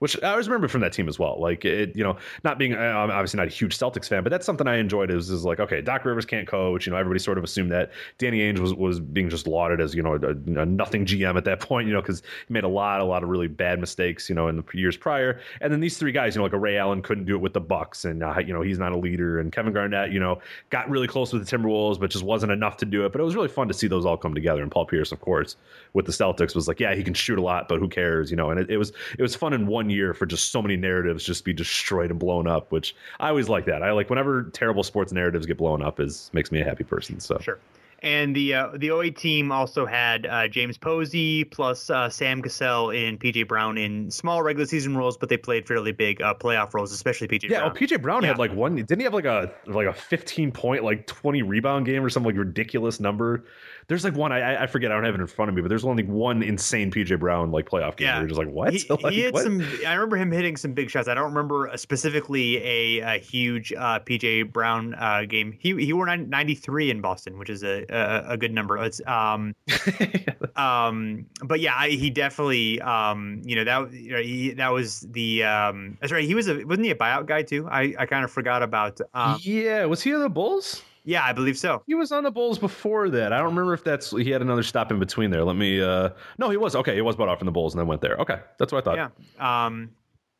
which 0.03 0.21
I 0.21 0.31
always 0.31 0.49
remember 0.49 0.67
from 0.67 0.81
that 0.81 0.91
team 0.91 1.07
as 1.07 1.17
well. 1.17 1.39
Like 1.39 1.63
it, 1.63 1.95
you 1.95 2.03
know, 2.03 2.17
not 2.43 2.59
being 2.59 2.75
I'm 2.75 3.09
obviously 3.09 3.37
not 3.37 3.47
a 3.47 3.49
huge 3.49 3.77
Celtics 3.77 4.09
fan, 4.09 4.21
but 4.21 4.31
that's 4.31 4.45
something 4.45 4.67
I 4.67 4.75
enjoyed. 4.75 5.09
Is 5.09 5.29
is 5.29 5.45
like 5.45 5.61
okay, 5.61 5.79
Doc 5.81 6.03
Rivers 6.03 6.25
can't 6.25 6.45
coach. 6.45 6.85
You 6.85 6.91
know, 6.91 6.97
everybody 6.97 7.19
sort 7.19 7.37
of 7.37 7.43
assumed 7.45 7.71
that 7.71 7.93
Danny 8.17 8.39
Ainge 8.39 8.59
was 8.59 8.73
was 8.73 8.99
being 8.99 9.29
just 9.29 9.47
lauded 9.47 9.79
as 9.79 9.95
you 9.95 10.03
know 10.03 10.15
a, 10.15 10.59
a 10.59 10.65
nothing 10.65 11.05
GM 11.05 11.37
at 11.37 11.45
that 11.45 11.59
point. 11.61 11.87
You 11.87 11.93
know, 11.93 12.01
because 12.01 12.21
he 12.45 12.53
made 12.53 12.65
a 12.65 12.67
lot 12.67 12.99
a 12.99 13.05
lot 13.05 13.23
of 13.23 13.29
really 13.29 13.47
bad 13.47 13.79
mistakes. 13.79 14.27
You 14.27 14.35
know, 14.35 14.49
in 14.49 14.57
the 14.57 14.63
years 14.73 14.97
prior, 14.97 15.39
and 15.61 15.71
then 15.71 15.79
these 15.79 15.97
three 15.97 16.11
guys, 16.11 16.35
you 16.35 16.39
know, 16.39 16.43
like 16.43 16.51
a 16.51 16.59
Ray 16.59 16.77
Allen 16.77 17.01
couldn't 17.01 17.23
do 17.23 17.35
it 17.35 17.41
with 17.41 17.53
the 17.53 17.61
Bucks, 17.61 18.03
and 18.03 18.23
uh, 18.23 18.39
you 18.45 18.51
know 18.51 18.61
he's 18.61 18.79
not 18.79 18.91
a 18.91 18.97
leader, 18.97 19.39
and 19.39 19.53
Kevin 19.53 19.71
Garnett, 19.71 20.11
you 20.11 20.19
know, 20.19 20.41
got 20.69 20.89
really 20.89 21.07
close 21.07 21.31
with 21.31 21.47
the 21.47 21.57
Timberwolves, 21.57 21.97
but 21.97 22.09
just 22.09 22.25
wasn't 22.25 22.51
enough 22.51 22.75
to 22.75 22.85
do 22.85 23.05
it. 23.05 23.13
But 23.13 23.21
it 23.21 23.23
was 23.23 23.35
really 23.35 23.47
fun 23.47 23.69
to 23.69 23.73
see 23.73 23.87
those 23.87 24.05
all 24.05 24.17
come 24.17 24.35
together. 24.35 24.61
And 24.61 24.69
Paul 24.69 24.85
Pierce, 24.85 25.13
of 25.13 25.21
course, 25.21 25.55
with 25.93 26.05
the 26.05 26.11
Celtics 26.11 26.55
was 26.55 26.67
like, 26.67 26.81
yeah, 26.81 26.93
he 26.93 27.05
can 27.05 27.13
shoot 27.13 27.39
a 27.39 27.41
lot, 27.41 27.69
but 27.69 27.79
who 27.79 27.87
cares? 27.87 28.29
You 28.29 28.35
know, 28.35 28.49
and 28.49 28.59
it, 28.59 28.69
it 28.69 28.75
was 28.75 28.91
it 29.17 29.21
was 29.21 29.33
fun 29.33 29.53
in 29.53 29.65
one 29.65 29.92
year 29.93 30.13
for 30.13 30.25
just 30.25 30.51
so 30.51 30.61
many 30.61 30.75
narratives 30.75 31.23
just 31.23 31.45
be 31.45 31.53
destroyed 31.53 32.11
and 32.11 32.19
blown 32.19 32.47
up, 32.47 32.71
which 32.71 32.95
I 33.19 33.29
always 33.29 33.49
like 33.49 33.65
that. 33.65 33.83
I 33.83 33.91
like 33.91 34.09
whenever 34.09 34.43
terrible 34.53 34.83
sports 34.83 35.11
narratives 35.11 35.45
get 35.45 35.57
blown 35.57 35.81
up 35.81 35.99
is 35.99 36.29
makes 36.33 36.51
me 36.51 36.61
a 36.61 36.65
happy 36.65 36.83
person. 36.83 37.19
So 37.19 37.37
sure. 37.39 37.59
And 38.03 38.35
the 38.35 38.53
uh, 38.53 38.69
the 38.75 38.91
08 38.91 39.15
team 39.15 39.51
also 39.53 39.85
had 39.85 40.25
uh, 40.25 40.49
James 40.49 40.77
Posey 40.77 41.45
plus 41.45 41.89
uh, 41.89 42.09
Sam 42.09 42.41
Cassell 42.41 42.91
and 42.91 43.17
PJ 43.17 43.47
Brown 43.47 43.77
in 43.77 44.11
small 44.11 44.43
regular 44.43 44.65
season 44.65 44.97
roles, 44.97 45.15
but 45.15 45.29
they 45.29 45.37
played 45.37 45.65
fairly 45.65 45.93
big 45.93 46.21
uh, 46.21 46.33
playoff 46.33 46.73
roles, 46.73 46.91
especially 46.91 47.29
PJ. 47.29 47.43
Yeah, 47.43 47.59
Brown. 47.59 47.63
well, 47.63 47.75
PJ 47.75 48.01
Brown 48.01 48.21
yeah. 48.21 48.27
had 48.29 48.39
like 48.39 48.53
one. 48.53 48.75
Didn't 48.75 48.99
he 48.99 49.05
have 49.05 49.13
like 49.13 49.23
a 49.23 49.53
like 49.67 49.87
a 49.87 49.93
15 49.93 50.51
point 50.51 50.83
like 50.83 51.07
20 51.07 51.43
rebound 51.43 51.85
game 51.85 52.03
or 52.03 52.09
some 52.09 52.23
like 52.23 52.35
ridiculous 52.35 52.99
number? 52.99 53.45
There's 53.87 54.03
like 54.03 54.15
one 54.15 54.33
I 54.33 54.63
I 54.63 54.67
forget 54.67 54.91
I 54.91 54.95
don't 54.95 55.05
have 55.05 55.15
it 55.15 55.21
in 55.21 55.27
front 55.27 55.47
of 55.47 55.55
me, 55.55 55.61
but 55.61 55.69
there's 55.69 55.85
only 55.85 56.03
one 56.03 56.43
insane 56.43 56.91
PJ 56.91 57.17
Brown 57.19 57.51
like 57.51 57.69
playoff 57.69 57.95
game. 57.95 58.07
Yeah. 58.07 58.19
You're 58.19 58.27
just 58.27 58.37
like 58.37 58.49
what? 58.49 58.73
He, 58.73 58.85
like, 58.89 59.13
he 59.13 59.21
had 59.21 59.33
what? 59.33 59.43
some. 59.43 59.61
I 59.87 59.93
remember 59.93 60.17
him 60.17 60.31
hitting 60.31 60.57
some 60.57 60.73
big 60.73 60.89
shots. 60.89 61.07
I 61.07 61.13
don't 61.13 61.33
remember 61.33 61.71
specifically 61.75 62.57
a, 62.57 62.99
a 63.15 63.19
huge 63.19 63.71
uh, 63.71 63.99
PJ 63.99 64.51
Brown 64.51 64.93
uh, 64.95 65.23
game. 65.25 65.57
He 65.57 65.73
he 65.85 65.93
wore 65.93 66.05
93 66.05 66.91
in 66.91 66.99
Boston, 66.99 67.37
which 67.37 67.49
is 67.49 67.63
a 67.63 67.85
a, 67.93 68.25
a 68.33 68.37
good 68.37 68.51
number. 68.51 68.77
It's 68.77 69.01
um 69.07 69.55
um 70.55 71.25
but 71.43 71.59
yeah, 71.59 71.75
I, 71.75 71.89
he 71.89 72.09
definitely 72.09 72.81
um 72.81 73.41
you 73.45 73.55
know 73.55 73.63
that 73.63 73.93
you 73.93 74.11
know, 74.11 74.21
he, 74.21 74.51
that 74.51 74.71
was 74.71 75.01
the 75.11 75.43
um 75.43 75.97
that's 76.01 76.11
right. 76.11 76.25
He 76.25 76.35
was 76.35 76.47
a 76.47 76.63
wasn't 76.65 76.85
he 76.85 76.91
a 76.91 76.95
buyout 76.95 77.25
guy 77.25 77.43
too? 77.43 77.67
I 77.69 77.93
I 77.97 78.05
kind 78.05 78.23
of 78.23 78.31
forgot 78.31 78.63
about. 78.63 78.99
Um, 79.13 79.37
yeah, 79.41 79.85
was 79.85 80.01
he 80.01 80.13
on 80.13 80.21
the 80.21 80.29
Bulls? 80.29 80.81
Yeah, 81.05 81.23
I 81.25 81.33
believe 81.33 81.57
so. 81.57 81.83
He 81.85 81.95
was 81.95 82.11
on 82.13 82.23
the 82.23 82.31
Bulls 82.31 82.57
before 82.57 83.09
that. 83.09 83.33
I 83.33 83.37
don't 83.37 83.47
remember 83.47 83.73
if 83.73 83.83
that's 83.83 84.11
he 84.11 84.29
had 84.31 84.41
another 84.41 84.63
stop 84.63 84.89
in 84.91 84.99
between 84.99 85.31
there. 85.31 85.43
Let 85.43 85.55
me 85.57 85.81
uh 85.81 86.09
No, 86.37 86.49
he 86.49 86.57
was. 86.57 86.75
Okay, 86.75 86.95
he 86.95 87.01
was 87.01 87.15
bought 87.15 87.27
off 87.29 87.39
from 87.39 87.45
the 87.45 87.51
Bulls 87.51 87.73
and 87.73 87.79
then 87.79 87.87
went 87.87 88.01
there. 88.01 88.15
Okay. 88.17 88.39
That's 88.57 88.71
what 88.71 88.87
I 88.87 88.95
thought. 88.95 89.11
Yeah. 89.39 89.65
Um 89.65 89.91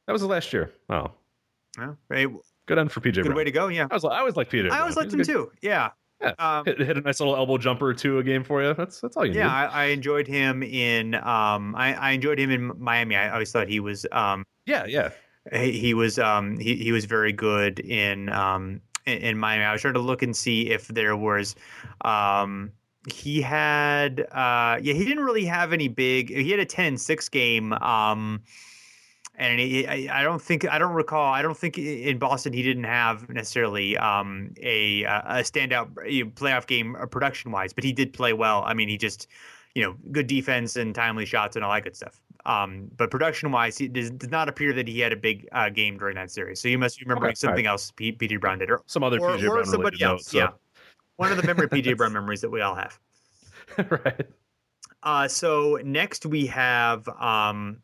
That 0.07 0.13
was 0.13 0.21
the 0.21 0.27
last 0.27 0.53
year. 0.53 0.71
Oh. 0.89 1.11
Yeah. 1.77 1.93
Hey, 2.09 2.27
good 2.67 2.77
end 2.79 2.91
for 2.91 3.01
PJ. 3.01 3.15
Good 3.15 3.25
Brown. 3.25 3.35
way 3.35 3.43
to 3.43 3.51
go, 3.51 3.67
yeah. 3.67 3.87
I 3.89 3.93
was 3.93 4.05
I 4.05 4.19
always 4.19 4.35
like 4.35 4.49
PJ. 4.49 4.69
I 4.71 4.79
always 4.79 4.95
liked 4.95 5.11
him 5.11 5.17
good. 5.19 5.25
too. 5.27 5.51
Yeah. 5.61 5.89
Yeah, 6.23 6.33
um, 6.39 6.65
hit, 6.65 6.79
hit, 6.79 6.97
a 6.97 7.01
nice 7.01 7.19
little 7.19 7.35
elbow 7.35 7.57
jumper 7.57 7.87
or 7.87 7.93
two 7.93 8.19
a 8.19 8.23
game 8.23 8.43
for 8.43 8.63
you. 8.63 8.73
That's 8.73 9.01
that's 9.01 9.17
all 9.17 9.25
you 9.25 9.33
yeah, 9.33 9.43
need. 9.43 9.49
Yeah, 9.49 9.53
I, 9.55 9.65
I, 9.65 9.85
enjoyed 9.85 10.27
him 10.27 10.63
in 10.63 11.15
um, 11.15 11.75
I, 11.75 11.93
I, 11.93 12.11
enjoyed 12.11 12.39
him 12.39 12.51
in 12.51 12.71
Miami. 12.79 13.15
I 13.15 13.29
always 13.29 13.51
thought 13.51 13.67
he 13.67 13.79
was 13.79 14.05
um, 14.11 14.45
yeah, 14.65 14.85
yeah. 14.85 15.09
He, 15.51 15.77
he 15.77 15.93
was 15.93 16.17
um, 16.19 16.57
he 16.57 16.75
he 16.75 16.91
was 16.91 17.05
very 17.05 17.33
good 17.33 17.79
in 17.79 18.29
um, 18.29 18.81
in, 19.05 19.17
in 19.19 19.37
Miami. 19.37 19.65
I 19.65 19.73
was 19.73 19.81
trying 19.81 19.95
to 19.95 19.99
look 19.99 20.21
and 20.21 20.35
see 20.35 20.69
if 20.69 20.87
there 20.87 21.15
was 21.15 21.55
um, 22.05 22.71
he 23.11 23.41
had 23.41 24.21
uh, 24.31 24.79
yeah 24.81 24.93
he 24.93 25.05
didn't 25.05 25.23
really 25.23 25.45
have 25.45 25.73
any 25.73 25.87
big. 25.87 26.29
He 26.29 26.49
had 26.49 26.59
a 26.59 26.65
ten 26.65 26.85
and 26.85 27.01
six 27.01 27.27
game. 27.29 27.73
Um, 27.73 28.41
and 29.35 29.59
I, 29.59 30.07
I, 30.11 30.23
don't 30.23 30.41
think 30.41 30.69
I 30.69 30.77
don't 30.77 30.93
recall. 30.93 31.33
I 31.33 31.41
don't 31.41 31.57
think 31.57 31.77
in 31.77 32.19
Boston 32.19 32.53
he 32.53 32.61
didn't 32.61 32.83
have 32.83 33.27
necessarily 33.29 33.97
um, 33.97 34.53
a 34.61 35.03
a 35.03 35.41
standout 35.41 35.93
playoff 36.35 36.67
game 36.67 36.95
uh, 36.95 37.05
production 37.07 37.51
wise, 37.51 37.73
but 37.73 37.83
he 37.83 37.91
did 37.91 38.13
play 38.13 38.33
well. 38.33 38.63
I 38.65 38.73
mean, 38.73 38.89
he 38.89 38.97
just 38.97 39.27
you 39.73 39.83
know 39.83 39.95
good 40.11 40.27
defense 40.27 40.75
and 40.75 40.93
timely 40.93 41.25
shots 41.25 41.55
and 41.55 41.65
all 41.65 41.73
that 41.73 41.83
good 41.83 41.95
stuff. 41.95 42.21
Um, 42.45 42.91
but 42.97 43.09
production 43.09 43.51
wise, 43.51 43.79
it 43.79 43.93
does, 43.93 44.11
does, 44.11 44.29
not 44.29 44.49
appear 44.49 44.73
that 44.73 44.87
he 44.87 44.99
had 44.99 45.13
a 45.13 45.15
big 45.15 45.47
uh, 45.53 45.69
game 45.69 45.97
during 45.97 46.15
that 46.15 46.29
series. 46.29 46.59
So 46.59 46.67
you 46.67 46.77
must 46.77 46.99
be 46.99 47.05
remembering 47.05 47.29
okay, 47.29 47.35
something 47.35 47.65
right. 47.65 47.71
else 47.71 47.91
P- 47.91 48.11
PJ 48.11 48.41
Brown 48.41 48.59
did, 48.59 48.69
or 48.69 48.81
some 48.85 49.01
other 49.01 49.17
or, 49.19 49.37
PJ 49.37 49.43
or 49.43 49.51
Brown 49.51 49.65
somebody 49.65 50.03
else. 50.03 50.27
so. 50.27 50.37
Yeah, 50.37 50.49
one 51.15 51.31
of 51.31 51.37
the 51.37 51.43
memory 51.47 51.69
PJ 51.69 51.97
Brown 51.97 52.13
memories 52.13 52.41
that 52.41 52.49
we 52.49 52.61
all 52.61 52.75
have. 52.75 52.99
right. 53.89 54.27
Uh, 55.01 55.27
so 55.27 55.79
next 55.83 56.25
we 56.25 56.45
have 56.47 57.07
um, 57.09 57.77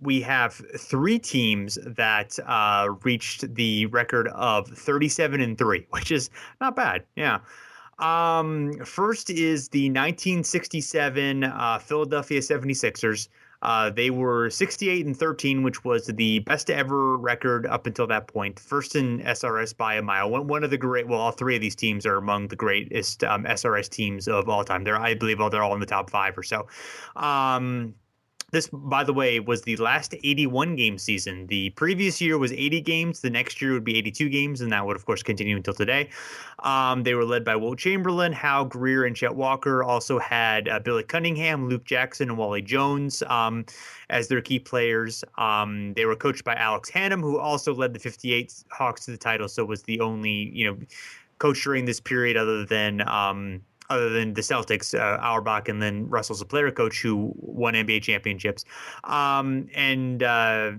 we 0.00 0.20
have 0.22 0.54
three 0.76 1.18
teams 1.18 1.78
that 1.84 2.38
uh, 2.46 2.88
reached 3.02 3.54
the 3.54 3.86
record 3.86 4.28
of 4.28 4.68
37 4.68 5.40
and 5.40 5.58
3, 5.58 5.86
which 5.90 6.10
is 6.10 6.30
not 6.60 6.76
bad. 6.76 7.04
Yeah. 7.16 7.40
Um, 7.98 8.74
first 8.84 9.28
is 9.28 9.68
the 9.70 9.88
1967 9.88 11.44
uh, 11.44 11.78
Philadelphia 11.80 12.40
76ers. 12.40 13.28
Uh, 13.60 13.90
they 13.90 14.10
were 14.10 14.50
68 14.50 15.04
and 15.04 15.16
13, 15.16 15.64
which 15.64 15.84
was 15.84 16.06
the 16.06 16.38
best 16.40 16.70
ever 16.70 17.16
record 17.16 17.66
up 17.66 17.88
until 17.88 18.06
that 18.06 18.28
point. 18.28 18.60
First 18.60 18.94
in 18.94 19.18
SRS 19.18 19.76
by 19.76 19.96
a 19.96 20.02
mile. 20.02 20.30
One, 20.30 20.46
one 20.46 20.62
of 20.62 20.70
the 20.70 20.78
great, 20.78 21.08
well, 21.08 21.18
all 21.18 21.32
three 21.32 21.56
of 21.56 21.60
these 21.60 21.74
teams 21.74 22.06
are 22.06 22.16
among 22.16 22.48
the 22.48 22.56
greatest 22.56 23.24
um, 23.24 23.44
SRS 23.44 23.88
teams 23.88 24.28
of 24.28 24.48
all 24.48 24.62
time. 24.62 24.84
They're, 24.84 24.96
I 24.96 25.14
believe, 25.14 25.38
they're 25.50 25.62
all 25.62 25.74
in 25.74 25.80
the 25.80 25.86
top 25.86 26.08
five 26.08 26.38
or 26.38 26.44
so. 26.44 26.68
Um, 27.16 27.94
this, 28.50 28.68
by 28.72 29.04
the 29.04 29.12
way, 29.12 29.40
was 29.40 29.62
the 29.62 29.76
last 29.76 30.14
81 30.24 30.74
game 30.76 30.96
season. 30.96 31.46
The 31.48 31.68
previous 31.70 32.18
year 32.18 32.38
was 32.38 32.50
80 32.52 32.80
games. 32.80 33.20
The 33.20 33.28
next 33.28 33.60
year 33.60 33.74
would 33.74 33.84
be 33.84 33.98
82 33.98 34.30
games, 34.30 34.60
and 34.62 34.72
that 34.72 34.86
would, 34.86 34.96
of 34.96 35.04
course, 35.04 35.22
continue 35.22 35.54
until 35.56 35.74
today. 35.74 36.08
Um, 36.60 37.02
they 37.02 37.12
were 37.12 37.26
led 37.26 37.44
by 37.44 37.56
Wilt 37.56 37.78
Chamberlain, 37.78 38.32
Hal 38.32 38.64
Greer, 38.64 39.04
and 39.04 39.14
Chet 39.14 39.34
Walker. 39.34 39.82
Also 39.84 40.18
had 40.18 40.66
uh, 40.66 40.78
Billy 40.78 41.02
Cunningham, 41.02 41.68
Luke 41.68 41.84
Jackson, 41.84 42.30
and 42.30 42.38
Wally 42.38 42.62
Jones 42.62 43.22
um, 43.26 43.66
as 44.08 44.28
their 44.28 44.40
key 44.40 44.58
players. 44.58 45.22
Um, 45.36 45.92
they 45.92 46.06
were 46.06 46.16
coached 46.16 46.44
by 46.44 46.54
Alex 46.54 46.90
Hannum, 46.90 47.20
who 47.20 47.38
also 47.38 47.74
led 47.74 47.92
the 47.92 47.98
58 47.98 48.64
Hawks 48.70 49.04
to 49.04 49.10
the 49.10 49.18
title, 49.18 49.48
so 49.48 49.62
was 49.66 49.82
the 49.82 50.00
only, 50.00 50.50
you 50.54 50.70
know, 50.70 50.78
coach 51.38 51.62
during 51.62 51.84
this 51.84 52.00
period, 52.00 52.38
other 52.38 52.64
than 52.64 53.06
um, 53.06 53.60
other 53.90 54.10
than 54.10 54.34
the 54.34 54.40
Celtics, 54.40 54.98
uh, 54.98 55.18
Auerbach, 55.20 55.68
and 55.68 55.80
then 55.80 56.08
Russell's 56.08 56.40
a 56.40 56.44
player 56.46 56.70
coach 56.70 57.00
who 57.00 57.32
won 57.36 57.74
NBA 57.74 58.02
championships. 58.02 58.64
Um, 59.04 59.68
and 59.74 60.22
uh, 60.22 60.72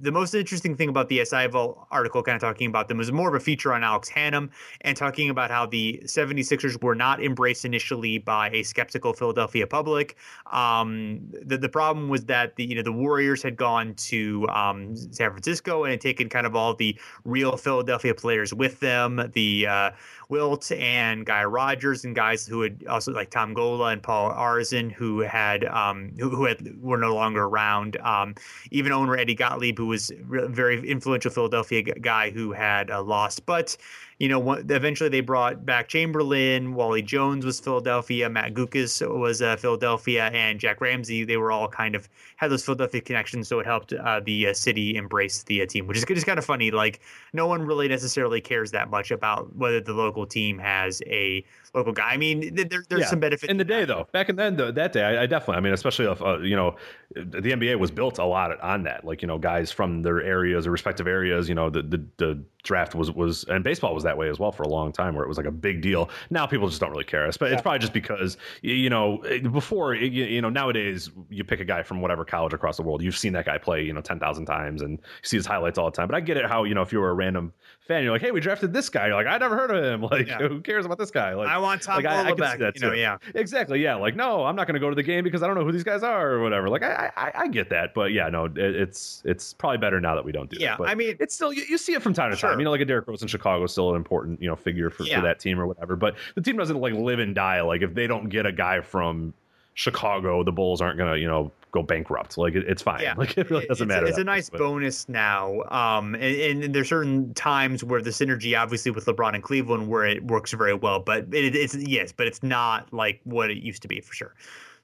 the 0.00 0.12
most 0.12 0.34
interesting 0.34 0.76
thing 0.76 0.88
about 0.88 1.08
the 1.08 1.24
SI 1.24 1.48
article, 1.90 2.22
kind 2.22 2.36
of 2.36 2.40
talking 2.40 2.68
about 2.68 2.88
them, 2.88 2.98
was 2.98 3.12
more 3.12 3.28
of 3.28 3.34
a 3.34 3.40
feature 3.40 3.72
on 3.72 3.84
Alex 3.84 4.10
Hannum 4.10 4.50
and 4.82 4.96
talking 4.96 5.30
about 5.30 5.50
how 5.50 5.66
the 5.66 6.00
76ers 6.04 6.82
were 6.82 6.94
not 6.94 7.22
embraced 7.22 7.64
initially 7.64 8.18
by 8.18 8.50
a 8.50 8.62
skeptical 8.62 9.12
Philadelphia 9.12 9.66
public. 9.66 10.16
Um, 10.52 11.20
the, 11.44 11.58
the 11.58 11.68
problem 11.68 12.08
was 12.08 12.24
that 12.26 12.56
the 12.56 12.64
you 12.64 12.74
know 12.74 12.82
the 12.82 12.92
Warriors 12.92 13.42
had 13.42 13.56
gone 13.56 13.94
to 13.94 14.48
um, 14.48 14.96
San 14.96 15.30
Francisco 15.30 15.84
and 15.84 15.92
had 15.92 16.00
taken 16.00 16.28
kind 16.28 16.46
of 16.46 16.54
all 16.54 16.74
the 16.74 16.98
real 17.24 17.56
Philadelphia 17.56 18.14
players 18.14 18.52
with 18.54 18.80
them. 18.80 19.30
The 19.34 19.66
uh, 19.66 19.90
Wilt 20.28 20.72
and 20.72 21.26
Guy 21.26 21.44
Rodgers 21.44 22.04
and 22.04 22.14
guys 22.14 22.46
who 22.46 22.62
had 22.62 22.84
also 22.88 23.12
like 23.12 23.30
Tom 23.30 23.54
Gola 23.54 23.88
and 23.88 24.02
Paul 24.02 24.32
Arizin 24.32 24.90
who 24.90 25.20
had 25.20 25.64
um, 25.64 26.12
who, 26.18 26.30
who 26.30 26.44
had 26.44 26.80
were 26.80 26.98
no 26.98 27.14
longer 27.14 27.44
around. 27.44 27.96
Um, 27.98 28.34
even 28.70 28.92
owner 28.92 29.16
Eddie 29.16 29.34
Gottlieb, 29.34 29.78
who 29.78 29.83
was 29.86 30.10
a 30.10 30.48
very 30.48 30.88
influential 30.88 31.30
Philadelphia 31.30 31.82
guy 31.82 32.30
who 32.30 32.52
had 32.52 32.90
uh, 32.90 33.02
lost, 33.02 33.46
but 33.46 33.76
you 34.18 34.28
know, 34.28 34.52
eventually 34.52 35.10
they 35.10 35.20
brought 35.20 35.66
back 35.66 35.88
Chamberlain. 35.88 36.74
Wally 36.74 37.02
Jones 37.02 37.44
was 37.44 37.60
Philadelphia. 37.60 38.28
Matt 38.30 38.54
Guokas 38.54 39.06
was 39.18 39.42
uh, 39.42 39.56
Philadelphia, 39.56 40.26
and 40.32 40.60
Jack 40.60 40.80
Ramsay. 40.80 41.24
They 41.24 41.36
were 41.36 41.50
all 41.50 41.68
kind 41.68 41.94
of 41.94 42.08
had 42.36 42.50
those 42.50 42.64
Philadelphia 42.64 43.00
connections, 43.00 43.48
so 43.48 43.58
it 43.58 43.66
helped 43.66 43.92
uh, 43.92 44.20
the 44.24 44.48
uh, 44.48 44.54
city 44.54 44.96
embrace 44.96 45.42
the 45.44 45.62
uh, 45.62 45.66
team, 45.66 45.86
which 45.86 45.96
is 45.96 46.04
just 46.04 46.26
kind 46.26 46.38
of 46.38 46.44
funny. 46.44 46.70
Like 46.70 47.00
no 47.32 47.46
one 47.46 47.62
really 47.62 47.88
necessarily 47.88 48.40
cares 48.40 48.70
that 48.70 48.90
much 48.90 49.10
about 49.10 49.54
whether 49.56 49.80
the 49.80 49.94
local 49.94 50.26
team 50.26 50.58
has 50.58 51.02
a 51.06 51.44
local 51.74 51.92
guy. 51.92 52.10
I 52.10 52.16
mean, 52.16 52.54
there, 52.54 52.84
there's 52.88 53.02
yeah. 53.02 53.06
some 53.06 53.20
benefit 53.20 53.50
in 53.50 53.56
the 53.56 53.64
day 53.64 53.84
though. 53.84 54.06
Back 54.12 54.28
in 54.28 54.36
then, 54.36 54.56
though, 54.56 54.70
that 54.70 54.92
day, 54.92 55.02
I, 55.02 55.22
I, 55.22 55.26
definitely. 55.26 55.56
I 55.56 55.60
mean, 55.60 55.72
especially 55.72 56.06
if 56.06 56.22
uh, 56.22 56.38
you 56.38 56.56
know, 56.56 56.76
the 57.14 57.50
NBA 57.52 57.78
was 57.78 57.90
built 57.90 58.18
a 58.18 58.24
lot 58.24 58.58
on 58.60 58.84
that. 58.84 59.04
Like 59.04 59.22
you 59.22 59.28
know, 59.28 59.38
guys 59.38 59.72
from 59.72 60.02
their 60.02 60.22
areas 60.22 60.66
or 60.66 60.70
respective 60.70 61.06
areas. 61.06 61.48
You 61.48 61.54
know, 61.54 61.70
the 61.70 61.82
the, 61.82 62.04
the 62.16 62.44
draft 62.62 62.94
was 62.94 63.10
was 63.10 63.44
and 63.44 63.64
baseball 63.64 63.94
was 63.94 64.03
that 64.04 64.16
way 64.16 64.28
as 64.28 64.38
well 64.38 64.52
for 64.52 64.62
a 64.62 64.68
long 64.68 64.92
time, 64.92 65.14
where 65.14 65.24
it 65.24 65.28
was 65.28 65.36
like 65.36 65.46
a 65.46 65.52
big 65.52 65.80
deal. 65.82 66.10
Now 66.30 66.46
people 66.46 66.68
just 66.68 66.80
don't 66.80 66.90
really 66.90 67.04
care. 67.04 67.30
But 67.38 67.52
it's 67.52 67.62
probably 67.62 67.78
just 67.78 67.92
because 67.92 68.36
you 68.62 68.90
know 68.90 69.18
eh, 69.24 69.40
before 69.40 69.94
you 69.94 70.40
know 70.40 70.50
nowadays 70.50 71.10
you 71.30 71.44
pick 71.44 71.60
a 71.60 71.64
guy 71.64 71.82
from 71.82 72.00
whatever 72.00 72.24
college 72.24 72.52
across 72.52 72.76
the 72.76 72.82
world, 72.82 73.02
you've 73.02 73.16
seen 73.16 73.32
that 73.32 73.46
guy 73.46 73.58
play 73.58 73.82
you 73.82 73.92
know 73.92 74.00
ten 74.00 74.18
thousand 74.18 74.46
times 74.46 74.82
and 74.82 74.92
you 74.92 74.98
see 75.22 75.36
his 75.36 75.46
highlights 75.46 75.78
all 75.78 75.90
the 75.90 75.96
time. 75.96 76.06
But 76.08 76.14
I 76.14 76.20
get 76.20 76.36
it 76.36 76.46
how 76.46 76.64
you 76.64 76.74
know 76.74 76.82
if 76.82 76.92
you 76.92 77.00
were 77.00 77.10
a 77.10 77.14
random 77.14 77.52
fan, 77.84 78.02
you're 78.02 78.12
like, 78.12 78.22
hey, 78.22 78.30
we 78.30 78.40
drafted 78.40 78.72
this 78.72 78.88
guy. 78.88 79.06
You're 79.06 79.16
like, 79.16 79.26
I 79.26 79.36
never 79.38 79.56
heard 79.56 79.70
of 79.70 79.84
him. 79.84 80.04
Like, 80.14 80.28
yeah. 80.28 80.38
who 80.38 80.60
cares 80.60 80.86
about 80.86 80.98
this 80.98 81.10
guy? 81.10 81.34
Like, 81.34 81.48
I 81.48 81.58
want 81.58 81.82
Tom 81.82 81.96
like, 81.96 82.06
I, 82.06 82.28
I 82.28 82.34
back. 82.34 82.58
That 82.58 82.76
you 82.76 82.82
know, 82.82 82.92
yeah, 82.92 83.16
exactly. 83.34 83.82
Yeah, 83.82 83.96
like, 83.96 84.14
no, 84.14 84.44
I'm 84.44 84.54
not 84.54 84.66
going 84.66 84.74
to 84.74 84.80
go 84.80 84.88
to 84.88 84.94
the 84.94 85.02
game 85.02 85.24
because 85.24 85.42
I 85.42 85.46
don't 85.46 85.56
know 85.56 85.64
who 85.64 85.72
these 85.72 85.82
guys 85.82 86.04
are 86.04 86.30
or 86.30 86.42
whatever. 86.42 86.68
Like, 86.68 86.82
I, 86.82 87.10
I, 87.16 87.32
I 87.34 87.48
get 87.48 87.68
that, 87.70 87.94
but 87.94 88.12
yeah, 88.12 88.28
no, 88.28 88.44
it, 88.44 88.56
it's 88.56 89.22
it's 89.24 89.54
probably 89.54 89.78
better 89.78 90.00
now 90.00 90.14
that 90.14 90.24
we 90.24 90.30
don't 90.30 90.50
do. 90.50 90.58
Yeah, 90.60 90.76
that. 90.76 90.84
I 90.84 90.94
mean, 90.94 91.16
it's 91.18 91.34
still 91.34 91.52
you, 91.52 91.64
you, 91.68 91.78
see 91.78 91.94
it 91.94 92.02
from 92.02 92.12
time 92.12 92.30
to 92.30 92.36
sure. 92.36 92.50
time. 92.50 92.60
You 92.60 92.64
know, 92.64 92.70
like 92.70 92.82
a 92.82 92.84
Derrick 92.84 93.08
Rose 93.08 93.22
in 93.22 93.28
Chicago 93.28 93.64
is 93.64 93.72
still 93.72 93.90
an 93.90 93.96
important 93.96 94.40
you 94.40 94.48
know 94.48 94.56
figure 94.56 94.90
for, 94.90 95.04
yeah. 95.04 95.16
for 95.16 95.22
that 95.22 95.40
team 95.40 95.58
or 95.58 95.66
whatever. 95.66 95.96
But 95.96 96.14
the 96.34 96.42
team 96.42 96.56
doesn't 96.56 96.78
like 96.78 96.94
live 96.94 97.18
and 97.18 97.34
die. 97.34 97.60
Like 97.62 97.82
if 97.82 97.94
they 97.94 98.06
don't 98.06 98.28
get 98.28 98.46
a 98.46 98.52
guy 98.52 98.82
from 98.82 99.34
Chicago, 99.74 100.44
the 100.44 100.52
Bulls 100.52 100.80
aren't 100.80 100.98
going 100.98 101.12
to, 101.12 101.18
you 101.18 101.26
know, 101.26 101.50
go 101.74 101.82
bankrupt. 101.82 102.38
Like 102.38 102.54
it, 102.54 102.64
it's 102.68 102.80
fine. 102.82 103.02
Yeah. 103.02 103.14
Like 103.24 103.36
it 103.36 103.50
really 103.50 103.66
doesn't 103.66 103.86
it's, 103.86 103.94
matter. 103.94 104.06
It's 104.06 104.18
a 104.18 104.24
nice 104.24 104.50
bonus 104.50 105.08
now. 105.08 105.62
Um, 105.70 106.14
and, 106.14 106.62
and, 106.62 106.74
there's 106.74 106.88
certain 106.88 107.32
times 107.34 107.82
where 107.82 108.02
the 108.02 108.10
synergy, 108.10 108.58
obviously 108.58 108.90
with 108.90 109.06
LeBron 109.06 109.34
and 109.34 109.42
Cleveland, 109.42 109.88
where 109.88 110.04
it 110.04 110.24
works 110.24 110.52
very 110.52 110.74
well. 110.74 111.00
But 111.00 111.24
it, 111.32 111.56
it's 111.56 111.74
yes, 111.74 112.12
but 112.12 112.26
it's 112.26 112.42
not 112.42 112.92
like 112.92 113.20
what 113.24 113.50
it 113.50 113.58
used 113.58 113.82
to 113.82 113.88
be 113.88 114.00
for 114.00 114.14
sure. 114.14 114.34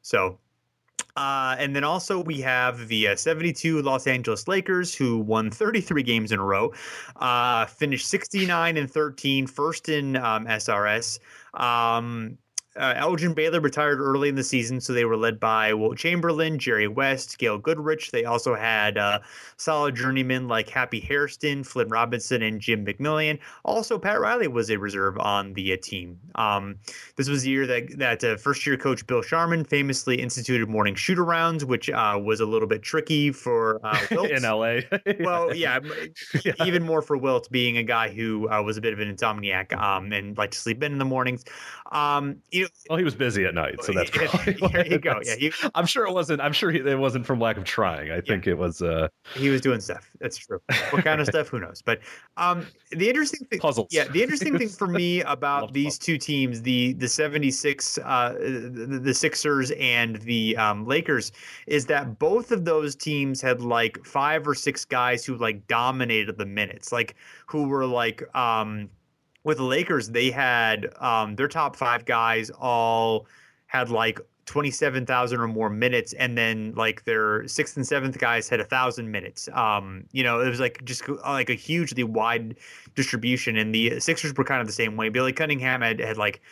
So. 0.02 0.38
Uh, 1.16 1.56
and 1.58 1.74
then 1.74 1.82
also 1.82 2.20
we 2.20 2.40
have 2.40 2.86
the 2.86 3.08
uh, 3.08 3.16
72 3.16 3.82
Los 3.82 4.06
Angeles 4.06 4.46
Lakers 4.46 4.94
who 4.94 5.18
won 5.18 5.50
33 5.50 6.04
games 6.04 6.30
in 6.30 6.38
a 6.38 6.44
row, 6.44 6.72
uh, 7.16 7.66
finished 7.66 8.06
69 8.06 8.76
and 8.76 8.88
13, 8.88 9.46
first 9.48 9.88
in 9.88 10.16
um, 10.16 10.46
SRS. 10.46 11.18
Um, 11.52 12.38
uh, 12.76 12.94
Elgin 12.96 13.34
Baylor 13.34 13.60
retired 13.60 14.00
early 14.00 14.28
in 14.28 14.36
the 14.36 14.44
season, 14.44 14.80
so 14.80 14.92
they 14.92 15.04
were 15.04 15.16
led 15.16 15.40
by 15.40 15.74
Wilt 15.74 15.98
Chamberlain, 15.98 16.58
Jerry 16.58 16.86
West, 16.86 17.38
Gail 17.38 17.58
Goodrich. 17.58 18.12
They 18.12 18.24
also 18.24 18.54
had 18.54 18.96
uh, 18.96 19.20
solid 19.56 19.96
journeymen 19.96 20.46
like 20.46 20.68
Happy 20.68 21.00
Hairston, 21.00 21.64
Flynn 21.64 21.88
Robinson, 21.88 22.42
and 22.42 22.60
Jim 22.60 22.86
McMillian. 22.86 23.40
Also, 23.64 23.98
Pat 23.98 24.20
Riley 24.20 24.46
was 24.46 24.70
a 24.70 24.78
reserve 24.78 25.18
on 25.18 25.52
the 25.54 25.72
uh, 25.72 25.76
team. 25.82 26.18
Um, 26.36 26.76
this 27.16 27.28
was 27.28 27.42
the 27.42 27.50
year 27.50 27.66
that 27.66 27.98
that 27.98 28.22
uh, 28.22 28.36
first 28.36 28.64
year 28.64 28.76
coach 28.76 29.04
Bill 29.06 29.22
Sharman 29.22 29.64
famously 29.64 30.20
instituted 30.20 30.68
morning 30.68 30.94
shoot 30.94 31.18
arounds, 31.18 31.64
which 31.64 31.90
uh, 31.90 32.20
was 32.22 32.38
a 32.38 32.46
little 32.46 32.68
bit 32.68 32.82
tricky 32.82 33.32
for 33.32 33.80
uh, 33.84 33.98
Wilt. 34.12 34.30
in 34.30 34.44
LA. 34.44 34.80
well, 35.20 35.52
yeah, 35.54 35.80
yeah, 36.44 36.52
even 36.64 36.84
more 36.84 37.02
for 37.02 37.16
Wilt 37.16 37.50
being 37.50 37.78
a 37.78 37.82
guy 37.82 38.10
who 38.10 38.48
was 38.62 38.76
a 38.76 38.80
bit 38.80 38.92
of 38.92 39.00
an 39.00 39.14
insomniac 39.14 39.76
um, 39.76 40.12
and 40.12 40.38
liked 40.38 40.52
to 40.52 40.58
sleep 40.58 40.82
in 40.84 40.92
in 40.92 40.98
the 40.98 41.04
mornings. 41.04 41.44
Um, 41.90 42.36
you 42.60 42.68
well, 42.88 42.98
he 42.98 43.04
was 43.04 43.14
busy 43.14 43.44
at 43.44 43.54
night, 43.54 43.82
so 43.82 43.92
that's 43.92 44.10
probably 44.12 44.52
there 44.72 44.86
you 44.86 44.98
go. 44.98 45.20
Yeah, 45.22 45.36
he, 45.36 45.52
I'm 45.74 45.86
sure 45.86 46.06
it 46.06 46.12
wasn't. 46.12 46.40
I'm 46.40 46.52
sure 46.52 46.70
it 46.70 46.98
wasn't 46.98 47.26
from 47.26 47.40
lack 47.40 47.56
of 47.56 47.64
trying. 47.64 48.10
I 48.10 48.16
yeah. 48.16 48.20
think 48.26 48.46
it 48.46 48.54
was. 48.54 48.82
Uh, 48.82 49.08
he 49.34 49.48
was 49.48 49.60
doing 49.60 49.80
stuff. 49.80 50.10
That's 50.20 50.36
true. 50.36 50.60
What 50.90 51.04
kind 51.04 51.20
of 51.20 51.26
stuff? 51.26 51.48
Who 51.48 51.60
knows? 51.60 51.82
But 51.82 52.00
um, 52.36 52.66
the 52.90 53.08
interesting 53.08 53.46
thing, 53.46 53.58
puzzles. 53.58 53.88
Yeah, 53.90 54.08
the 54.08 54.22
interesting 54.22 54.58
thing 54.58 54.68
for 54.68 54.86
me 54.86 55.22
about 55.26 55.72
these 55.72 55.98
two 55.98 56.18
teams, 56.18 56.62
the 56.62 56.92
the 56.94 57.08
76, 57.08 57.98
uh, 57.98 58.32
the, 58.38 59.00
the 59.02 59.14
Sixers 59.14 59.70
and 59.72 60.16
the 60.16 60.56
um, 60.56 60.86
Lakers, 60.86 61.32
is 61.66 61.86
that 61.86 62.18
both 62.18 62.52
of 62.52 62.64
those 62.64 62.94
teams 62.94 63.40
had 63.40 63.60
like 63.60 64.04
five 64.04 64.46
or 64.46 64.54
six 64.54 64.84
guys 64.84 65.24
who 65.24 65.36
like 65.36 65.66
dominated 65.66 66.38
the 66.38 66.46
minutes, 66.46 66.92
like 66.92 67.16
who 67.46 67.68
were 67.68 67.86
like 67.86 68.22
um 68.36 68.88
with 69.44 69.58
the 69.58 69.64
Lakers, 69.64 70.08
they 70.08 70.30
had 70.30 70.88
um, 70.98 71.36
their 71.36 71.48
top 71.48 71.76
five 71.76 72.04
guys 72.04 72.50
all 72.50 73.26
had 73.66 73.90
like 73.90 74.20
27,000 74.46 75.38
or 75.38 75.46
more 75.46 75.70
minutes. 75.70 76.12
And 76.14 76.36
then 76.36 76.74
like 76.76 77.04
their 77.04 77.46
sixth 77.46 77.76
and 77.76 77.86
seventh 77.86 78.18
guys 78.18 78.48
had 78.48 78.58
a 78.60 78.64
thousand 78.64 79.10
minutes. 79.10 79.48
Um, 79.52 80.04
you 80.12 80.24
know, 80.24 80.40
it 80.40 80.48
was 80.48 80.58
like 80.60 80.84
just 80.84 81.08
like 81.08 81.50
a 81.50 81.54
hugely 81.54 82.02
wide 82.02 82.56
distribution. 82.96 83.56
And 83.56 83.74
the 83.74 84.00
Sixers 84.00 84.34
were 84.34 84.44
kind 84.44 84.60
of 84.60 84.66
the 84.66 84.72
same 84.72 84.96
way. 84.96 85.08
Billy 85.08 85.32
Cunningham 85.32 85.82
had, 85.82 86.00
had 86.00 86.18
like, 86.18 86.42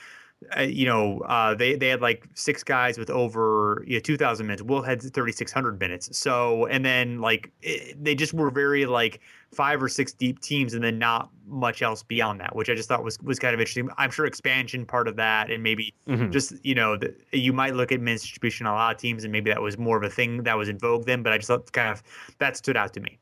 uh, 0.56 0.62
you 0.62 0.86
know, 0.86 1.18
uh, 1.22 1.54
they 1.54 1.74
they 1.74 1.88
had 1.88 2.00
like 2.00 2.24
six 2.34 2.62
guys 2.62 2.96
with 2.96 3.10
over 3.10 3.82
you 3.84 3.94
know, 3.94 4.00
2,000 4.00 4.46
minutes. 4.46 4.62
Wilt 4.62 4.86
had 4.86 5.02
3,600 5.02 5.80
minutes. 5.80 6.16
So, 6.16 6.66
and 6.66 6.84
then 6.84 7.20
like 7.20 7.50
it, 7.62 8.02
they 8.02 8.14
just 8.14 8.32
were 8.32 8.50
very 8.52 8.86
like 8.86 9.20
five 9.52 9.82
or 9.82 9.88
six 9.88 10.12
deep 10.12 10.40
teams 10.40 10.74
and 10.74 10.84
then 10.84 10.98
not 10.98 11.30
much 11.46 11.82
else 11.82 12.02
beyond 12.02 12.40
that, 12.40 12.54
which 12.54 12.68
I 12.68 12.74
just 12.74 12.88
thought 12.88 13.02
was 13.02 13.18
was 13.20 13.38
kind 13.38 13.54
of 13.54 13.60
interesting. 13.60 13.88
I'm 13.96 14.10
sure 14.10 14.26
expansion 14.26 14.84
part 14.84 15.08
of 15.08 15.16
that, 15.16 15.50
and 15.50 15.62
maybe 15.62 15.94
mm-hmm. 16.06 16.30
just 16.30 16.54
you 16.64 16.74
know 16.74 16.96
the, 16.96 17.14
you 17.32 17.52
might 17.52 17.74
look 17.74 17.92
at 17.92 18.00
minutes 18.00 18.22
distribution 18.22 18.66
on 18.66 18.74
a 18.74 18.76
lot 18.76 18.94
of 18.94 19.00
teams, 19.00 19.24
and 19.24 19.32
maybe 19.32 19.50
that 19.50 19.62
was 19.62 19.78
more 19.78 19.96
of 19.96 20.02
a 20.02 20.10
thing 20.10 20.42
that 20.42 20.56
was 20.56 20.68
in 20.68 20.78
vogue 20.78 21.06
then. 21.06 21.22
But 21.22 21.32
I 21.32 21.38
just 21.38 21.48
thought 21.48 21.70
kind 21.72 21.90
of 21.90 22.02
that 22.38 22.56
stood 22.56 22.76
out 22.76 22.92
to 22.94 23.00
me 23.00 23.18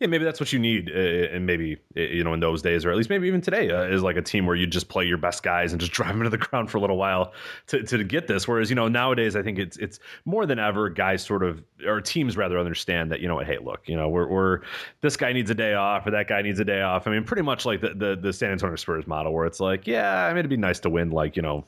yeah, 0.00 0.06
maybe 0.06 0.24
that's 0.24 0.40
what 0.40 0.50
you 0.50 0.58
need, 0.58 0.90
uh, 0.90 1.34
and 1.34 1.44
maybe 1.44 1.76
uh, 1.94 2.00
you 2.00 2.24
know 2.24 2.32
in 2.32 2.40
those 2.40 2.62
days, 2.62 2.86
or 2.86 2.90
at 2.90 2.96
least 2.96 3.10
maybe 3.10 3.28
even 3.28 3.42
today, 3.42 3.70
uh, 3.70 3.82
is 3.82 4.02
like 4.02 4.16
a 4.16 4.22
team 4.22 4.46
where 4.46 4.56
you 4.56 4.66
just 4.66 4.88
play 4.88 5.04
your 5.04 5.18
best 5.18 5.42
guys 5.42 5.72
and 5.72 5.80
just 5.80 5.92
drive 6.00 6.14
them 6.14 6.22
to 6.22 6.30
the 6.30 6.38
ground 6.38 6.70
for 6.70 6.78
a 6.78 6.80
little 6.80 6.96
while 6.96 7.34
to, 7.66 7.82
to 7.82 8.02
get 8.02 8.26
this. 8.26 8.48
Whereas 8.48 8.70
you 8.70 8.76
know 8.76 8.88
nowadays, 8.88 9.36
I 9.36 9.42
think 9.42 9.58
it's 9.58 9.76
it's 9.76 10.00
more 10.24 10.46
than 10.46 10.58
ever, 10.58 10.88
guys 10.88 11.22
sort 11.22 11.42
of 11.42 11.62
or 11.86 12.00
teams 12.00 12.34
rather 12.34 12.58
understand 12.58 13.12
that 13.12 13.20
you 13.20 13.28
know 13.28 13.34
what, 13.34 13.46
hey, 13.46 13.58
look, 13.62 13.82
you 13.86 13.96
know 13.96 14.08
we're 14.08 14.26
we're 14.26 14.60
this 15.02 15.18
guy 15.18 15.34
needs 15.34 15.50
a 15.50 15.54
day 15.54 15.74
off 15.74 16.06
or 16.06 16.12
that 16.12 16.28
guy 16.28 16.40
needs 16.40 16.60
a 16.60 16.64
day 16.64 16.80
off. 16.80 17.06
I 17.06 17.10
mean, 17.10 17.24
pretty 17.24 17.42
much 17.42 17.66
like 17.66 17.82
the 17.82 17.92
the, 17.94 18.16
the 18.20 18.32
San 18.32 18.52
Antonio 18.52 18.76
Spurs 18.76 19.06
model, 19.06 19.34
where 19.34 19.44
it's 19.44 19.60
like, 19.60 19.86
yeah, 19.86 20.24
I 20.24 20.30
mean, 20.30 20.38
it'd 20.38 20.48
be 20.48 20.56
nice 20.56 20.80
to 20.80 20.88
win 20.88 21.10
like 21.10 21.36
you 21.36 21.42
know 21.42 21.66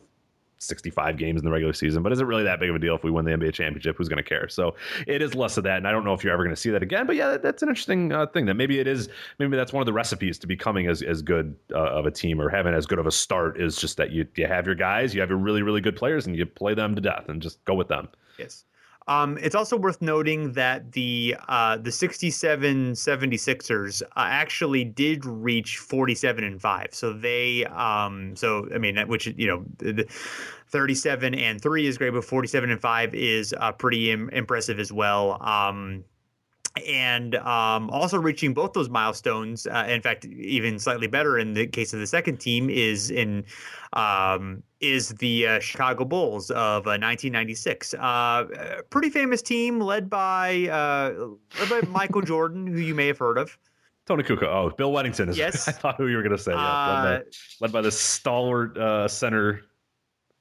65 0.63 1.17
games 1.17 1.41
in 1.41 1.45
the 1.45 1.51
regular 1.51 1.73
season, 1.73 2.03
but 2.03 2.13
is 2.13 2.21
it 2.21 2.25
really 2.25 2.45
that 2.45 2.61
big 2.61 2.71
of 2.71 2.77
a 2.77 2.79
deal 2.79 2.95
if 2.95 3.05
we 3.05 3.11
win 3.11 3.25
the 3.25 3.33
NBA 3.33 3.53
championship? 3.53 3.97
Who's 3.97 4.09
going 4.09 4.23
to 4.23 4.29
care? 4.29 4.49
So 4.49 4.75
it 5.07 5.23
is 5.23 5.35
less 5.35 5.57
of 5.57 5.65
that. 5.65 5.79
And 5.79 5.89
I 5.89 5.93
don't 5.93 6.05
know 6.05 6.15
if 6.15 6.25
you're 6.25 6.33
ever 6.33 6.45
going 6.45 6.55
to 6.55 6.61
see 6.61 6.71
that 6.71 6.83
again, 6.83 7.07
but 7.07 7.17
yeah, 7.17 7.37
that's 7.37 7.63
an 7.63 7.69
interesting 7.69 8.13
uh, 8.13 8.27
thing 8.27 8.47
that 8.47 8.55
maybe 8.55 8.79
it 8.79 8.87
is, 8.87 9.09
maybe 9.39 9.57
that's 9.57 9.73
one 9.73 9.83
of 9.83 9.87
the 9.87 9.93
recipes 9.93 10.39
to 10.39 10.47
becoming 10.47 10.87
as, 10.87 11.03
as 11.03 11.23
good 11.23 11.57
uh, 11.75 11.79
of 11.79 12.07
a 12.07 12.11
team 12.11 12.41
or 12.41 12.49
having 12.49 12.75
as 12.75 12.87
good 12.87 12.99
of 12.99 13.07
a 13.07 13.13
start 13.13 13.61
is 13.61 13.77
just 13.77 13.97
that 13.97 14.11
you, 14.11 14.27
you 14.37 14.47
have 14.47 14.67
your 14.67 14.75
guys, 14.75 15.15
you 15.15 15.21
have 15.21 15.31
your 15.31 15.39
really, 15.39 15.63
really 15.63 15.81
good 15.81 15.97
players 15.97 16.27
and 16.27 16.37
you 16.37 16.47
play 16.47 16.75
them 16.75 16.95
to 16.95 17.01
death 17.01 17.29
and 17.29 17.43
just 17.43 17.65
go 17.65 17.75
with 17.75 17.89
them. 17.89 18.09
Yes. 18.39 18.65
Um, 19.09 19.39
it's 19.41 19.55
also 19.55 19.77
worth 19.77 20.01
noting 20.01 20.53
that 20.53 20.93
the 20.93 21.37
uh, 21.49 21.77
the 21.77 21.91
67 21.91 22.93
76ers 22.93 24.03
uh, 24.03 24.07
actually 24.17 24.85
did 24.85 25.25
reach 25.25 25.79
47 25.79 26.45
and 26.45 26.61
5. 26.61 26.89
So 26.93 27.13
they 27.13 27.65
um, 27.67 28.37
so 28.37 28.69
I 28.75 28.79
mean 28.79 28.97
which 29.09 29.27
you 29.27 29.47
know 29.47 29.65
the 29.79 30.05
37 30.69 31.35
and 31.35 31.61
3 31.61 31.87
is 31.87 31.99
great 31.99 32.11
but 32.11 32.25
47 32.25 32.71
and 32.71 32.81
5 32.81 33.15
is 33.15 33.55
uh, 33.59 33.73
pretty 33.73 34.11
Im- 34.11 34.31
impressive 34.31 34.79
as 34.79 34.93
well. 34.93 35.43
Um, 35.43 36.05
and 36.87 37.35
um, 37.37 37.91
also 37.91 38.19
reaching 38.19 38.55
both 38.55 38.73
those 38.73 38.89
milestones. 38.89 39.67
Uh, 39.67 39.85
in 39.89 40.01
fact, 40.01 40.25
even 40.25 40.79
slightly 40.79 41.07
better 41.07 41.39
in 41.39 41.53
the 41.53 41.67
case 41.67 41.93
of 41.93 42.01
the 42.01 42.07
second 42.07 42.39
team 42.39 42.71
is 42.71 43.11
in 43.11 43.45
um, 43.93 44.63
is 44.83 45.11
the 45.11 45.47
uh, 45.47 45.61
Chicago 45.61 46.05
Bulls 46.05 46.51
of 46.51 46.87
uh, 46.87 46.99
1996. 46.99 47.95
Uh, 47.95 48.45
pretty 48.91 49.09
famous 49.09 49.41
team 49.41 49.81
led 49.81 50.11
by 50.11 50.69
uh, 50.69 51.29
led 51.61 51.69
by 51.71 51.89
Michael 51.89 52.21
Jordan, 52.33 52.67
who 52.67 52.79
you 52.81 52.95
may 52.95 53.07
have 53.07 53.19
heard 53.19 53.39
of. 53.39 53.57
Toni 54.07 54.25
Kukoc. 54.25 54.43
Oh, 54.43 54.71
Bill 54.77 54.91
Wennington 54.93 55.29
is. 55.29 55.39
Yes. 55.43 55.69
I 55.69 55.73
thought 55.73 55.97
who 55.97 56.09
you 56.09 56.17
were 56.17 56.23
going 56.25 56.37
to 56.37 56.43
say. 56.43 56.53
Yeah, 56.53 56.59
Uh, 56.59 57.03
led, 57.05 57.21
by, 57.21 57.27
led 57.61 57.73
by 57.73 57.81
the 57.83 57.93
stalwart 57.93 58.77
uh, 58.77 59.07
center, 59.07 59.63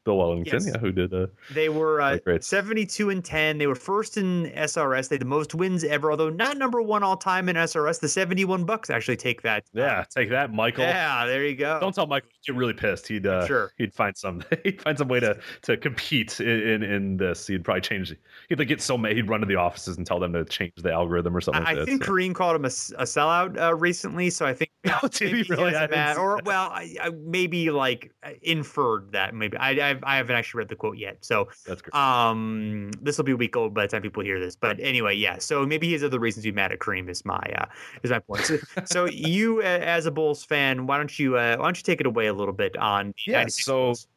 Bill 0.04 0.18
Wennington. 0.18 0.54
Yes. 0.54 0.68
Yeah, 0.68 0.78
who 0.80 0.92
did. 0.92 1.14
Uh, 1.14 1.28
They 1.54 1.70
were 1.70 2.02
uh, 2.02 2.18
Great. 2.18 2.44
72 2.44 3.10
and 3.12 3.24
10. 3.24 3.58
They 3.60 3.68
were 3.68 3.76
first 3.76 4.18
in 4.18 4.52
SRS. 4.56 5.10
They 5.10 5.16
had 5.16 5.22
the 5.22 5.26
most 5.26 5.54
wins 5.54 5.84
ever, 5.84 6.10
although 6.12 6.30
not 6.30 6.58
number 6.58 6.82
one 6.82 7.04
all 7.04 7.18
time 7.18 7.50
in 7.50 7.56
SRS. 7.56 8.00
The 8.00 8.10
71 8.10 8.64
Bucks 8.66 8.90
actually 8.90 9.18
take 9.18 9.42
that. 9.44 9.64
yeah, 9.74 10.04
take 10.10 10.30
that, 10.32 10.52
Michael. 10.54 10.84
Yeah, 10.86 11.26
there 11.26 11.46
you 11.46 11.56
go. 11.56 11.80
Don't 11.80 11.94
tell 11.94 12.08
Michael 12.08 12.30
he'd 12.32 12.52
get 12.52 12.58
really 12.58 12.74
pissed. 12.74 13.08
He'd 13.08 13.28
uh, 13.28 13.46
Sure. 13.46 13.72
he'd 13.78 13.94
find 13.94 14.18
some 14.18 14.42
he'd 14.64 14.82
find 14.82 14.98
some 14.98 15.08
way 15.08 15.20
to 15.20 15.38
to 15.64 15.78
compete 15.78 16.40
in, 16.40 16.48
in 16.50 16.84
in 16.84 17.18
this. 17.18 17.46
He'd 17.48 17.64
probably 17.64 17.82
change. 17.82 18.16
He'd 18.50 18.58
like 18.60 18.68
get 18.68 18.82
so 18.82 18.98
mad. 18.98 19.16
He'd 19.16 19.30
run 19.30 19.42
to 19.42 19.46
the 19.46 19.56
offices 19.56 19.98
and 19.98 20.06
tell 20.08 20.20
them 20.20 20.34
to 20.34 20.46
change 20.46 20.74
the 20.78 20.92
algorithm 20.92 21.36
or 21.38 21.42
something. 21.42 21.64
I, 21.64 21.72
I 21.72 21.74
like 21.74 21.86
think 21.86 22.04
so. 22.04 22.12
Kareem 22.12 22.34
called 22.34 22.56
him 22.56 22.66
a, 22.66 22.70
a 22.98 23.06
sellout 23.06 23.60
uh, 23.62 23.76
recently, 23.76 24.30
so 24.32 24.46
I 24.46 24.54
think 24.54 24.72
Oh, 25.04 25.08
did 25.08 25.34
he 25.36 25.44
really? 25.50 25.76
I 25.76 25.84
a 25.84 25.88
bad- 25.88 26.18
or 26.18 26.40
well, 26.44 26.70
I, 26.72 26.96
I 27.02 27.10
maybe 27.12 27.70
like 27.70 28.12
inferred 28.42 29.12
that 29.12 29.36
maybe 29.36 29.58
I 29.58 29.91
I've, 29.92 30.04
I 30.04 30.18
haven't 30.18 30.36
actually 30.36 30.60
read 30.60 30.70
the 30.70 30.76
quote 30.76 30.98
yet, 30.98 31.18
so 31.22 31.48
That's 31.66 31.82
great. 31.82 31.94
um 31.96 32.92
this 33.02 33.18
will 33.18 33.26
be 33.26 33.32
a 33.34 33.38
week 33.38 33.56
old 33.56 33.74
by 33.74 33.84
the 33.84 33.88
time 33.90 34.02
people 34.02 34.24
hear 34.24 34.40
this. 34.40 34.56
But 34.56 34.80
anyway, 34.80 35.16
yeah. 35.16 35.38
So 35.40 35.66
maybe 35.66 35.88
he 35.88 35.94
has 35.94 36.04
other 36.04 36.20
reasons 36.20 36.44
to 36.46 36.52
be 36.52 36.56
mad 36.56 36.72
at 36.72 36.80
Kareem. 36.80 37.10
Is 37.10 37.24
my 37.26 37.40
uh, 37.58 37.66
is 38.04 38.12
my 38.12 38.20
point. 38.20 38.46
So, 38.46 38.58
so 38.86 39.06
you 39.32 39.62
as 39.62 40.06
a 40.06 40.12
Bulls 40.12 40.44
fan, 40.44 40.88
why 40.88 40.98
don't 40.98 41.18
you 41.20 41.38
uh, 41.38 41.58
why 41.58 41.66
don't 41.66 41.78
you 41.78 41.84
take 41.84 42.00
it 42.00 42.06
away 42.08 42.28
a 42.28 42.34
little 42.34 42.54
bit 42.54 42.76
on 42.78 43.14
Yeah, 43.28 43.40
96 43.40 43.66
so- 43.66 43.72
Bulls? 43.74 44.08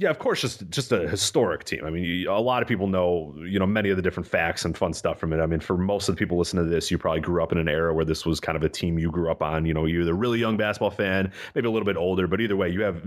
Yeah, 0.00 0.08
of 0.08 0.18
course, 0.18 0.40
just 0.40 0.66
just 0.70 0.92
a 0.92 1.06
historic 1.06 1.64
team. 1.64 1.84
I 1.84 1.90
mean, 1.90 2.04
you, 2.04 2.30
a 2.30 2.40
lot 2.40 2.62
of 2.62 2.68
people 2.68 2.86
know, 2.86 3.34
you 3.46 3.58
know, 3.58 3.66
many 3.66 3.90
of 3.90 3.96
the 3.96 4.02
different 4.02 4.26
facts 4.26 4.64
and 4.64 4.74
fun 4.74 4.94
stuff 4.94 5.18
from 5.18 5.34
it. 5.34 5.40
I 5.42 5.46
mean, 5.46 5.60
for 5.60 5.76
most 5.76 6.08
of 6.08 6.14
the 6.14 6.18
people 6.18 6.38
listening 6.38 6.64
to 6.64 6.70
this, 6.70 6.90
you 6.90 6.96
probably 6.96 7.20
grew 7.20 7.42
up 7.42 7.52
in 7.52 7.58
an 7.58 7.68
era 7.68 7.92
where 7.92 8.06
this 8.06 8.24
was 8.24 8.40
kind 8.40 8.56
of 8.56 8.62
a 8.62 8.68
team 8.70 8.98
you 8.98 9.10
grew 9.10 9.30
up 9.30 9.42
on. 9.42 9.66
You 9.66 9.74
know, 9.74 9.84
you're 9.84 10.06
the 10.06 10.14
really 10.14 10.38
young 10.38 10.56
basketball 10.56 10.90
fan, 10.90 11.30
maybe 11.54 11.68
a 11.68 11.70
little 11.70 11.84
bit 11.84 11.98
older, 11.98 12.26
but 12.26 12.40
either 12.40 12.56
way, 12.56 12.70
you 12.70 12.80
have 12.80 13.02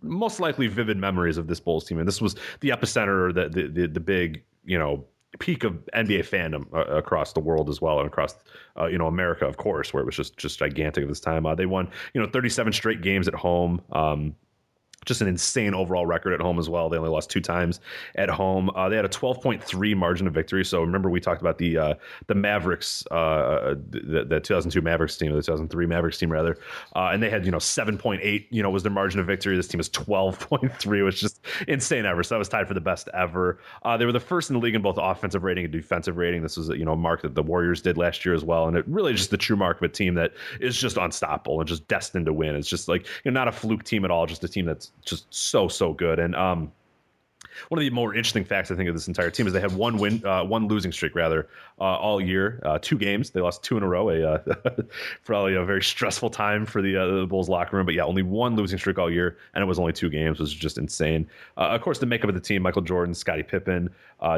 most 0.00 0.38
likely 0.38 0.68
vivid 0.68 0.96
memories 0.96 1.38
of 1.38 1.48
this 1.48 1.58
Bulls 1.58 1.84
team. 1.86 1.98
And 1.98 2.06
this 2.06 2.22
was 2.22 2.36
the 2.60 2.68
epicenter, 2.68 3.34
the 3.34 3.48
the 3.48 3.66
the, 3.66 3.88
the 3.88 4.00
big, 4.00 4.44
you 4.64 4.78
know, 4.78 5.04
peak 5.40 5.64
of 5.64 5.72
NBA 5.92 6.20
fandom 6.20 6.72
uh, 6.72 6.84
across 6.94 7.32
the 7.32 7.40
world 7.40 7.68
as 7.68 7.80
well, 7.80 7.98
and 7.98 8.06
across 8.06 8.36
uh, 8.78 8.86
you 8.86 8.96
know 8.96 9.08
America, 9.08 9.44
of 9.44 9.56
course, 9.56 9.92
where 9.92 10.04
it 10.04 10.06
was 10.06 10.14
just 10.14 10.36
just 10.36 10.60
gigantic 10.60 11.02
at 11.02 11.08
this 11.08 11.18
time. 11.18 11.46
Uh, 11.46 11.56
they 11.56 11.66
won, 11.66 11.90
you 12.14 12.20
know, 12.20 12.28
37 12.28 12.72
straight 12.72 13.02
games 13.02 13.26
at 13.26 13.34
home. 13.34 13.80
Um, 13.90 14.36
just 15.04 15.20
an 15.20 15.28
insane 15.28 15.74
overall 15.74 16.06
record 16.06 16.32
at 16.32 16.40
home 16.40 16.58
as 16.58 16.68
well. 16.68 16.88
They 16.88 16.98
only 16.98 17.10
lost 17.10 17.30
two 17.30 17.40
times 17.40 17.80
at 18.16 18.28
home. 18.28 18.70
Uh, 18.74 18.88
they 18.88 18.96
had 18.96 19.04
a 19.04 19.08
12.3 19.08 19.96
margin 19.96 20.26
of 20.26 20.34
victory. 20.34 20.64
So 20.64 20.80
remember 20.80 21.08
we 21.08 21.20
talked 21.20 21.40
about 21.40 21.58
the 21.58 21.78
uh, 21.78 21.94
the 22.26 22.34
Mavericks, 22.34 23.06
uh, 23.10 23.74
the, 23.90 24.24
the 24.28 24.40
2002 24.40 24.80
Mavericks 24.82 25.16
team, 25.16 25.32
or 25.32 25.36
the 25.36 25.42
2003 25.42 25.86
Mavericks 25.86 26.18
team 26.18 26.30
rather, 26.30 26.58
uh, 26.94 27.10
and 27.12 27.22
they 27.22 27.30
had 27.30 27.44
you 27.44 27.50
know 27.50 27.58
7.8. 27.58 28.46
You 28.50 28.62
know 28.62 28.70
was 28.70 28.82
their 28.82 28.92
margin 28.92 29.20
of 29.20 29.26
victory. 29.26 29.56
This 29.56 29.68
team 29.68 29.80
is 29.80 29.88
12.3, 29.90 31.04
which 31.04 31.16
is 31.16 31.20
just 31.20 31.40
insane 31.66 32.04
ever. 32.04 32.22
So 32.22 32.34
that 32.34 32.38
was 32.38 32.48
tied 32.48 32.68
for 32.68 32.74
the 32.74 32.80
best 32.80 33.08
ever. 33.14 33.58
Uh, 33.84 33.96
they 33.96 34.04
were 34.04 34.12
the 34.12 34.20
first 34.20 34.50
in 34.50 34.54
the 34.54 34.60
league 34.60 34.74
in 34.74 34.82
both 34.82 34.98
offensive 34.98 35.42
rating 35.42 35.64
and 35.64 35.72
defensive 35.72 36.16
rating. 36.16 36.42
This 36.42 36.56
was 36.56 36.68
you 36.68 36.84
know 36.84 36.92
a 36.92 36.96
mark 36.96 37.22
that 37.22 37.34
the 37.34 37.42
Warriors 37.42 37.80
did 37.80 37.96
last 37.96 38.24
year 38.24 38.34
as 38.34 38.44
well, 38.44 38.68
and 38.68 38.76
it 38.76 38.86
really 38.86 39.14
just 39.14 39.30
the 39.30 39.36
true 39.36 39.56
mark 39.56 39.78
of 39.78 39.84
a 39.84 39.88
team 39.88 40.14
that 40.14 40.32
is 40.60 40.76
just 40.76 40.96
unstoppable 40.96 41.60
and 41.60 41.68
just 41.68 41.86
destined 41.88 42.26
to 42.26 42.32
win. 42.32 42.56
It's 42.56 42.68
just 42.68 42.88
like 42.88 43.06
you 43.24 43.30
know 43.30 43.40
not 43.40 43.48
a 43.48 43.52
fluke 43.52 43.84
team 43.84 44.04
at 44.04 44.10
all, 44.10 44.26
just 44.26 44.44
a 44.44 44.48
team 44.48 44.66
that's 44.66 44.87
just 45.04 45.32
so 45.32 45.68
so 45.68 45.92
good. 45.92 46.18
And 46.18 46.34
um, 46.34 46.72
one 47.68 47.78
of 47.78 47.82
the 47.82 47.90
more 47.90 48.14
interesting 48.14 48.44
facts 48.44 48.70
I 48.70 48.74
think 48.74 48.88
of 48.88 48.94
this 48.94 49.08
entire 49.08 49.30
team 49.30 49.46
is 49.46 49.52
they 49.52 49.60
had 49.60 49.74
one 49.74 49.98
win, 49.98 50.24
uh, 50.24 50.44
one 50.44 50.68
losing 50.68 50.92
streak 50.92 51.14
rather, 51.14 51.48
uh, 51.80 51.82
all 51.82 52.20
year, 52.20 52.60
uh, 52.64 52.78
two 52.80 52.98
games. 52.98 53.30
They 53.30 53.40
lost 53.40 53.62
two 53.62 53.76
in 53.76 53.82
a 53.82 53.88
row. 53.88 54.10
A 54.10 54.34
uh, 54.34 54.38
probably 55.24 55.54
a 55.54 55.64
very 55.64 55.82
stressful 55.82 56.30
time 56.30 56.66
for 56.66 56.82
the, 56.82 56.96
uh, 56.96 57.06
the 57.20 57.26
Bulls 57.26 57.48
locker 57.48 57.76
room. 57.76 57.86
But 57.86 57.94
yeah, 57.94 58.04
only 58.04 58.22
one 58.22 58.56
losing 58.56 58.78
streak 58.78 58.98
all 58.98 59.10
year, 59.10 59.36
and 59.54 59.62
it 59.62 59.66
was 59.66 59.78
only 59.78 59.92
two 59.92 60.10
games. 60.10 60.38
Was 60.38 60.52
just 60.52 60.78
insane. 60.78 61.28
Uh, 61.56 61.68
of 61.68 61.80
course, 61.80 61.98
the 61.98 62.06
makeup 62.06 62.28
of 62.28 62.34
the 62.34 62.40
team: 62.40 62.62
Michael 62.62 62.82
Jordan, 62.82 63.14
Scottie 63.14 63.42
Pippen, 63.42 63.90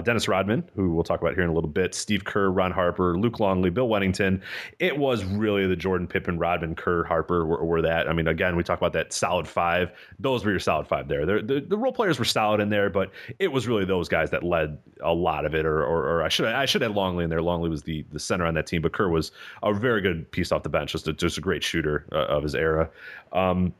Dennis 0.04 0.28
Rodman, 0.28 0.64
who 0.74 0.90
we'll 0.92 1.04
talk 1.04 1.20
about 1.20 1.34
here 1.34 1.44
in 1.44 1.50
a 1.50 1.54
little 1.54 1.70
bit, 1.70 1.94
Steve 1.94 2.24
Kerr, 2.24 2.50
Ron 2.50 2.70
Harper, 2.70 3.16
Luke 3.18 3.40
Longley, 3.40 3.70
Bill 3.70 3.88
Wennington. 3.88 4.40
It 4.78 4.96
was 4.96 5.24
really 5.24 5.66
the 5.66 5.76
Jordan, 5.76 6.06
Pippen, 6.06 6.38
Rodman, 6.38 6.74
Kerr, 6.74 7.04
Harper 7.04 7.44
were, 7.44 7.64
were 7.64 7.82
that. 7.82 8.08
I 8.08 8.12
mean, 8.12 8.28
again, 8.28 8.56
we 8.56 8.62
talk 8.62 8.78
about 8.78 8.92
that 8.92 9.12
solid 9.12 9.48
five. 9.48 9.92
Those 10.18 10.44
were 10.44 10.50
your 10.50 10.60
solid 10.60 10.86
five 10.86 11.08
there. 11.08 11.26
The 11.26 11.60
the 11.66 11.76
role 11.76 11.92
players 11.92 12.18
were 12.18 12.24
solid 12.24 12.60
in 12.60 12.68
there, 12.68 12.90
but 12.90 13.09
it 13.38 13.48
was 13.48 13.66
really 13.66 13.84
those 13.84 14.08
guys 14.08 14.30
that 14.30 14.42
led 14.42 14.78
a 15.02 15.12
lot 15.12 15.44
of 15.44 15.54
it. 15.54 15.66
Or, 15.66 15.84
or, 15.84 16.04
or 16.08 16.22
I 16.22 16.28
should 16.28 16.46
I 16.46 16.66
should 16.66 16.82
have 16.82 16.94
Longley 16.94 17.24
in 17.24 17.30
there. 17.30 17.42
Longley 17.42 17.70
was 17.70 17.82
the 17.82 18.04
the 18.12 18.18
center 18.18 18.46
on 18.46 18.54
that 18.54 18.66
team, 18.66 18.82
but 18.82 18.92
Kerr 18.92 19.08
was 19.08 19.32
a 19.62 19.72
very 19.72 20.00
good 20.00 20.30
piece 20.30 20.52
off 20.52 20.62
the 20.62 20.68
bench, 20.68 20.92
just 20.92 21.08
a, 21.08 21.12
just 21.12 21.38
a 21.38 21.40
great 21.40 21.62
shooter 21.62 22.06
uh, 22.12 22.26
of 22.26 22.42
his 22.42 22.54
era. 22.54 22.90
Um, 23.32 23.74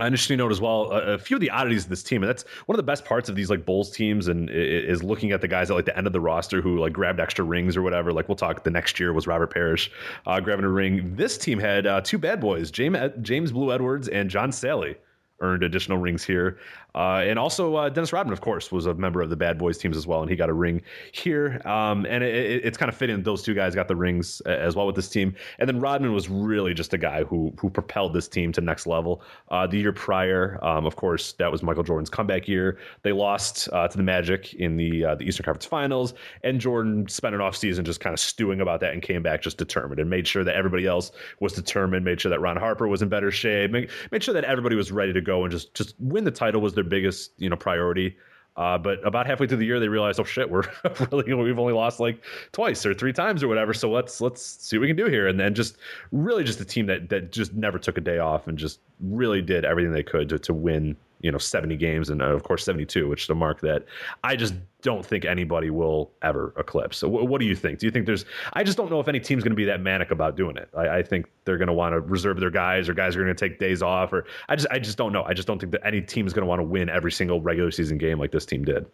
an 0.00 0.06
interesting 0.06 0.38
note 0.38 0.52
as 0.52 0.60
well. 0.60 0.90
A, 0.92 1.14
a 1.14 1.18
few 1.18 1.36
of 1.36 1.40
the 1.40 1.50
oddities 1.50 1.84
of 1.84 1.90
this 1.90 2.02
team, 2.02 2.22
and 2.22 2.28
that's 2.28 2.44
one 2.66 2.74
of 2.74 2.78
the 2.78 2.84
best 2.84 3.04
parts 3.04 3.28
of 3.28 3.34
these 3.34 3.50
like 3.50 3.64
Bulls 3.64 3.90
teams, 3.90 4.28
and 4.28 4.48
is 4.50 5.02
looking 5.02 5.32
at 5.32 5.40
the 5.40 5.48
guys 5.48 5.70
at 5.70 5.74
like 5.74 5.86
the 5.86 5.96
end 5.96 6.06
of 6.06 6.12
the 6.12 6.20
roster 6.20 6.60
who 6.60 6.78
like 6.78 6.92
grabbed 6.92 7.20
extra 7.20 7.44
rings 7.44 7.76
or 7.76 7.82
whatever. 7.82 8.12
Like 8.12 8.28
we'll 8.28 8.36
talk. 8.36 8.62
The 8.64 8.70
next 8.70 9.00
year 9.00 9.12
was 9.12 9.26
Robert 9.26 9.52
Parish 9.52 9.90
uh, 10.26 10.40
grabbing 10.40 10.64
a 10.64 10.70
ring. 10.70 11.14
This 11.16 11.38
team 11.38 11.58
had 11.58 11.86
uh, 11.86 12.00
two 12.00 12.18
bad 12.18 12.40
boys, 12.40 12.70
James 12.70 12.98
James 13.22 13.52
Blue 13.52 13.72
Edwards 13.72 14.08
and 14.08 14.30
John 14.30 14.50
Salley 14.50 14.96
earned 15.40 15.62
additional 15.62 15.98
rings 15.98 16.24
here. 16.24 16.58
Uh, 16.98 17.20
and 17.20 17.38
also 17.38 17.76
uh, 17.76 17.88
Dennis 17.88 18.12
Rodman, 18.12 18.32
of 18.32 18.40
course, 18.40 18.72
was 18.72 18.86
a 18.86 18.94
member 18.94 19.22
of 19.22 19.30
the 19.30 19.36
Bad 19.36 19.56
Boys 19.56 19.78
teams 19.78 19.96
as 19.96 20.04
well, 20.04 20.20
and 20.20 20.28
he 20.28 20.34
got 20.34 20.48
a 20.48 20.52
ring 20.52 20.82
here. 21.12 21.62
Um, 21.64 22.04
and 22.06 22.24
it, 22.24 22.34
it, 22.34 22.64
it's 22.64 22.76
kind 22.76 22.88
of 22.88 22.96
fitting 22.96 23.22
those 23.22 23.40
two 23.40 23.54
guys 23.54 23.72
got 23.76 23.86
the 23.86 23.94
rings 23.94 24.42
uh, 24.46 24.48
as 24.48 24.74
well 24.74 24.84
with 24.84 24.96
this 24.96 25.08
team. 25.08 25.32
And 25.60 25.68
then 25.68 25.78
Rodman 25.78 26.12
was 26.12 26.28
really 26.28 26.74
just 26.74 26.92
a 26.94 26.98
guy 26.98 27.22
who 27.22 27.54
who 27.56 27.70
propelled 27.70 28.14
this 28.14 28.26
team 28.26 28.50
to 28.50 28.60
next 28.60 28.88
level. 28.88 29.22
Uh, 29.48 29.64
the 29.68 29.78
year 29.78 29.92
prior, 29.92 30.58
um, 30.64 30.86
of 30.86 30.96
course, 30.96 31.34
that 31.34 31.52
was 31.52 31.62
Michael 31.62 31.84
Jordan's 31.84 32.10
comeback 32.10 32.48
year. 32.48 32.78
They 33.02 33.12
lost 33.12 33.68
uh, 33.72 33.86
to 33.86 33.96
the 33.96 34.02
Magic 34.02 34.54
in 34.54 34.76
the 34.76 35.04
uh, 35.04 35.14
the 35.14 35.24
Eastern 35.24 35.44
Conference 35.44 35.66
Finals, 35.66 36.14
and 36.42 36.60
Jordan 36.60 37.06
spent 37.06 37.32
an 37.32 37.40
offseason 37.40 37.84
just 37.84 38.00
kind 38.00 38.12
of 38.12 38.18
stewing 38.18 38.60
about 38.60 38.80
that 38.80 38.92
and 38.92 39.02
came 39.02 39.22
back 39.22 39.40
just 39.40 39.56
determined 39.56 40.00
and 40.00 40.10
made 40.10 40.26
sure 40.26 40.42
that 40.42 40.56
everybody 40.56 40.86
else 40.86 41.12
was 41.38 41.52
determined, 41.52 42.04
made 42.04 42.20
sure 42.20 42.30
that 42.30 42.40
Ron 42.40 42.56
Harper 42.56 42.88
was 42.88 43.02
in 43.02 43.08
better 43.08 43.30
shape, 43.30 43.70
made, 43.70 43.88
made 44.10 44.24
sure 44.24 44.34
that 44.34 44.42
everybody 44.42 44.74
was 44.74 44.90
ready 44.90 45.12
to 45.12 45.20
go 45.20 45.44
and 45.44 45.52
just 45.52 45.72
just 45.74 45.94
win 46.00 46.24
the 46.24 46.32
title 46.32 46.60
was 46.60 46.74
their 46.74 46.87
biggest 46.88 47.32
you 47.38 47.48
know 47.48 47.56
priority. 47.56 48.16
Uh, 48.56 48.76
but 48.76 48.98
about 49.06 49.24
halfway 49.24 49.46
through 49.46 49.56
the 49.56 49.64
year, 49.64 49.78
they 49.78 49.86
realized, 49.86 50.18
oh 50.18 50.24
shit, 50.24 50.50
we're 50.50 50.64
really 51.12 51.32
we've 51.32 51.60
only 51.60 51.72
lost 51.72 52.00
like 52.00 52.24
twice 52.50 52.84
or 52.84 52.92
three 52.92 53.12
times 53.12 53.40
or 53.42 53.46
whatever. 53.46 53.72
So 53.72 53.88
let's 53.88 54.20
let's 54.20 54.42
see 54.42 54.76
what 54.76 54.82
we 54.82 54.88
can 54.88 54.96
do 54.96 55.06
here. 55.06 55.28
And 55.28 55.38
then 55.38 55.54
just 55.54 55.76
really 56.10 56.42
just 56.42 56.60
a 56.60 56.64
team 56.64 56.86
that 56.86 57.08
that 57.10 57.30
just 57.30 57.54
never 57.54 57.78
took 57.78 57.96
a 57.98 58.00
day 58.00 58.18
off 58.18 58.48
and 58.48 58.58
just 58.58 58.80
really 59.00 59.40
did 59.40 59.64
everything 59.64 59.92
they 59.92 60.02
could 60.02 60.28
to 60.30 60.38
to 60.40 60.52
win 60.52 60.96
you 61.20 61.32
know 61.32 61.38
70 61.38 61.76
games 61.76 62.10
and 62.10 62.22
uh, 62.22 62.26
of 62.26 62.42
course 62.42 62.64
72, 62.64 63.08
which 63.08 63.24
is 63.24 63.30
a 63.30 63.34
mark 63.34 63.60
that 63.60 63.84
I 64.24 64.36
just 64.36 64.54
don't 64.82 65.04
think 65.04 65.24
anybody 65.24 65.70
will 65.70 66.12
ever 66.22 66.54
eclipse. 66.56 66.98
So 66.98 67.08
wh- 67.08 67.28
what 67.28 67.40
do 67.40 67.46
you 67.46 67.56
think? 67.56 67.80
Do 67.80 67.86
you 67.86 67.90
think 67.90 68.06
there's? 68.06 68.24
I 68.52 68.62
just 68.62 68.76
don't 68.76 68.90
know 68.90 69.00
if 69.00 69.08
any 69.08 69.20
team's 69.20 69.42
going 69.42 69.52
to 69.52 69.56
be 69.56 69.64
that 69.64 69.80
manic 69.80 70.10
about 70.10 70.36
doing 70.36 70.56
it. 70.56 70.68
I, 70.76 70.98
I 70.98 71.02
think 71.02 71.26
they're 71.44 71.58
going 71.58 71.68
to 71.68 71.72
want 71.72 71.94
to 71.94 72.00
reserve 72.00 72.38
their 72.38 72.50
guys, 72.50 72.88
or 72.88 72.94
guys 72.94 73.16
are 73.16 73.24
going 73.24 73.34
to 73.34 73.48
take 73.48 73.58
days 73.58 73.82
off, 73.82 74.12
or 74.12 74.26
I 74.48 74.56
just 74.56 74.68
I 74.70 74.78
just 74.78 74.98
don't 74.98 75.12
know. 75.12 75.24
I 75.24 75.34
just 75.34 75.48
don't 75.48 75.58
think 75.58 75.72
that 75.72 75.84
any 75.84 76.00
team 76.00 76.26
is 76.26 76.32
going 76.32 76.42
to 76.42 76.48
want 76.48 76.60
to 76.60 76.64
win 76.64 76.88
every 76.88 77.12
single 77.12 77.40
regular 77.40 77.70
season 77.70 77.98
game 77.98 78.18
like 78.18 78.30
this 78.30 78.46
team 78.46 78.64
did. 78.64 78.86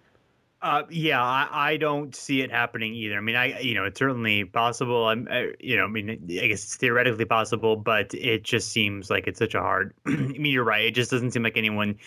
Uh, 0.64 0.82
yeah, 0.88 1.22
I, 1.22 1.72
I 1.72 1.76
don't 1.76 2.16
see 2.16 2.40
it 2.40 2.50
happening 2.50 2.94
either. 2.94 3.18
I 3.18 3.20
mean, 3.20 3.36
I 3.36 3.60
you 3.60 3.74
know 3.74 3.84
it's 3.84 3.98
certainly 3.98 4.46
possible. 4.46 5.08
I'm 5.08 5.28
I, 5.30 5.52
you 5.60 5.76
know 5.76 5.84
I 5.84 5.88
mean 5.88 6.08
I 6.10 6.46
guess 6.46 6.64
it's 6.64 6.76
theoretically 6.76 7.26
possible, 7.26 7.76
but 7.76 8.14
it 8.14 8.44
just 8.44 8.72
seems 8.72 9.10
like 9.10 9.26
it's 9.26 9.38
such 9.38 9.54
a 9.54 9.60
hard. 9.60 9.92
I 10.06 10.12
mean, 10.12 10.46
you're 10.46 10.64
right. 10.64 10.86
It 10.86 10.94
just 10.94 11.10
doesn't 11.10 11.32
seem 11.32 11.42
like 11.42 11.58
anyone 11.58 11.98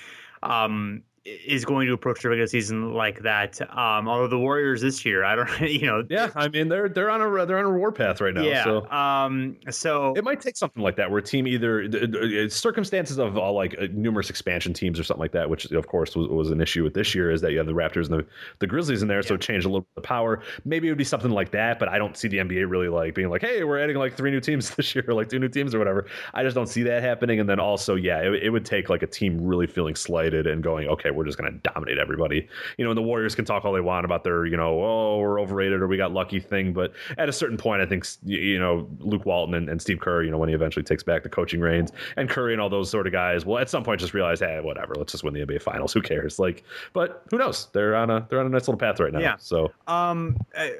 um, 0.41 1.03
is 1.45 1.65
going 1.65 1.87
to 1.87 1.93
approach 1.93 2.21
the 2.21 2.29
regular 2.29 2.47
season 2.47 2.93
like 2.93 3.21
that. 3.23 3.59
Um, 3.77 4.07
although 4.07 4.27
the 4.27 4.39
Warriors 4.39 4.81
this 4.81 5.03
year, 5.05 5.23
I 5.23 5.35
don't 5.35 5.61
you 5.61 5.85
know. 5.85 6.03
Yeah, 6.09 6.29
I 6.35 6.47
mean 6.47 6.69
they're 6.69 6.89
they're 6.89 7.09
on 7.09 7.21
a 7.21 7.45
they're 7.45 7.59
on 7.59 7.65
a 7.65 7.71
war 7.71 7.91
path 7.91 8.21
right 8.21 8.33
now. 8.33 8.41
Yeah. 8.43 8.63
So. 8.63 8.89
Um. 8.89 9.57
So 9.69 10.13
it 10.15 10.23
might 10.23 10.41
take 10.41 10.55
something 10.57 10.81
like 10.81 10.95
that 10.95 11.09
where 11.09 11.19
a 11.19 11.23
team 11.23 11.47
either 11.47 11.87
the- 11.87 12.07
the 12.07 12.49
circumstances 12.49 13.17
of 13.17 13.37
all 13.37 13.53
like 13.53 13.75
uh, 13.79 13.87
numerous 13.91 14.29
expansion 14.29 14.73
teams 14.73 14.99
or 14.99 15.03
something 15.03 15.21
like 15.21 15.31
that, 15.33 15.49
which 15.49 15.65
of 15.71 15.87
course 15.87 16.15
was, 16.15 16.27
was 16.27 16.51
an 16.51 16.61
issue 16.61 16.83
with 16.83 16.93
this 16.93 17.13
year, 17.13 17.31
is 17.31 17.41
that 17.41 17.51
you 17.51 17.57
have 17.57 17.67
the 17.67 17.73
Raptors 17.73 18.09
and 18.09 18.19
the, 18.19 18.25
the 18.59 18.67
Grizzlies 18.67 19.01
in 19.01 19.07
there, 19.07 19.21
so 19.21 19.35
it 19.35 19.41
changed 19.41 19.65
a 19.65 19.69
little 19.69 19.81
bit 19.81 19.97
of 19.97 20.03
power. 20.03 20.41
Maybe 20.65 20.87
it 20.87 20.91
would 20.91 20.97
be 20.97 21.03
something 21.03 21.31
like 21.31 21.51
that, 21.51 21.79
but 21.79 21.89
I 21.89 21.97
don't 21.97 22.15
see 22.15 22.27
the 22.27 22.37
NBA 22.37 22.69
really 22.69 22.89
like 22.89 23.13
being 23.15 23.29
like, 23.29 23.41
hey, 23.41 23.63
we're 23.63 23.79
adding 23.79 23.97
like 23.97 24.15
three 24.15 24.31
new 24.31 24.39
teams 24.39 24.69
this 24.75 24.95
year, 24.95 25.03
like 25.07 25.29
two 25.29 25.39
new 25.39 25.49
teams 25.49 25.75
or 25.75 25.79
whatever. 25.79 26.05
I 26.33 26.43
just 26.43 26.55
don't 26.55 26.67
see 26.67 26.83
that 26.83 27.03
happening. 27.03 27.39
And 27.39 27.49
then 27.49 27.59
also, 27.59 27.95
yeah, 27.95 28.19
it, 28.21 28.43
it 28.43 28.49
would 28.49 28.65
take 28.65 28.89
like 28.89 29.03
a 29.03 29.07
team 29.07 29.39
really 29.41 29.67
feeling 29.67 29.95
slighted 29.95 30.47
and 30.47 30.63
going, 30.63 30.87
okay, 30.87 31.11
we're 31.17 31.25
just 31.25 31.37
going 31.37 31.51
to 31.51 31.71
dominate 31.73 31.97
everybody. 31.97 32.47
You 32.77 32.85
know, 32.85 32.91
and 32.91 32.97
the 32.97 33.01
Warriors 33.01 33.35
can 33.35 33.45
talk 33.45 33.65
all 33.65 33.73
they 33.73 33.81
want 33.81 34.05
about 34.05 34.23
their, 34.23 34.45
you 34.45 34.55
know, 34.55 34.83
oh, 34.83 35.17
we're 35.19 35.39
overrated 35.41 35.81
or 35.81 35.87
we 35.87 35.97
got 35.97 36.13
lucky 36.13 36.39
thing. 36.39 36.73
But 36.73 36.93
at 37.17 37.27
a 37.27 37.33
certain 37.33 37.57
point, 37.57 37.81
I 37.81 37.85
think, 37.85 38.05
you 38.23 38.59
know, 38.59 38.87
Luke 38.99 39.25
Walton 39.25 39.55
and, 39.55 39.69
and 39.69 39.81
Steve 39.81 39.99
Kerr, 39.99 40.23
you 40.23 40.31
know, 40.31 40.37
when 40.37 40.49
he 40.49 40.55
eventually 40.55 40.83
takes 40.83 41.03
back 41.03 41.23
the 41.23 41.29
coaching 41.29 41.59
reins 41.59 41.91
and 42.15 42.29
Curry 42.29 42.53
and 42.53 42.61
all 42.61 42.69
those 42.69 42.89
sort 42.89 43.07
of 43.07 43.13
guys 43.13 43.45
will 43.45 43.59
at 43.59 43.69
some 43.69 43.83
point 43.83 43.99
just 43.99 44.13
realize, 44.13 44.39
hey, 44.39 44.59
whatever, 44.61 44.95
let's 44.95 45.11
just 45.11 45.23
win 45.23 45.33
the 45.33 45.45
NBA 45.45 45.61
finals. 45.61 45.93
Who 45.93 46.01
cares? 46.01 46.39
Like, 46.39 46.63
but 46.93 47.23
who 47.31 47.37
knows? 47.37 47.67
They're 47.73 47.95
on 47.95 48.09
a, 48.09 48.25
they're 48.29 48.39
on 48.39 48.45
a 48.45 48.49
nice 48.49 48.67
little 48.67 48.77
path 48.77 48.99
right 48.99 49.11
now. 49.11 49.19
Yeah. 49.19 49.35
So, 49.39 49.71
um, 49.87 50.37
a, 50.55 50.71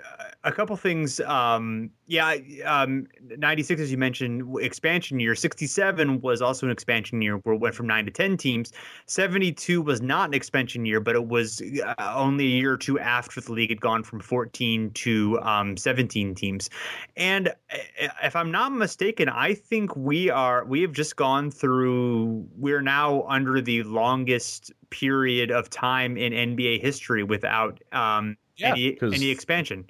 a 0.43 0.51
couple 0.51 0.75
things. 0.75 1.19
Um, 1.21 1.89
yeah, 2.05 2.37
um, 2.65 3.07
96, 3.21 3.81
as 3.81 3.91
you 3.91 3.97
mentioned, 3.97 4.55
expansion 4.61 5.19
year. 5.19 5.35
67 5.35 6.21
was 6.21 6.41
also 6.41 6.65
an 6.65 6.71
expansion 6.71 7.21
year 7.21 7.37
where 7.37 7.55
it 7.55 7.59
went 7.59 7.75
from 7.75 7.87
nine 7.87 8.05
to 8.05 8.11
10 8.11 8.37
teams. 8.37 8.71
72 9.07 9.81
was 9.81 10.01
not 10.01 10.29
an 10.29 10.33
expansion 10.33 10.85
year, 10.85 10.99
but 10.99 11.15
it 11.15 11.27
was 11.27 11.61
uh, 11.83 12.13
only 12.15 12.45
a 12.45 12.49
year 12.49 12.73
or 12.73 12.77
two 12.77 12.97
after 12.99 13.41
the 13.41 13.51
league 13.51 13.69
had 13.69 13.81
gone 13.81 14.03
from 14.03 14.19
14 14.19 14.91
to 14.91 15.39
um, 15.41 15.75
17 15.75 16.35
teams. 16.35 16.69
And 17.15 17.49
uh, 17.49 18.07
if 18.23 18.35
I'm 18.35 18.51
not 18.51 18.71
mistaken, 18.71 19.29
I 19.29 19.53
think 19.53 19.95
we 19.95 20.29
are, 20.29 20.65
we 20.65 20.81
have 20.81 20.93
just 20.93 21.15
gone 21.15 21.51
through, 21.51 22.47
we're 22.55 22.81
now 22.81 23.23
under 23.23 23.59
the 23.59 23.83
longest 23.83 24.71
period 24.89 25.51
of 25.51 25.69
time 25.69 26.15
in 26.15 26.31
NBA 26.31 26.81
history 26.81 27.23
without 27.23 27.81
um, 27.91 28.37
Yeah, 28.55 28.71
any, 28.71 28.97
any 29.01 29.29
expansion. 29.29 29.85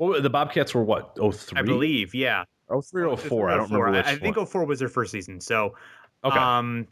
Well, 0.00 0.20
the 0.20 0.30
Bobcats 0.30 0.74
were 0.74 0.82
what? 0.82 1.18
Oh, 1.20 1.30
three? 1.30 1.58
I 1.58 1.62
believe, 1.62 2.14
yeah. 2.14 2.44
Oh, 2.70 2.80
three 2.80 3.04
or 3.04 3.18
four. 3.18 3.50
I 3.50 3.56
don't 3.56 3.70
remember. 3.70 3.98
I, 3.98 4.12
I 4.12 4.16
think 4.16 4.36
one. 4.36 4.46
04 4.46 4.64
was 4.64 4.78
their 4.78 4.88
first 4.88 5.12
season. 5.12 5.40
So, 5.40 5.74
Okay. 6.24 6.38
um, 6.38 6.86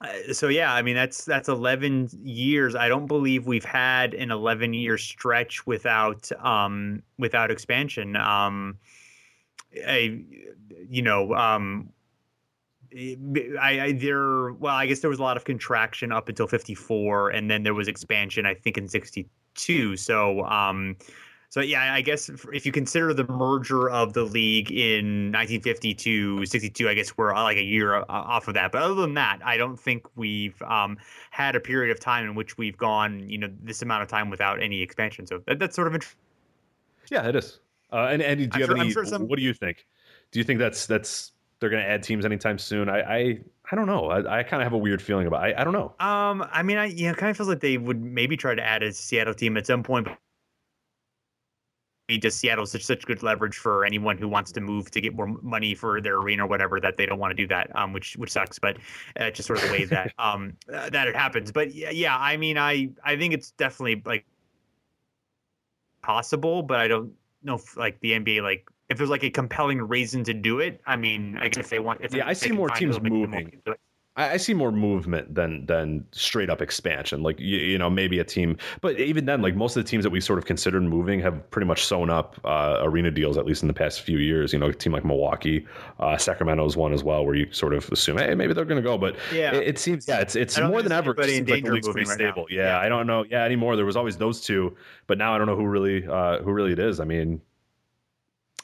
uh, 0.00 0.32
so 0.32 0.48
yeah, 0.48 0.74
I 0.74 0.82
mean 0.82 0.96
that's 0.96 1.24
that's 1.24 1.48
11 1.48 2.10
years. 2.22 2.74
I 2.74 2.88
don't 2.88 3.06
believe 3.06 3.46
we've 3.46 3.64
had 3.64 4.14
an 4.14 4.30
11 4.32 4.74
year 4.74 4.98
stretch 4.98 5.66
without 5.66 6.30
um 6.44 7.02
without 7.18 7.50
expansion. 7.50 8.16
Um, 8.16 8.78
I, 9.86 10.24
you 10.88 11.02
know, 11.02 11.34
um, 11.34 11.90
I, 12.94 13.16
I 13.60 13.92
there 13.92 14.52
well, 14.54 14.74
I 14.74 14.86
guess 14.86 15.00
there 15.00 15.10
was 15.10 15.20
a 15.20 15.22
lot 15.22 15.36
of 15.36 15.44
contraction 15.44 16.10
up 16.10 16.28
until 16.28 16.48
54, 16.48 17.30
and 17.30 17.50
then 17.50 17.62
there 17.62 17.74
was 17.74 17.86
expansion. 17.86 18.46
I 18.46 18.54
think 18.54 18.76
in 18.78 18.88
62. 18.88 19.96
So, 19.96 20.44
um, 20.44 20.96
so 21.52 21.60
yeah, 21.60 21.92
I 21.92 22.00
guess 22.00 22.30
if- 22.30 22.64
you 22.64 22.72
consider 22.72 23.12
the 23.12 23.24
merger 23.24 23.90
of 23.90 24.14
the 24.14 24.22
league 24.24 24.70
in 24.72 25.26
1950 25.32 25.92
to 25.96 26.46
62, 26.46 26.88
I 26.88 26.94
guess 26.94 27.14
we're 27.18 27.34
uh, 27.34 27.42
like 27.42 27.58
a 27.58 27.62
year 27.62 28.02
off 28.08 28.48
of 28.48 28.54
that. 28.54 28.72
But 28.72 28.80
other 28.80 28.94
than 28.94 29.12
that, 29.14 29.40
I 29.44 29.58
don't 29.58 29.78
think 29.78 30.06
we've 30.16 30.60
um, 30.62 30.96
had 31.30 31.54
a 31.54 31.60
period 31.60 31.92
of 31.92 32.00
time 32.00 32.24
in 32.24 32.34
which 32.34 32.56
we've 32.56 32.78
gone, 32.78 33.28
you 33.28 33.36
know, 33.36 33.50
this 33.62 33.82
amount 33.82 34.02
of 34.02 34.08
time 34.08 34.30
without 34.30 34.62
any 34.62 34.80
expansion. 34.80 35.26
So 35.26 35.42
that, 35.46 35.58
that's 35.58 35.76
sort 35.76 35.88
of 35.88 35.92
interesting. 35.94 36.18
Yeah, 37.10 37.28
it 37.28 37.36
is. 37.36 37.60
Uh, 37.92 38.08
and 38.10 38.22
and 38.22 38.38
do 38.38 38.44
you 38.44 38.50
I'm 38.54 38.60
have 38.60 38.68
sure- 38.68 38.78
any? 38.78 38.90
sure 38.90 39.04
some- 39.04 39.28
What 39.28 39.36
do 39.36 39.42
you 39.44 39.52
think? 39.52 39.84
Do 40.30 40.38
you 40.38 40.44
think 40.44 40.58
that's 40.58 40.86
that's 40.86 41.32
they're 41.60 41.68
going 41.68 41.82
to 41.82 41.88
add 41.88 42.02
teams 42.02 42.24
anytime 42.24 42.56
soon? 42.56 42.88
I 42.88 43.00
I, 43.02 43.40
I 43.70 43.76
don't 43.76 43.86
know. 43.86 44.06
I, 44.06 44.38
I 44.38 44.42
kind 44.42 44.62
of 44.62 44.64
have 44.64 44.72
a 44.72 44.78
weird 44.78 45.02
feeling 45.02 45.26
about. 45.26 45.42
I 45.42 45.52
I 45.58 45.64
don't 45.64 45.74
know. 45.74 45.92
Um, 46.00 46.42
I 46.50 46.62
mean, 46.62 46.78
I 46.78 46.86
you 46.86 47.08
know, 47.08 47.14
kind 47.14 47.28
of 47.28 47.36
feels 47.36 47.50
like 47.50 47.60
they 47.60 47.76
would 47.76 48.00
maybe 48.02 48.38
try 48.38 48.54
to 48.54 48.62
add 48.64 48.82
a 48.82 48.90
Seattle 48.94 49.34
team 49.34 49.58
at 49.58 49.66
some 49.66 49.82
point. 49.82 50.08
Just 52.18 52.38
Seattle's 52.38 52.72
such 52.72 52.84
such 52.84 53.04
good 53.06 53.22
leverage 53.22 53.56
for 53.56 53.84
anyone 53.84 54.18
who 54.18 54.28
wants 54.28 54.52
to 54.52 54.60
move 54.60 54.90
to 54.90 55.00
get 55.00 55.14
more 55.14 55.26
money 55.42 55.74
for 55.74 56.00
their 56.00 56.16
arena 56.16 56.44
or 56.44 56.48
whatever 56.48 56.80
that 56.80 56.96
they 56.96 57.06
don't 57.06 57.18
want 57.18 57.30
to 57.30 57.34
do 57.34 57.46
that, 57.48 57.74
um, 57.76 57.92
which 57.92 58.16
which 58.16 58.30
sucks. 58.30 58.58
But 58.58 58.78
uh, 59.18 59.30
just 59.30 59.46
sort 59.46 59.62
of 59.62 59.66
the 59.66 59.72
way 59.72 59.84
that 59.86 60.12
um 60.18 60.54
uh, 60.72 60.90
that 60.90 61.08
it 61.08 61.16
happens. 61.16 61.52
But 61.52 61.74
yeah, 61.74 61.90
yeah, 61.90 62.16
I 62.16 62.36
mean, 62.36 62.58
I 62.58 62.90
I 63.04 63.16
think 63.16 63.34
it's 63.34 63.52
definitely 63.52 64.02
like 64.04 64.24
possible, 66.02 66.62
but 66.62 66.80
I 66.80 66.88
don't 66.88 67.12
know 67.42 67.54
if 67.54 67.76
like 67.76 68.00
the 68.00 68.12
NBA 68.12 68.42
like 68.42 68.68
if 68.88 68.98
there's 68.98 69.10
like 69.10 69.24
a 69.24 69.30
compelling 69.30 69.80
reason 69.80 70.24
to 70.24 70.34
do 70.34 70.60
it. 70.60 70.80
I 70.86 70.96
mean, 70.96 71.38
I 71.38 71.48
guess 71.48 71.64
if 71.64 71.70
they 71.70 71.78
want, 71.78 72.00
if 72.02 72.14
Yeah, 72.14 72.24
they 72.24 72.30
I 72.30 72.32
see 72.34 72.52
more 72.52 72.68
teams 72.68 72.96
it'll 72.96 73.04
them 73.04 73.12
more 73.12 73.26
moving. 73.28 73.62
I, 74.16 74.30
I 74.32 74.36
see 74.36 74.52
more 74.54 74.70
movement 74.72 75.34
than 75.34 75.64
than 75.66 76.04
straight 76.12 76.50
up 76.50 76.60
expansion. 76.60 77.22
Like 77.22 77.40
you, 77.40 77.58
you 77.58 77.78
know, 77.78 77.88
maybe 77.88 78.18
a 78.18 78.24
team, 78.24 78.56
but 78.80 78.98
even 79.00 79.24
then, 79.24 79.40
like 79.42 79.54
most 79.56 79.76
of 79.76 79.84
the 79.84 79.88
teams 79.88 80.04
that 80.04 80.10
we 80.10 80.20
sort 80.20 80.38
of 80.38 80.44
considered 80.44 80.82
moving 80.82 81.20
have 81.20 81.50
pretty 81.50 81.66
much 81.66 81.86
sewn 81.86 82.10
up 82.10 82.38
uh, 82.44 82.78
arena 82.82 83.10
deals, 83.10 83.38
at 83.38 83.46
least 83.46 83.62
in 83.62 83.68
the 83.68 83.74
past 83.74 84.02
few 84.02 84.18
years. 84.18 84.52
You 84.52 84.58
know, 84.58 84.66
a 84.66 84.74
team 84.74 84.92
like 84.92 85.04
Milwaukee, 85.04 85.66
uh, 85.98 86.16
Sacramento's 86.16 86.76
one 86.76 86.92
as 86.92 87.02
well, 87.02 87.24
where 87.24 87.34
you 87.34 87.50
sort 87.52 87.72
of 87.74 87.88
assume, 87.90 88.18
hey, 88.18 88.34
maybe 88.34 88.52
they're 88.52 88.64
going 88.66 88.82
to 88.82 88.86
go. 88.86 88.98
But 88.98 89.16
Yeah. 89.32 89.54
it, 89.54 89.68
it 89.68 89.78
seems, 89.78 90.06
yeah, 90.06 90.20
it's 90.20 90.36
it's 90.36 90.58
more 90.58 90.82
than 90.82 90.92
ever. 90.92 91.12
it 91.12 91.18
in 91.20 91.46
seems 91.46 91.48
like 91.48 91.64
the 91.64 91.70
danger 91.70 91.70
of 91.70 91.74
league's 91.74 91.88
pretty 91.88 92.06
moving 92.06 92.08
right 92.08 92.34
stable. 92.34 92.46
Yeah, 92.50 92.78
I 92.78 92.88
don't 92.88 93.06
know. 93.06 93.24
Yeah, 93.28 93.44
anymore. 93.44 93.76
There 93.76 93.86
was 93.86 93.96
always 93.96 94.16
those 94.18 94.40
two, 94.40 94.76
but 95.06 95.16
now 95.18 95.34
I 95.34 95.38
don't 95.38 95.46
know 95.46 95.56
who 95.56 95.66
really 95.66 96.06
uh, 96.06 96.38
who 96.42 96.52
really 96.52 96.72
it 96.72 96.78
is. 96.78 97.00
I 97.00 97.04
mean, 97.04 97.40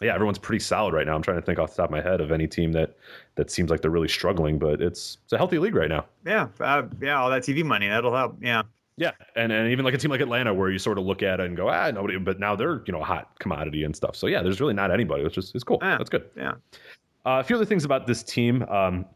yeah, 0.00 0.14
everyone's 0.14 0.38
pretty 0.38 0.60
solid 0.60 0.94
right 0.94 1.06
now. 1.06 1.14
I'm 1.14 1.22
trying 1.22 1.38
to 1.38 1.42
think 1.42 1.58
off 1.58 1.70
the 1.70 1.82
top 1.82 1.86
of 1.86 1.90
my 1.90 2.00
head 2.00 2.20
of 2.20 2.30
any 2.30 2.46
team 2.46 2.72
that 2.72 2.96
that 3.34 3.50
seems 3.50 3.70
like 3.70 3.80
they're 3.82 3.90
really 3.90 4.08
struggling, 4.08 4.58
but 4.58 4.80
it's 4.80 5.18
it's 5.24 5.32
a 5.32 5.36
healthy 5.38 5.58
league 5.58 5.74
right 5.74 5.88
now. 5.88 6.06
Yeah, 6.24 6.48
uh, 6.60 6.82
yeah, 7.00 7.20
all 7.20 7.30
that 7.30 7.42
TV 7.42 7.64
money 7.64 7.88
that'll 7.88 8.14
help. 8.14 8.36
Yeah. 8.40 8.62
Yeah, 8.96 9.12
and 9.36 9.52
and 9.52 9.70
even 9.70 9.84
like 9.84 9.94
a 9.94 9.98
team 9.98 10.10
like 10.10 10.20
Atlanta, 10.20 10.52
where 10.52 10.70
you 10.70 10.78
sort 10.80 10.98
of 10.98 11.04
look 11.04 11.22
at 11.22 11.38
it 11.38 11.46
and 11.46 11.56
go, 11.56 11.68
ah, 11.68 11.88
nobody, 11.92 12.18
but 12.18 12.40
now 12.40 12.56
they're 12.56 12.82
you 12.84 12.92
know 12.92 13.00
a 13.00 13.04
hot 13.04 13.38
commodity 13.38 13.84
and 13.84 13.94
stuff. 13.94 14.16
So 14.16 14.26
yeah, 14.26 14.42
there's 14.42 14.60
really 14.60 14.74
not 14.74 14.90
anybody, 14.90 15.22
which 15.22 15.38
is 15.38 15.52
is 15.54 15.62
cool. 15.62 15.78
Yeah. 15.80 15.98
That's 15.98 16.10
good. 16.10 16.28
Yeah. 16.36 16.54
Uh, 17.24 17.38
a 17.38 17.44
few 17.44 17.54
other 17.54 17.64
things 17.64 17.84
about 17.84 18.08
this 18.08 18.24
team. 18.24 18.64
Um, 18.64 19.06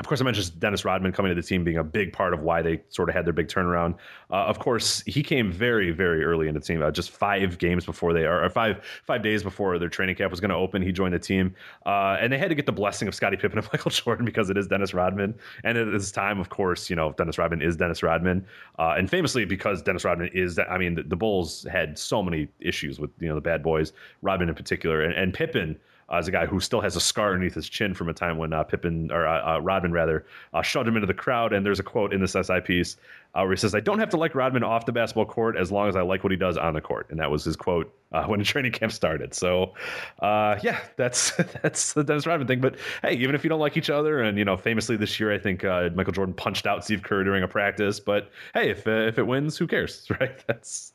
of 0.00 0.06
course, 0.06 0.20
I 0.22 0.24
mentioned 0.24 0.58
Dennis 0.58 0.86
Rodman 0.86 1.12
coming 1.12 1.28
to 1.28 1.40
the 1.40 1.46
team 1.46 1.62
being 1.62 1.76
a 1.76 1.84
big 1.84 2.14
part 2.14 2.32
of 2.32 2.40
why 2.40 2.62
they 2.62 2.80
sort 2.88 3.10
of 3.10 3.14
had 3.14 3.26
their 3.26 3.34
big 3.34 3.48
turnaround. 3.48 3.96
Uh, 4.30 4.46
of 4.46 4.58
course, 4.58 5.02
he 5.04 5.22
came 5.22 5.52
very, 5.52 5.90
very 5.90 6.24
early 6.24 6.48
in 6.48 6.54
the 6.54 6.60
team, 6.60 6.82
uh, 6.82 6.90
just 6.90 7.10
five 7.10 7.58
games 7.58 7.84
before 7.84 8.14
they, 8.14 8.24
or 8.24 8.48
five 8.48 8.82
five 9.04 9.22
days 9.22 9.42
before 9.42 9.78
their 9.78 9.90
training 9.90 10.16
camp 10.16 10.30
was 10.30 10.40
going 10.40 10.48
to 10.48 10.56
open. 10.56 10.80
He 10.80 10.90
joined 10.90 11.12
the 11.12 11.18
team, 11.18 11.54
uh, 11.84 12.16
and 12.18 12.32
they 12.32 12.38
had 12.38 12.48
to 12.48 12.54
get 12.54 12.64
the 12.64 12.72
blessing 12.72 13.08
of 13.08 13.14
Scottie 13.14 13.36
Pippen 13.36 13.58
and 13.58 13.68
Michael 13.72 13.90
Jordan 13.90 14.24
because 14.24 14.48
it 14.48 14.56
is 14.56 14.66
Dennis 14.66 14.94
Rodman. 14.94 15.34
And 15.64 15.76
at 15.76 15.92
this 15.92 16.10
time, 16.10 16.40
of 16.40 16.48
course, 16.48 16.88
you 16.88 16.96
know 16.96 17.12
Dennis 17.12 17.36
Rodman 17.36 17.60
is 17.60 17.76
Dennis 17.76 18.02
Rodman, 18.02 18.46
uh, 18.78 18.94
and 18.96 19.10
famously 19.10 19.44
because 19.44 19.82
Dennis 19.82 20.06
Rodman 20.06 20.30
is, 20.32 20.58
I 20.58 20.78
mean, 20.78 20.94
the, 20.94 21.02
the 21.02 21.16
Bulls 21.16 21.66
had 21.70 21.98
so 21.98 22.22
many 22.22 22.48
issues 22.58 22.98
with 22.98 23.10
you 23.20 23.28
know 23.28 23.34
the 23.34 23.42
bad 23.42 23.62
boys, 23.62 23.92
Rodman 24.22 24.48
in 24.48 24.54
particular, 24.54 25.02
and, 25.02 25.12
and 25.12 25.34
Pippen 25.34 25.78
uh, 26.10 26.16
as 26.16 26.28
a 26.28 26.30
guy 26.30 26.46
who 26.46 26.60
still 26.60 26.80
has 26.80 26.96
a 26.96 27.00
scar 27.00 27.32
underneath 27.32 27.54
his 27.54 27.68
chin 27.68 27.94
from 27.94 28.08
a 28.08 28.12
time 28.12 28.38
when 28.38 28.52
uh, 28.52 28.64
Pippen 28.64 29.10
or 29.12 29.26
uh, 29.26 29.56
uh, 29.56 29.60
Rodman 29.60 29.92
rather 29.92 30.26
uh, 30.52 30.62
shoved 30.62 30.88
him 30.88 30.96
into 30.96 31.06
the 31.06 31.14
crowd. 31.14 31.52
And 31.52 31.64
there's 31.64 31.80
a 31.80 31.84
quote 31.84 32.12
in 32.12 32.20
this 32.20 32.32
SI 32.32 32.60
piece 32.60 32.96
where 33.32 33.50
he 33.50 33.56
says, 33.56 33.74
"I 33.74 33.80
don't 33.80 34.00
have 34.00 34.10
to 34.10 34.16
like 34.16 34.34
Rodman 34.34 34.64
off 34.64 34.86
the 34.86 34.92
basketball 34.92 35.26
court 35.26 35.56
as 35.56 35.70
long 35.70 35.88
as 35.88 35.94
I 35.94 36.02
like 36.02 36.24
what 36.24 36.32
he 36.32 36.36
does 36.36 36.56
on 36.56 36.74
the 36.74 36.80
court." 36.80 37.06
And 37.10 37.20
that 37.20 37.30
was 37.30 37.44
his 37.44 37.56
quote 37.56 37.94
when 38.26 38.40
the 38.40 38.44
training 38.52 38.72
camp 38.72 38.92
started. 38.92 39.34
So, 39.34 39.74
yeah, 40.20 40.80
that's 40.96 41.32
that's 41.62 41.92
the 41.92 42.02
Dennis 42.02 42.26
Rodman 42.26 42.48
thing. 42.48 42.60
But 42.60 42.76
hey, 43.02 43.14
even 43.14 43.34
if 43.34 43.44
you 43.44 43.50
don't 43.50 43.60
like 43.60 43.76
each 43.76 43.90
other, 43.90 44.20
and 44.22 44.36
you 44.36 44.44
know, 44.44 44.56
famously 44.56 44.96
this 44.96 45.20
year, 45.20 45.32
I 45.32 45.38
think 45.38 45.62
Michael 45.62 46.12
Jordan 46.12 46.34
punched 46.34 46.66
out 46.66 46.84
Steve 46.84 47.02
Kerr 47.02 47.24
during 47.24 47.42
a 47.44 47.48
practice. 47.48 48.00
But 48.00 48.30
hey, 48.54 48.70
if 48.70 48.86
if 48.86 49.18
it 49.18 49.26
wins, 49.26 49.56
who 49.56 49.66
cares, 49.66 50.06
right? 50.20 50.44
That's 50.46 50.92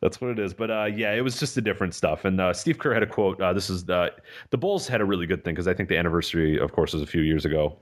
that's 0.00 0.20
what 0.20 0.30
it 0.30 0.38
is. 0.38 0.54
But 0.54 0.70
uh, 0.70 0.84
yeah, 0.84 1.12
it 1.14 1.22
was 1.22 1.38
just 1.38 1.54
the 1.54 1.60
different 1.60 1.94
stuff. 1.94 2.24
And 2.24 2.40
uh, 2.40 2.52
Steve 2.52 2.78
Kerr 2.78 2.94
had 2.94 3.02
a 3.02 3.06
quote. 3.06 3.40
Uh, 3.40 3.52
this 3.52 3.70
is 3.70 3.84
the 3.84 4.12
the 4.50 4.58
Bulls 4.58 4.88
had 4.88 5.00
a 5.00 5.04
really 5.04 5.26
good 5.26 5.44
thing 5.44 5.54
because 5.54 5.68
I 5.68 5.74
think 5.74 5.88
the 5.88 5.96
anniversary, 5.96 6.58
of 6.58 6.72
course, 6.72 6.92
was 6.92 7.02
a 7.02 7.06
few 7.06 7.22
years 7.22 7.44
ago. 7.44 7.76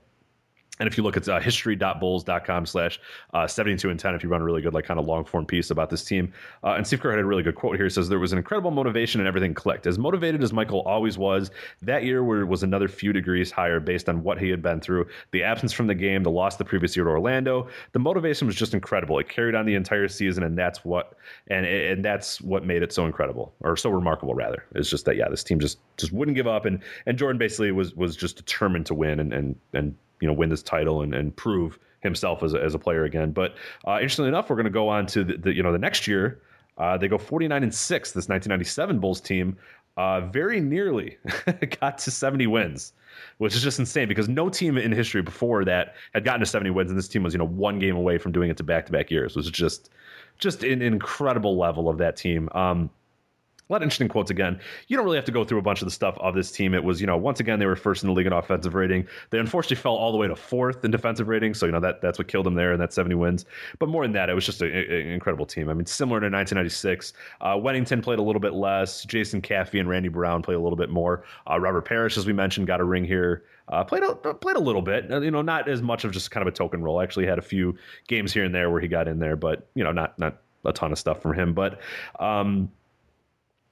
And 0.79 0.87
if 0.87 0.97
you 0.97 1.03
look 1.03 1.17
at 1.17 1.27
uh, 1.27 1.39
history.bulls.com 1.39 2.65
slash 2.65 2.99
uh, 3.33 3.47
72 3.47 3.89
and 3.89 3.99
10, 3.99 4.15
if 4.15 4.23
you 4.23 4.29
run 4.29 4.41
a 4.41 4.45
really 4.45 4.61
good, 4.61 4.73
like 4.73 4.85
kind 4.85 4.99
of 4.99 5.05
long 5.05 5.25
form 5.25 5.45
piece 5.45 5.71
about 5.71 5.89
this 5.89 6.03
team. 6.03 6.33
Uh, 6.63 6.73
and 6.73 6.87
Steve 6.87 7.01
Kerr 7.01 7.11
had 7.11 7.19
a 7.19 7.25
really 7.25 7.43
good 7.43 7.55
quote 7.55 7.75
here. 7.75 7.85
He 7.85 7.89
says, 7.89 8.09
There 8.09 8.19
was 8.19 8.31
an 8.31 8.37
incredible 8.37 8.71
motivation 8.71 9.19
and 9.19 9.27
everything 9.27 9.53
clicked. 9.53 9.87
As 9.87 9.97
motivated 9.97 10.41
as 10.41 10.53
Michael 10.53 10.81
always 10.81 11.17
was, 11.17 11.51
that 11.81 12.03
year 12.03 12.23
was 12.23 12.63
another 12.63 12.87
few 12.87 13.13
degrees 13.13 13.51
higher 13.51 13.79
based 13.79 14.09
on 14.09 14.23
what 14.23 14.39
he 14.39 14.49
had 14.49 14.61
been 14.61 14.79
through. 14.79 15.07
The 15.31 15.43
absence 15.43 15.73
from 15.73 15.87
the 15.87 15.95
game, 15.95 16.23
the 16.23 16.31
loss 16.31 16.55
the 16.55 16.65
previous 16.65 16.95
year 16.95 17.05
to 17.05 17.11
Orlando. 17.11 17.67
The 17.91 17.99
motivation 17.99 18.47
was 18.47 18.55
just 18.55 18.73
incredible. 18.73 19.19
It 19.19 19.29
carried 19.29 19.55
on 19.55 19.65
the 19.65 19.75
entire 19.75 20.07
season, 20.07 20.43
and 20.43 20.57
that's 20.57 20.85
what 20.85 21.13
and 21.47 21.65
and 21.65 22.03
that's 22.03 22.41
what 22.41 22.65
made 22.65 22.83
it 22.83 22.93
so 22.93 23.05
incredible 23.05 23.53
or 23.61 23.75
so 23.75 23.89
remarkable 23.89 24.35
rather. 24.35 24.63
It's 24.75 24.89
just 24.89 25.05
that 25.05 25.15
yeah, 25.15 25.29
this 25.29 25.43
team 25.43 25.59
just 25.59 25.79
just 25.97 26.11
wouldn't 26.13 26.35
give 26.35 26.47
up 26.47 26.65
and 26.65 26.81
and 27.05 27.17
Jordan 27.17 27.37
basically 27.37 27.71
was 27.71 27.93
was 27.95 28.15
just 28.15 28.37
determined 28.37 28.85
to 28.87 28.93
win 28.93 29.19
and 29.19 29.33
and 29.33 29.55
and 29.73 29.95
you 30.21 30.27
know 30.27 30.33
win 30.33 30.49
this 30.49 30.63
title 30.63 31.01
and, 31.01 31.13
and 31.13 31.35
prove 31.35 31.79
himself 32.01 32.43
as 32.43 32.53
a, 32.53 32.61
as 32.61 32.73
a 32.73 32.79
player 32.79 33.03
again. 33.03 33.31
But 33.31 33.55
uh, 33.87 33.95
interestingly 33.95 34.29
enough, 34.29 34.49
we're 34.49 34.55
going 34.55 34.65
to 34.65 34.71
go 34.71 34.87
on 34.87 35.05
to 35.07 35.23
the, 35.23 35.37
the 35.37 35.53
you 35.53 35.63
know 35.63 35.71
the 35.71 35.79
next 35.79 36.07
year. 36.07 36.41
Uh, 36.77 36.97
they 36.97 37.09
go 37.09 37.17
49 37.17 37.61
and 37.61 37.73
six. 37.75 38.11
This 38.11 38.29
1997 38.29 38.99
Bulls 38.99 39.19
team 39.19 39.57
uh, 39.97 40.21
very 40.21 40.61
nearly 40.61 41.17
got 41.81 41.97
to 41.97 42.09
70 42.09 42.47
wins, 42.47 42.93
which 43.37 43.53
is 43.53 43.61
just 43.61 43.79
insane 43.79 44.07
because 44.07 44.29
no 44.29 44.47
team 44.47 44.77
in 44.77 44.93
history 44.93 45.21
before 45.21 45.65
that 45.65 45.95
had 46.13 46.23
gotten 46.23 46.39
to 46.39 46.45
70 46.45 46.69
wins, 46.69 46.89
and 46.89 46.97
this 46.97 47.09
team 47.09 47.23
was 47.23 47.33
you 47.33 47.37
know 47.37 47.47
one 47.47 47.79
game 47.79 47.97
away 47.97 48.17
from 48.17 48.31
doing 48.31 48.49
it 48.49 48.57
to 48.57 48.63
back 48.63 48.85
to 48.85 48.91
back 48.91 49.11
years. 49.11 49.33
It 49.33 49.37
was 49.37 49.51
just 49.51 49.89
just 50.37 50.63
an 50.63 50.81
incredible 50.81 51.57
level 51.57 51.89
of 51.89 51.97
that 51.97 52.15
team. 52.15 52.47
Um, 52.53 52.89
a 53.69 53.73
lot 53.73 53.77
of 53.77 53.83
interesting 53.83 54.07
quotes 54.07 54.31
again. 54.31 54.59
You 54.87 54.97
don't 54.97 55.05
really 55.05 55.17
have 55.17 55.25
to 55.25 55.31
go 55.31 55.45
through 55.45 55.59
a 55.59 55.61
bunch 55.61 55.81
of 55.81 55.85
the 55.85 55.91
stuff 55.91 56.17
of 56.19 56.33
this 56.33 56.51
team. 56.51 56.73
It 56.73 56.83
was, 56.83 56.99
you 56.99 57.05
know, 57.05 57.17
once 57.17 57.39
again, 57.39 57.59
they 57.59 57.67
were 57.67 57.75
first 57.75 58.03
in 58.03 58.07
the 58.07 58.13
league 58.13 58.25
in 58.25 58.33
offensive 58.33 58.73
rating. 58.73 59.07
They 59.29 59.37
unfortunately 59.37 59.75
fell 59.75 59.93
all 59.93 60.11
the 60.11 60.17
way 60.17 60.27
to 60.27 60.35
fourth 60.35 60.83
in 60.83 60.89
defensive 60.89 61.27
rating. 61.27 61.53
So, 61.53 61.67
you 61.67 61.71
know, 61.71 61.79
that 61.79 62.01
that's 62.01 62.17
what 62.17 62.27
killed 62.27 62.47
them 62.47 62.55
there 62.55 62.71
and 62.71 62.81
that 62.81 62.93
70 62.93 63.13
wins. 63.15 63.45
But 63.77 63.89
more 63.89 64.03
than 64.03 64.13
that, 64.13 64.29
it 64.29 64.33
was 64.33 64.45
just 64.45 64.63
an 64.63 64.71
incredible 64.71 65.45
team. 65.45 65.69
I 65.69 65.75
mean, 65.75 65.85
similar 65.85 66.19
to 66.19 66.25
1996, 66.25 67.13
uh, 67.41 67.55
Wennington 67.55 68.01
played 68.01 68.17
a 68.17 68.23
little 68.23 68.39
bit 68.39 68.53
less. 68.53 69.05
Jason 69.05 69.39
Caffey 69.39 69.79
and 69.79 69.87
Randy 69.87 70.09
Brown 70.09 70.41
played 70.41 70.55
a 70.55 70.61
little 70.61 70.77
bit 70.77 70.89
more. 70.89 71.23
Uh, 71.49 71.59
Robert 71.59 71.85
Parish, 71.85 72.17
as 72.17 72.25
we 72.25 72.33
mentioned, 72.33 72.65
got 72.65 72.79
a 72.79 72.85
ring 72.85 73.05
here. 73.05 73.43
Uh, 73.67 73.83
played 73.83 74.01
a 74.01 74.15
played 74.15 74.55
a 74.55 74.59
little 74.59 74.81
bit, 74.81 75.07
you 75.11 75.29
know, 75.29 75.43
not 75.43 75.69
as 75.69 75.79
much 75.79 76.03
of 76.03 76.11
just 76.11 76.31
kind 76.31 76.41
of 76.41 76.51
a 76.51 76.55
token 76.55 76.81
role. 76.81 76.99
Actually, 77.01 77.27
had 77.27 77.37
a 77.37 77.43
few 77.43 77.77
games 78.07 78.33
here 78.33 78.43
and 78.43 78.55
there 78.55 78.71
where 78.71 78.81
he 78.81 78.87
got 78.87 79.07
in 79.07 79.19
there, 79.19 79.35
but 79.35 79.67
you 79.75 79.83
know, 79.83 79.91
not 79.91 80.17
not 80.17 80.41
a 80.65 80.73
ton 80.73 80.91
of 80.91 80.97
stuff 80.97 81.21
from 81.21 81.35
him. 81.35 81.53
But 81.53 81.79
um, 82.19 82.71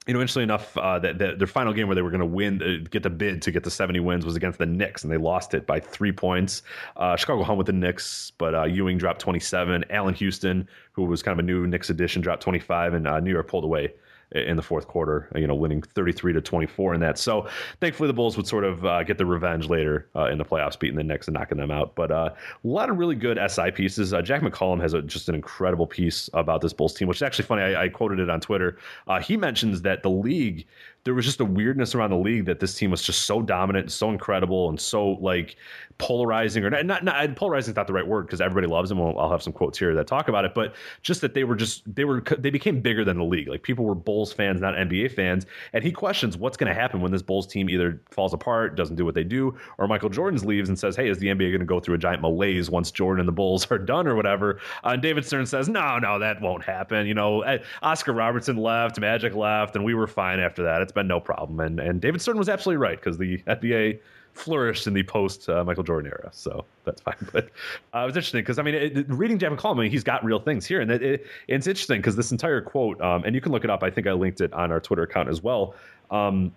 you 0.08 0.14
know, 0.14 0.20
interestingly 0.20 0.44
enough, 0.44 0.74
uh, 0.78 0.98
that, 0.98 1.18
their 1.18 1.46
final 1.46 1.74
game 1.74 1.86
where 1.86 1.94
they 1.94 2.00
were 2.00 2.10
going 2.10 2.20
to 2.20 2.26
win, 2.26 2.62
uh, 2.62 2.88
get 2.90 3.02
the 3.02 3.10
bid 3.10 3.42
to 3.42 3.50
get 3.50 3.62
the 3.62 3.70
70 3.70 4.00
wins 4.00 4.24
was 4.24 4.36
against 4.36 4.58
the 4.58 4.64
Knicks, 4.64 5.04
and 5.04 5.12
they 5.12 5.18
lost 5.18 5.52
it 5.52 5.66
by 5.66 5.78
three 5.78 6.12
points. 6.12 6.62
Uh, 6.96 7.14
Chicago 7.14 7.42
hung 7.42 7.58
with 7.58 7.66
the 7.66 7.74
Knicks, 7.74 8.32
but 8.38 8.54
uh, 8.54 8.64
Ewing 8.64 8.96
dropped 8.96 9.20
27. 9.20 9.84
Allan 9.90 10.14
Houston, 10.14 10.66
who 10.92 11.04
was 11.04 11.22
kind 11.22 11.38
of 11.38 11.44
a 11.44 11.46
new 11.46 11.66
Knicks 11.66 11.90
addition, 11.90 12.22
dropped 12.22 12.42
25, 12.42 12.94
and 12.94 13.06
uh, 13.06 13.20
New 13.20 13.30
York 13.30 13.48
pulled 13.48 13.64
away 13.64 13.92
in 14.32 14.56
the 14.56 14.62
fourth 14.62 14.86
quarter, 14.86 15.28
you 15.34 15.46
know, 15.46 15.54
winning 15.54 15.80
33 15.80 16.34
to 16.34 16.40
24 16.40 16.94
in 16.94 17.00
that. 17.00 17.18
So 17.18 17.48
thankfully, 17.80 18.08
the 18.08 18.12
Bulls 18.12 18.36
would 18.36 18.46
sort 18.46 18.64
of 18.64 18.84
uh, 18.84 19.02
get 19.02 19.16
the 19.16 19.24
revenge 19.24 19.68
later 19.68 20.08
uh, 20.14 20.26
in 20.26 20.38
the 20.38 20.44
playoffs, 20.44 20.78
beating 20.78 20.96
the 20.96 21.02
Knicks 21.02 21.28
and 21.28 21.34
knocking 21.34 21.58
them 21.58 21.70
out. 21.70 21.94
But 21.94 22.10
uh, 22.10 22.30
a 22.32 22.68
lot 22.68 22.90
of 22.90 22.98
really 22.98 23.14
good 23.14 23.38
SI 23.50 23.70
pieces. 23.70 24.12
Uh, 24.12 24.20
Jack 24.20 24.42
McCallum 24.42 24.80
has 24.80 24.92
a, 24.92 25.02
just 25.02 25.28
an 25.28 25.34
incredible 25.34 25.86
piece 25.86 26.28
about 26.34 26.60
this 26.60 26.72
Bulls 26.72 26.94
team, 26.94 27.08
which 27.08 27.18
is 27.18 27.22
actually 27.22 27.46
funny. 27.46 27.62
I, 27.62 27.84
I 27.84 27.88
quoted 27.88 28.18
it 28.18 28.28
on 28.28 28.40
Twitter. 28.40 28.76
Uh, 29.06 29.20
he 29.20 29.36
mentions 29.36 29.82
that 29.82 30.02
the 30.02 30.10
league 30.10 30.66
there 31.08 31.14
was 31.14 31.24
just 31.24 31.40
a 31.40 31.44
weirdness 31.44 31.94
around 31.94 32.10
the 32.10 32.18
league 32.18 32.44
that 32.44 32.60
this 32.60 32.74
team 32.74 32.90
was 32.90 33.02
just 33.02 33.22
so 33.22 33.40
dominant, 33.40 33.84
and 33.84 33.92
so 33.92 34.10
incredible, 34.10 34.68
and 34.68 34.78
so 34.78 35.12
like 35.12 35.56
polarizing 35.96 36.64
or 36.64 36.70
not. 36.70 36.84
not, 36.84 37.02
not 37.02 37.34
polarizing 37.34 37.72
is 37.72 37.76
not 37.76 37.86
the 37.86 37.94
right 37.94 38.06
word 38.06 38.26
because 38.26 38.42
everybody 38.42 38.66
loves 38.66 38.90
them. 38.90 39.00
I'll 39.00 39.30
have 39.30 39.42
some 39.42 39.54
quotes 39.54 39.78
here 39.78 39.94
that 39.94 40.06
talk 40.06 40.28
about 40.28 40.44
it, 40.44 40.54
but 40.54 40.74
just 41.02 41.22
that 41.22 41.32
they 41.32 41.44
were 41.44 41.56
just 41.56 41.82
they 41.92 42.04
were 42.04 42.22
they 42.38 42.50
became 42.50 42.80
bigger 42.82 43.04
than 43.04 43.16
the 43.16 43.24
league. 43.24 43.48
Like 43.48 43.62
people 43.62 43.86
were 43.86 43.94
Bulls 43.94 44.32
fans, 44.32 44.60
not 44.60 44.74
NBA 44.74 45.12
fans, 45.12 45.46
and 45.72 45.82
he 45.82 45.90
questions 45.90 46.36
what's 46.36 46.56
going 46.56 46.68
to 46.68 46.78
happen 46.78 47.00
when 47.00 47.10
this 47.10 47.22
Bulls 47.22 47.46
team 47.46 47.68
either 47.68 48.00
falls 48.10 48.32
apart, 48.32 48.76
doesn't 48.76 48.96
do 48.96 49.04
what 49.04 49.14
they 49.14 49.24
do, 49.24 49.56
or 49.78 49.88
Michael 49.88 50.10
Jordan's 50.10 50.44
leaves 50.44 50.68
and 50.68 50.78
says, 50.78 50.94
"Hey, 50.94 51.08
is 51.08 51.18
the 51.18 51.28
NBA 51.28 51.50
going 51.50 51.60
to 51.60 51.66
go 51.66 51.80
through 51.80 51.94
a 51.94 51.98
giant 51.98 52.22
malaise 52.22 52.70
once 52.70 52.90
Jordan 52.90 53.20
and 53.20 53.28
the 53.28 53.32
Bulls 53.32 53.70
are 53.70 53.78
done 53.78 54.06
or 54.06 54.14
whatever?" 54.14 54.60
Uh, 54.84 54.90
and 54.90 55.02
David 55.02 55.24
Stern 55.24 55.46
says, 55.46 55.68
"No, 55.68 55.98
no, 55.98 56.18
that 56.18 56.40
won't 56.40 56.64
happen. 56.64 57.06
You 57.06 57.14
know, 57.14 57.42
eh, 57.42 57.58
Oscar 57.82 58.12
Robertson 58.12 58.56
left, 58.56 59.00
Magic 59.00 59.34
left, 59.34 59.74
and 59.74 59.84
we 59.84 59.94
were 59.94 60.06
fine 60.06 60.38
after 60.38 60.62
that. 60.64 60.82
It's 60.82 60.92
been 60.98 61.08
no 61.08 61.20
problem. 61.20 61.60
And 61.60 61.80
and 61.80 62.00
David 62.00 62.20
Stern 62.20 62.38
was 62.38 62.48
absolutely 62.48 62.78
right 62.78 62.98
because 62.98 63.18
the 63.18 63.38
NBA 63.46 64.00
flourished 64.34 64.86
in 64.86 64.94
the 64.94 65.02
post 65.02 65.48
uh, 65.48 65.64
Michael 65.64 65.82
Jordan 65.82 66.10
era, 66.10 66.28
so 66.32 66.64
that's 66.84 67.00
fine. 67.00 67.16
But 67.32 67.46
uh, 67.94 68.00
it 68.00 68.06
was 68.06 68.16
interesting 68.16 68.40
because 68.40 68.58
I 68.58 68.62
mean, 68.62 68.74
it, 68.74 69.06
reading 69.08 69.38
Jack 69.38 69.52
McCallum, 69.52 69.78
I 69.78 69.82
mean, 69.82 69.90
he's 69.90 70.04
got 70.04 70.24
real 70.24 70.38
things 70.38 70.66
here, 70.66 70.80
and 70.80 70.90
it, 70.90 71.26
it's 71.46 71.66
interesting 71.66 72.00
because 72.00 72.16
this 72.16 72.32
entire 72.32 72.60
quote, 72.60 73.00
um, 73.00 73.24
and 73.24 73.34
you 73.34 73.40
can 73.40 73.52
look 73.52 73.64
it 73.64 73.70
up. 73.70 73.82
I 73.82 73.90
think 73.90 74.06
I 74.06 74.12
linked 74.12 74.40
it 74.40 74.52
on 74.52 74.72
our 74.72 74.80
Twitter 74.80 75.02
account 75.02 75.28
as 75.28 75.42
well. 75.42 75.74
Um, 76.10 76.52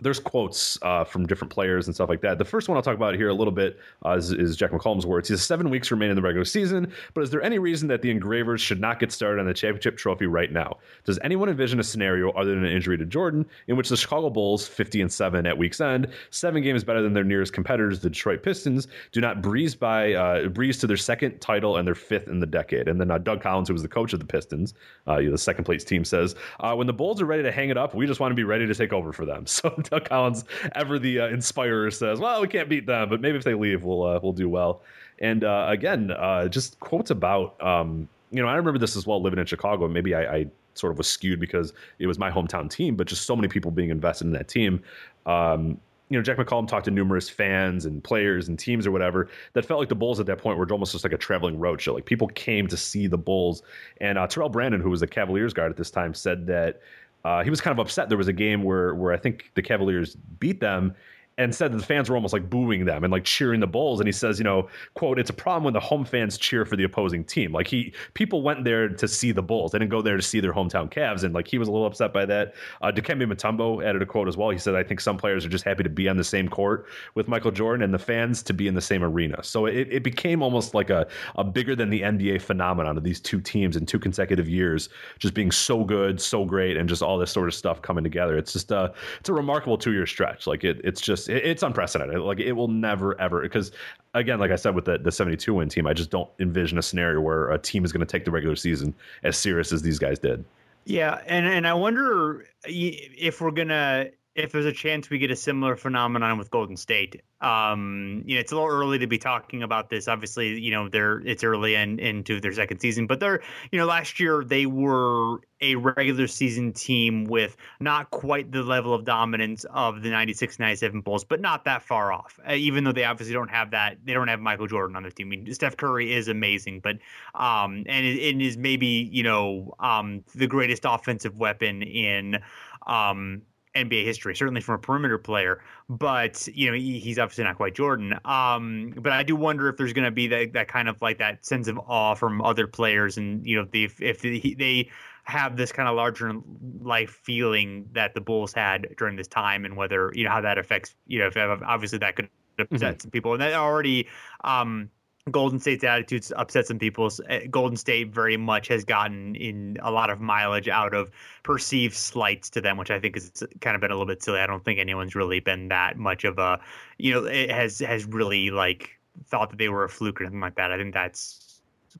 there's 0.00 0.20
quotes 0.20 0.78
uh, 0.82 1.04
from 1.04 1.26
different 1.26 1.52
players 1.52 1.86
and 1.86 1.94
stuff 1.94 2.08
like 2.08 2.20
that. 2.20 2.38
The 2.38 2.44
first 2.44 2.68
one 2.68 2.76
I'll 2.76 2.82
talk 2.82 2.94
about 2.94 3.14
here 3.14 3.28
a 3.28 3.34
little 3.34 3.52
bit 3.52 3.78
uh, 4.04 4.12
is, 4.12 4.32
is, 4.32 4.56
Jack 4.56 4.70
McCallum's 4.70 5.06
words. 5.06 5.28
He 5.28 5.34
says, 5.34 5.44
seven 5.44 5.70
weeks 5.70 5.90
remain 5.90 6.10
in 6.10 6.16
the 6.16 6.22
regular 6.22 6.44
season, 6.44 6.92
but 7.14 7.22
is 7.22 7.30
there 7.30 7.42
any 7.42 7.58
reason 7.58 7.88
that 7.88 8.02
the 8.02 8.10
Engravers 8.10 8.60
should 8.60 8.80
not 8.80 8.98
get 8.98 9.12
started 9.12 9.40
on 9.40 9.46
the 9.46 9.54
championship 9.54 9.96
trophy 9.96 10.26
right 10.26 10.52
now? 10.52 10.76
Does 11.04 11.18
anyone 11.22 11.48
envision 11.48 11.80
a 11.80 11.84
scenario 11.84 12.30
other 12.32 12.54
than 12.54 12.64
an 12.64 12.72
injury 12.72 12.96
to 12.98 13.04
Jordan 13.04 13.46
in 13.66 13.76
which 13.76 13.88
the 13.88 13.96
Chicago 13.96 14.30
Bulls, 14.30 14.66
50 14.66 15.02
and 15.02 15.12
7 15.12 15.46
at 15.46 15.56
week's 15.56 15.80
end, 15.80 16.08
seven 16.30 16.62
games 16.62 16.84
better 16.84 17.02
than 17.02 17.12
their 17.12 17.24
nearest 17.24 17.52
competitors, 17.52 18.00
the 18.00 18.10
Detroit 18.10 18.42
Pistons, 18.42 18.88
do 19.12 19.20
not 19.20 19.42
breeze 19.42 19.74
by 19.74 20.14
uh, 20.14 20.48
breeze 20.48 20.78
to 20.78 20.86
their 20.86 20.96
second 20.96 21.40
title 21.40 21.76
and 21.76 21.86
their 21.86 21.94
fifth 21.94 22.28
in 22.28 22.40
the 22.40 22.46
decade? 22.46 22.88
And 22.88 23.00
then 23.00 23.10
uh, 23.10 23.18
Doug 23.18 23.40
Collins, 23.40 23.68
who 23.68 23.74
was 23.74 23.82
the 23.82 23.88
coach 23.88 24.12
of 24.12 24.20
the 24.20 24.26
Pistons, 24.26 24.74
uh, 25.06 25.20
the 25.20 25.38
second 25.38 25.64
place 25.64 25.84
team, 25.84 26.04
says, 26.04 26.34
uh, 26.60 26.74
when 26.74 26.86
the 26.86 26.92
Bulls 26.92 27.20
are 27.20 27.26
ready 27.26 27.42
to 27.42 27.52
hang 27.52 27.70
it 27.70 27.76
up, 27.76 27.94
we 27.94 28.06
just 28.06 28.20
want 28.20 28.30
to 28.30 28.36
be 28.36 28.44
ready 28.44 28.66
to 28.66 28.74
take 28.74 28.92
over 28.92 29.12
for 29.12 29.24
them. 29.24 29.44
So 29.58 29.74
Doug 29.90 30.04
Collins, 30.04 30.44
ever 30.74 30.98
the 30.98 31.20
uh, 31.20 31.28
inspirer, 31.28 31.90
says, 31.90 32.20
"Well, 32.20 32.40
we 32.40 32.48
can't 32.48 32.68
beat 32.68 32.86
them, 32.86 33.08
but 33.08 33.20
maybe 33.20 33.38
if 33.38 33.44
they 33.44 33.54
leave, 33.54 33.84
we'll 33.84 34.02
uh, 34.04 34.20
we'll 34.22 34.32
do 34.32 34.48
well." 34.48 34.82
And 35.20 35.44
uh, 35.44 35.66
again, 35.68 36.10
uh, 36.10 36.48
just 36.48 36.78
quotes 36.80 37.10
about 37.10 37.60
um, 37.62 38.08
you 38.30 38.42
know 38.42 38.48
I 38.48 38.56
remember 38.56 38.78
this 38.78 38.96
as 38.96 39.06
well 39.06 39.22
living 39.22 39.38
in 39.38 39.46
Chicago. 39.46 39.88
Maybe 39.88 40.14
I, 40.14 40.36
I, 40.36 40.46
sort 40.74 40.92
of 40.92 40.98
was 40.98 41.08
skewed 41.08 41.40
because 41.40 41.72
it 41.98 42.06
was 42.06 42.20
my 42.20 42.30
hometown 42.30 42.70
team, 42.70 42.94
but 42.94 43.08
just 43.08 43.26
so 43.26 43.34
many 43.34 43.48
people 43.48 43.70
being 43.72 43.90
invested 43.90 44.26
in 44.26 44.32
that 44.32 44.46
team. 44.46 44.80
Um, 45.26 45.80
you 46.08 46.16
know, 46.16 46.22
Jack 46.22 46.38
McCallum 46.38 46.66
talked 46.66 46.86
to 46.86 46.90
numerous 46.90 47.28
fans 47.28 47.84
and 47.84 48.02
players 48.02 48.48
and 48.48 48.58
teams 48.58 48.86
or 48.86 48.90
whatever 48.90 49.28
that 49.52 49.66
felt 49.66 49.80
like 49.80 49.88
the 49.88 49.94
Bulls 49.94 50.20
at 50.20 50.26
that 50.26 50.38
point 50.38 50.56
were 50.56 50.66
almost 50.70 50.92
just 50.92 51.04
like 51.04 51.12
a 51.12 51.18
traveling 51.18 51.58
roadshow. 51.58 51.94
Like 51.94 52.06
people 52.06 52.28
came 52.28 52.66
to 52.68 52.76
see 52.76 53.06
the 53.06 53.18
Bulls. 53.18 53.62
And 54.00 54.16
uh, 54.18 54.26
Terrell 54.26 54.48
Brandon, 54.48 54.80
who 54.80 54.90
was 54.90 55.00
the 55.00 55.06
Cavaliers 55.06 55.52
guard 55.52 55.70
at 55.70 55.76
this 55.76 55.90
time, 55.90 56.14
said 56.14 56.46
that 56.46 56.80
uh, 57.24 57.42
he 57.42 57.50
was 57.50 57.60
kind 57.60 57.78
of 57.78 57.84
upset. 57.84 58.08
There 58.08 58.18
was 58.18 58.28
a 58.28 58.32
game 58.32 58.62
where 58.62 58.94
where 58.94 59.12
I 59.12 59.16
think 59.16 59.50
the 59.54 59.62
Cavaliers 59.62 60.16
beat 60.38 60.60
them, 60.60 60.94
and 61.38 61.54
said 61.54 61.72
that 61.72 61.78
the 61.78 61.84
fans 61.84 62.10
were 62.10 62.16
almost 62.16 62.32
like 62.32 62.50
booing 62.50 62.84
them 62.84 63.04
and 63.04 63.12
like 63.12 63.24
cheering 63.24 63.60
the 63.60 63.66
Bulls. 63.66 64.00
And 64.00 64.08
he 64.08 64.12
says, 64.12 64.38
you 64.38 64.44
know, 64.44 64.68
quote, 64.94 65.20
it's 65.20 65.30
a 65.30 65.34
problem 65.34 65.64
when 65.64 65.72
the 65.72 65.80
home 65.80 66.04
fans 66.04 66.36
cheer 66.36 66.64
for 66.64 66.74
the 66.74 66.82
opposing 66.82 67.24
team. 67.24 67.52
Like 67.52 67.68
he, 67.68 67.94
people 68.14 68.42
went 68.42 68.64
there 68.64 68.88
to 68.88 69.08
see 69.08 69.30
the 69.30 69.42
Bulls. 69.42 69.70
They 69.70 69.78
didn't 69.78 69.92
go 69.92 70.02
there 70.02 70.16
to 70.16 70.22
see 70.22 70.40
their 70.40 70.52
hometown 70.52 70.92
Cavs. 70.92 71.22
And 71.22 71.32
like 71.32 71.46
he 71.46 71.56
was 71.58 71.68
a 71.68 71.70
little 71.70 71.86
upset 71.86 72.12
by 72.12 72.26
that. 72.26 72.54
Uh, 72.82 72.90
Dikembe 72.90 73.32
Mutombo 73.32 73.84
added 73.84 74.02
a 74.02 74.06
quote 74.06 74.26
as 74.26 74.36
well. 74.36 74.50
He 74.50 74.58
said, 74.58 74.74
I 74.74 74.82
think 74.82 75.00
some 75.00 75.16
players 75.16 75.46
are 75.46 75.48
just 75.48 75.64
happy 75.64 75.84
to 75.84 75.88
be 75.88 76.08
on 76.08 76.16
the 76.16 76.24
same 76.24 76.48
court 76.48 76.86
with 77.14 77.28
Michael 77.28 77.52
Jordan 77.52 77.84
and 77.84 77.94
the 77.94 77.98
fans 77.98 78.42
to 78.42 78.52
be 78.52 78.66
in 78.66 78.74
the 78.74 78.80
same 78.80 79.04
arena. 79.04 79.42
So 79.44 79.66
it, 79.66 79.86
it 79.92 80.02
became 80.02 80.42
almost 80.42 80.74
like 80.74 80.90
a, 80.90 81.06
a 81.36 81.44
bigger 81.44 81.76
than 81.76 81.88
the 81.88 82.02
NBA 82.02 82.42
phenomenon 82.42 82.96
of 82.96 83.04
these 83.04 83.20
two 83.20 83.40
teams 83.40 83.76
in 83.76 83.86
two 83.86 84.00
consecutive 84.00 84.48
years, 84.48 84.88
just 85.20 85.34
being 85.34 85.52
so 85.52 85.84
good, 85.84 86.20
so 86.20 86.44
great, 86.44 86.76
and 86.76 86.88
just 86.88 87.00
all 87.00 87.16
this 87.16 87.30
sort 87.30 87.46
of 87.46 87.54
stuff 87.54 87.80
coming 87.80 88.02
together. 88.02 88.36
It's 88.36 88.52
just 88.52 88.72
a, 88.72 88.92
it's 89.20 89.28
a 89.28 89.32
remarkable 89.32 89.78
two 89.78 89.92
year 89.92 90.06
stretch. 90.06 90.48
Like 90.48 90.64
it, 90.64 90.80
it's 90.82 91.00
just, 91.00 91.27
it, 91.28 91.44
it's 91.44 91.62
unprecedented. 91.62 92.20
Like 92.20 92.40
it 92.40 92.52
will 92.52 92.68
never 92.68 93.18
ever 93.20 93.42
because 93.42 93.72
again, 94.14 94.38
like 94.38 94.50
I 94.50 94.56
said 94.56 94.74
with 94.74 94.84
the 94.84 94.98
the 94.98 95.12
72 95.12 95.52
win 95.54 95.68
team, 95.68 95.86
I 95.86 95.92
just 95.92 96.10
don't 96.10 96.30
envision 96.38 96.78
a 96.78 96.82
scenario 96.82 97.20
where 97.20 97.50
a 97.50 97.58
team 97.58 97.84
is 97.84 97.92
going 97.92 98.06
to 98.06 98.10
take 98.10 98.24
the 98.24 98.30
regular 98.30 98.56
season 98.56 98.94
as 99.22 99.36
serious 99.36 99.72
as 99.72 99.82
these 99.82 99.98
guys 99.98 100.18
did. 100.18 100.44
Yeah, 100.84 101.20
and 101.26 101.46
and 101.46 101.66
I 101.66 101.74
wonder 101.74 102.46
if 102.64 103.40
we're 103.40 103.50
gonna 103.50 104.08
if 104.38 104.52
there's 104.52 104.66
a 104.66 104.72
chance 104.72 105.10
we 105.10 105.18
get 105.18 105.30
a 105.30 105.36
similar 105.36 105.76
phenomenon 105.76 106.38
with 106.38 106.50
Golden 106.50 106.76
State. 106.76 107.22
Um, 107.40 108.22
you 108.24 108.36
know, 108.36 108.40
it's 108.40 108.52
a 108.52 108.54
little 108.54 108.70
early 108.70 108.98
to 109.00 109.06
be 109.06 109.18
talking 109.18 109.62
about 109.62 109.90
this. 109.90 110.06
Obviously, 110.06 110.58
you 110.60 110.70
know, 110.70 110.88
they're 110.88 111.20
it's 111.20 111.42
early 111.42 111.74
in, 111.74 111.98
into 111.98 112.40
their 112.40 112.52
second 112.52 112.80
season, 112.80 113.06
but 113.06 113.20
they're 113.20 113.42
you 113.72 113.78
know 113.78 113.86
last 113.86 114.20
year 114.20 114.44
they 114.44 114.66
were 114.66 115.40
a 115.60 115.74
regular 115.74 116.28
season 116.28 116.72
team 116.72 117.24
with 117.24 117.56
not 117.80 118.10
quite 118.10 118.52
the 118.52 118.62
level 118.62 118.94
of 118.94 119.04
dominance 119.04 119.64
of 119.64 120.02
the 120.02 120.10
96 120.10 120.58
97 120.58 121.00
Bulls, 121.00 121.24
but 121.24 121.40
not 121.40 121.64
that 121.64 121.82
far 121.82 122.12
off. 122.12 122.38
Uh, 122.48 122.52
even 122.52 122.84
though 122.84 122.92
they 122.92 123.04
obviously 123.04 123.34
don't 123.34 123.50
have 123.50 123.72
that, 123.72 123.98
they 124.04 124.12
don't 124.14 124.28
have 124.28 124.40
Michael 124.40 124.68
Jordan 124.68 124.96
on 124.96 125.02
their 125.02 125.10
team. 125.10 125.28
I 125.28 125.30
mean, 125.30 125.54
Steph 125.54 125.76
Curry 125.76 126.14
is 126.14 126.28
amazing, 126.28 126.80
but 126.80 126.98
um, 127.34 127.84
and 127.86 128.06
it, 128.06 128.18
it 128.18 128.40
is 128.40 128.56
maybe 128.56 128.86
you 128.86 129.24
know 129.24 129.74
um 129.80 130.24
the 130.34 130.46
greatest 130.46 130.84
offensive 130.84 131.36
weapon 131.36 131.82
in 131.82 132.38
um 132.86 133.42
NBA 133.84 134.04
history, 134.04 134.34
certainly 134.34 134.60
from 134.60 134.76
a 134.76 134.78
perimeter 134.78 135.18
player. 135.18 135.62
But 135.88 136.48
you 136.52 136.70
know, 136.70 136.76
he, 136.76 136.98
he's 136.98 137.18
obviously 137.18 137.44
not 137.44 137.56
quite 137.56 137.74
Jordan. 137.74 138.14
Um, 138.24 138.94
but 138.96 139.12
I 139.12 139.22
do 139.22 139.36
wonder 139.36 139.68
if 139.68 139.76
there's 139.76 139.92
going 139.92 140.04
to 140.04 140.10
be 140.10 140.28
that 140.28 140.52
that 140.52 140.68
kind 140.68 140.88
of 140.88 141.00
like 141.02 141.18
that 141.18 141.44
sense 141.44 141.68
of 141.68 141.78
awe 141.78 142.14
from 142.14 142.42
other 142.42 142.66
players, 142.66 143.16
and 143.16 143.46
you 143.46 143.56
know, 143.56 143.68
the, 143.70 143.84
if 143.84 144.00
if 144.00 144.20
the, 144.20 144.54
they 144.58 144.90
have 145.24 145.56
this 145.56 145.72
kind 145.72 145.88
of 145.88 145.94
larger 145.94 146.32
life 146.80 147.20
feeling 147.22 147.86
that 147.92 148.14
the 148.14 148.20
Bulls 148.20 148.52
had 148.52 148.94
during 148.96 149.16
this 149.16 149.28
time, 149.28 149.64
and 149.64 149.76
whether 149.76 150.10
you 150.14 150.24
know 150.24 150.30
how 150.30 150.40
that 150.40 150.58
affects 150.58 150.94
you 151.06 151.18
know, 151.18 151.26
if 151.26 151.36
obviously 151.36 151.98
that 151.98 152.16
could 152.16 152.28
upset 152.58 152.80
mm-hmm. 152.80 153.00
some 153.00 153.10
people, 153.10 153.32
and 153.32 153.42
that 153.42 153.54
already. 153.54 154.08
Um, 154.44 154.90
Golden 155.30 155.58
State's 155.58 155.84
attitudes 155.84 156.32
upset 156.36 156.66
some 156.66 156.78
people. 156.78 157.10
Eh, 157.28 157.46
Golden 157.46 157.76
State 157.76 158.12
very 158.12 158.36
much 158.36 158.68
has 158.68 158.84
gotten 158.84 159.34
in 159.36 159.76
a 159.82 159.90
lot 159.90 160.10
of 160.10 160.20
mileage 160.20 160.68
out 160.68 160.94
of 160.94 161.10
perceived 161.42 161.94
slights 161.94 162.50
to 162.50 162.60
them, 162.60 162.76
which 162.76 162.90
I 162.90 162.98
think 162.98 163.14
has 163.14 163.42
kind 163.60 163.74
of 163.74 163.80
been 163.80 163.90
a 163.90 163.94
little 163.94 164.06
bit 164.06 164.22
silly. 164.22 164.40
I 164.40 164.46
don't 164.46 164.64
think 164.64 164.78
anyone's 164.78 165.14
really 165.14 165.40
been 165.40 165.68
that 165.68 165.96
much 165.96 166.24
of 166.24 166.38
a, 166.38 166.60
you 166.98 167.12
know, 167.12 167.24
it 167.24 167.50
has 167.50 167.78
has 167.80 168.04
really 168.06 168.50
like 168.50 168.98
thought 169.26 169.50
that 169.50 169.58
they 169.58 169.68
were 169.68 169.84
a 169.84 169.88
fluke 169.88 170.20
or 170.20 170.24
something 170.24 170.40
like 170.40 170.56
that. 170.56 170.72
I 170.72 170.76
think 170.76 170.94
that's 170.94 171.48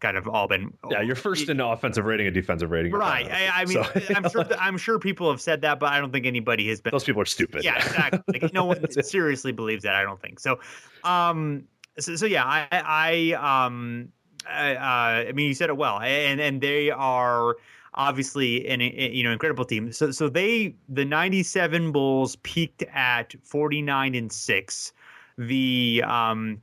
kind 0.01 0.17
of 0.17 0.29
all 0.29 0.47
been 0.47 0.73
yeah 0.91 1.01
you're 1.01 1.17
first 1.17 1.49
in 1.49 1.61
offensive 1.61 2.05
rating 2.05 2.27
and 2.27 2.35
defensive 2.35 2.71
rating 2.71 2.93
right 2.93 3.31
I, 3.31 3.63
I, 3.63 3.65
mean 3.65 3.83
so. 3.83 4.15
i'm 4.15 4.31
sure 4.31 4.47
i'm 4.61 4.79
sure 4.79 4.99
people 4.99 5.31
have 5.31 5.41
said 5.41 5.63
that 5.63 5.81
but 5.81 5.93
i 5.93 5.99
don't 5.99 6.13
think 6.13 6.27
anybody 6.27 6.69
has 6.69 6.81
been 6.81 6.91
those 6.91 7.05
people 7.05 7.23
are 7.23 7.27
stupid 7.27 7.65
yeah 7.65 7.77
exactly 7.77 8.41
like, 8.41 8.53
no 8.53 8.65
one 8.65 8.91
seriously 9.03 9.53
believes 9.53 9.83
that 9.85 9.95
i 9.95 10.03
don't 10.03 10.21
think 10.21 10.39
so 10.39 10.61
um 11.05 11.65
so, 11.99 12.17
so 12.17 12.27
yeah, 12.27 12.45
I, 12.45 12.67
I 12.71 13.67
um, 13.67 14.11
I, 14.49 14.75
uh, 14.75 15.29
I 15.29 15.33
mean, 15.33 15.49
you 15.49 15.55
said 15.55 15.71
it 15.71 15.77
well, 15.77 16.01
and 16.01 16.41
and 16.41 16.61
they 16.61 16.91
are 16.91 17.57
obviously 17.95 18.67
an, 18.69 18.81
you 18.81 19.25
know 19.25 19.33
incredible 19.33 19.65
team. 19.65 19.93
So 19.93 20.11
so 20.11 20.29
they 20.29 20.75
the 20.89 21.05
97 21.05 21.93
Bulls 21.93 22.37
peaked 22.37 22.83
at 22.85 23.35
49 23.43 24.15
and 24.15 24.33
6. 24.33 24.93
The 25.37 26.03
um 26.07 26.63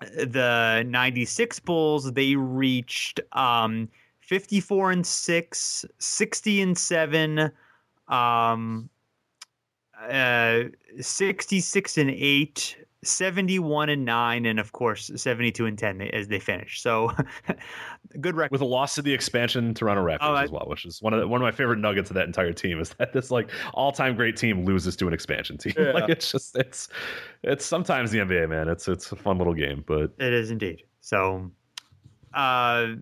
the 0.00 0.84
96 0.86 1.60
Bulls 1.60 2.12
they 2.12 2.36
reached 2.36 3.20
um 3.32 3.88
54 4.20 4.90
and 4.92 5.06
6, 5.06 5.84
60 5.98 6.62
and 6.62 6.78
7 6.78 7.50
um 8.08 8.88
uh 10.08 10.64
66 11.00 11.98
and 11.98 12.10
8 12.10 12.85
71 13.06 13.88
and 13.88 14.04
9 14.04 14.46
and 14.46 14.58
of 14.58 14.72
course 14.72 15.10
72 15.14 15.66
and 15.66 15.78
10 15.78 16.02
as 16.02 16.28
they 16.28 16.38
finish. 16.38 16.80
So 16.80 17.12
good 18.20 18.36
record 18.36 18.52
with 18.52 18.60
a 18.60 18.66
loss 18.66 18.94
to 18.96 19.02
the 19.02 19.12
expansion 19.12 19.74
toronto 19.74 20.04
raptors 20.04 20.18
oh, 20.22 20.34
I, 20.34 20.44
as 20.44 20.50
well 20.50 20.64
which 20.66 20.84
is 20.84 21.02
one 21.02 21.12
of 21.12 21.20
the, 21.20 21.28
one 21.28 21.40
of 21.40 21.44
my 21.44 21.50
favorite 21.50 21.78
nuggets 21.78 22.10
of 22.10 22.14
that 22.14 22.26
entire 22.26 22.52
team 22.52 22.80
is 22.80 22.90
that 22.98 23.12
this 23.12 23.30
like 23.30 23.50
all-time 23.74 24.16
great 24.16 24.36
team 24.36 24.64
loses 24.64 24.96
to 24.96 25.06
an 25.06 25.14
expansion 25.14 25.58
team. 25.58 25.74
Yeah. 25.86 25.92
like 25.92 26.08
it's 26.08 26.32
just 26.32 26.56
it's 26.56 26.88
it's 27.42 27.64
sometimes 27.64 28.10
the 28.10 28.18
nba 28.18 28.48
man. 28.48 28.68
It's 28.68 28.88
it's 28.88 29.12
a 29.12 29.16
fun 29.16 29.38
little 29.38 29.54
game 29.54 29.84
but 29.86 30.12
it 30.18 30.32
is 30.32 30.50
indeed. 30.50 30.84
So 31.00 31.50
uh 32.34 32.94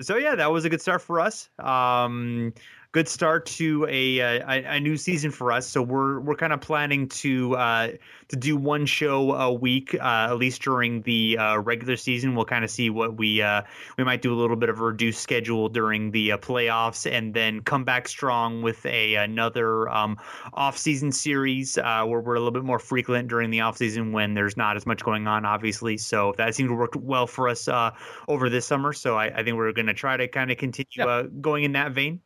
so 0.00 0.16
yeah 0.16 0.34
that 0.36 0.52
was 0.52 0.64
a 0.64 0.70
good 0.70 0.80
start 0.80 1.02
for 1.02 1.20
us. 1.20 1.48
Um 1.58 2.54
good 2.94 3.08
start 3.08 3.44
to 3.44 3.84
a, 3.90 4.20
a, 4.20 4.40
a 4.76 4.80
new 4.80 4.96
season 4.96 5.32
for 5.32 5.50
us. 5.50 5.66
So 5.66 5.82
we're 5.82 6.20
we're 6.20 6.36
kind 6.36 6.52
of 6.52 6.60
planning 6.60 7.08
to 7.08 7.56
uh, 7.56 7.88
to 8.28 8.36
do 8.36 8.56
one 8.56 8.86
show 8.86 9.34
a 9.34 9.52
week, 9.52 9.96
uh, 9.96 10.28
at 10.30 10.34
least 10.34 10.62
during 10.62 11.02
the 11.02 11.36
uh, 11.36 11.58
regular 11.58 11.96
season. 11.96 12.36
We'll 12.36 12.44
kind 12.44 12.64
of 12.64 12.70
see 12.70 12.90
what 12.90 13.16
we 13.16 13.42
uh, 13.42 13.62
we 13.98 14.04
might 14.04 14.22
do 14.22 14.32
a 14.32 14.38
little 14.38 14.54
bit 14.54 14.68
of 14.68 14.78
a 14.78 14.84
reduced 14.84 15.20
schedule 15.20 15.68
during 15.68 16.12
the 16.12 16.32
uh, 16.32 16.38
playoffs, 16.38 17.10
and 17.10 17.34
then 17.34 17.62
come 17.62 17.82
back 17.82 18.06
strong 18.06 18.62
with 18.62 18.86
a 18.86 19.16
another 19.16 19.88
um, 19.88 20.16
off 20.52 20.78
season 20.78 21.10
series 21.10 21.76
uh, 21.76 22.04
where 22.06 22.20
we're 22.20 22.36
a 22.36 22.38
little 22.38 22.52
bit 22.52 22.64
more 22.64 22.78
frequent 22.78 23.26
during 23.26 23.50
the 23.50 23.60
off 23.60 23.76
season 23.76 24.12
when 24.12 24.34
there's 24.34 24.56
not 24.56 24.76
as 24.76 24.86
much 24.86 25.02
going 25.02 25.26
on, 25.26 25.44
obviously. 25.44 25.96
So 25.96 26.32
that 26.38 26.54
seems 26.54 26.70
to 26.70 26.74
work 26.74 26.92
well 26.96 27.26
for 27.26 27.48
us 27.48 27.68
over 28.28 28.48
this 28.48 28.66
summer. 28.66 28.92
So 28.92 29.16
I, 29.16 29.40
I 29.40 29.42
think 29.42 29.56
we're 29.56 29.72
going 29.72 29.86
to 29.86 29.94
try 29.94 30.16
to 30.16 30.28
kind 30.28 30.52
of 30.52 30.58
continue 30.58 30.84
yeah. 30.94 31.24
going 31.40 31.64
in 31.64 31.72
that 31.72 31.90
vein. 31.90 32.20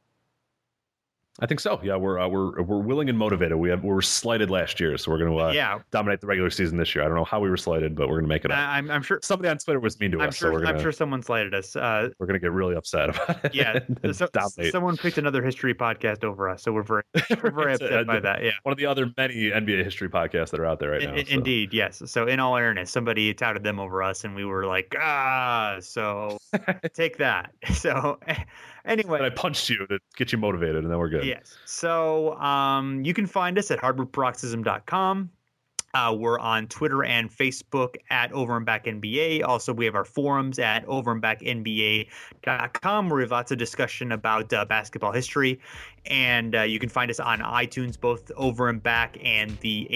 I 1.41 1.47
think 1.47 1.61
so. 1.61 1.81
Yeah, 1.83 1.97
we're 1.97 2.19
uh, 2.19 2.29
we're 2.29 2.63
we're 2.63 2.79
willing 2.79 3.09
and 3.09 3.19
motivated. 3.19 3.57
We 3.59 3.71
have 3.71 3.83
we 3.83 3.91
were 3.91 4.03
slighted 4.03 4.51
last 4.51 4.81
year, 4.81 4.97
so 4.99 5.11
we're 5.11 5.19
going 5.19 5.33
to 5.33 5.39
uh, 5.39 5.51
yeah. 5.53 5.79
dominate 5.91 6.21
the 6.21 6.27
regular 6.27 6.51
season 6.51 6.79
this 6.79 6.95
year. 6.95 7.05
I 7.05 7.09
don't 7.09 7.17
know 7.17 7.25
how 7.25 7.41
we 7.41 7.51
were 7.51 7.57
slighted, 7.57 7.95
but 7.95 8.09
we're 8.09 8.17
going 8.17 8.25
to 8.25 8.29
make 8.29 8.45
it 8.45 8.51
up. 8.51 8.59
I'm, 8.59 8.91
I'm 8.91 9.03
sure 9.03 9.19
somebody 9.23 9.49
on 9.49 9.59
Twitter 9.59 9.81
was 9.81 9.99
mean 10.01 10.13
to 10.13 10.21
I'm 10.21 10.29
us. 10.29 10.37
Sure, 10.37 10.61
so 10.61 10.67
I'm 10.67 10.81
sure 10.81 10.93
someone 10.93 11.23
slighted 11.23 11.55
us. 11.55 11.75
Uh, 11.77 12.11
we're 12.19 12.27
going 12.27 12.41
to 12.41 12.41
get 12.41 12.53
really 12.53 12.75
upset 12.75 13.11
about 13.11 13.45
it. 13.45 13.55
Yeah, 13.55 13.81
so, 14.13 14.29
someone 14.71 14.97
picked 14.97 15.19
another 15.19 15.43
history 15.43 15.75
podcast 15.75 16.25
over 16.25 16.49
us, 16.49 16.63
so 16.63 16.73
we're 16.73 16.83
very 16.83 17.03
we're 17.43 17.51
very 17.51 17.75
upset 17.75 18.07
by 18.07 18.21
that. 18.21 18.43
Yeah, 18.43 18.53
one 18.63 18.73
of 18.73 18.79
the 18.79 18.87
other 18.87 19.13
many 19.17 19.51
NBA 19.51 19.85
history 19.85 20.09
podcasts 20.09 20.51
that 20.51 20.61
are 20.61 20.67
out 20.67 20.81
there 20.81 20.91
right 20.91 21.03
now. 21.03 21.15
In, 21.15 21.27
so. 21.27 21.33
Indeed, 21.33 21.73
yes. 21.73 22.03
So 22.07 22.27
in 22.27 22.41
all 22.41 22.57
fairness, 22.69 22.91
somebody 22.91 23.33
touted 23.33 23.63
them 23.63 23.81
over 23.81 24.03
us, 24.03 24.25
and 24.25 24.35
we 24.35 24.45
were 24.45 24.67
like, 24.67 24.95
ah, 25.01 25.79
so 25.81 26.37
take 26.93 27.17
that. 27.17 27.53
So 27.73 28.19
Anyway, 28.89 29.19
and 29.19 29.27
I 29.27 29.31
punched 29.31 29.69
you 29.69 29.87
to 29.87 29.99
get 30.17 30.33
you 30.33 30.39
motivated, 30.39 30.77
and 30.77 30.91
then 30.91 30.99
we're 30.99 31.11
good. 31.11 31.25
Yes. 31.25 31.57
So 31.67 32.35
um, 32.37 33.05
you 33.05 33.15
can 33.15 33.27
find 33.27 33.59
us 33.59 33.71
at 33.71 33.79
hardwoodparoxysm.com. 33.79 35.31
Uh, 35.95 36.15
we're 36.19 36.39
on 36.39 36.67
Twitter 36.69 37.03
and 37.05 37.31
Facebook 37.31 37.95
at 38.11 38.31
Over 38.33 38.57
and 38.57 38.67
Back 38.67 38.85
NBA. 38.85 39.43
Also, 39.45 39.73
we 39.73 39.87
have 39.87 39.95
our 39.95 40.05
forums 40.05 40.59
at 40.59 40.85
overandbacknba.com 40.87 43.09
where 43.09 43.17
we 43.17 43.23
have 43.23 43.31
lots 43.31 43.53
of 43.53 43.59
discussion 43.59 44.13
about 44.13 44.53
uh, 44.53 44.67
basketball 44.67 45.13
history. 45.13 45.59
And 46.07 46.55
uh, 46.55 46.61
you 46.63 46.79
can 46.79 46.91
find 46.91 47.11
us 47.11 47.21
on 47.21 47.41
iTunes, 47.41 47.99
both 47.99 48.31
Over 48.37 48.69
and 48.69 48.83
Back 48.83 49.17
and 49.23 49.59
the 49.61 49.89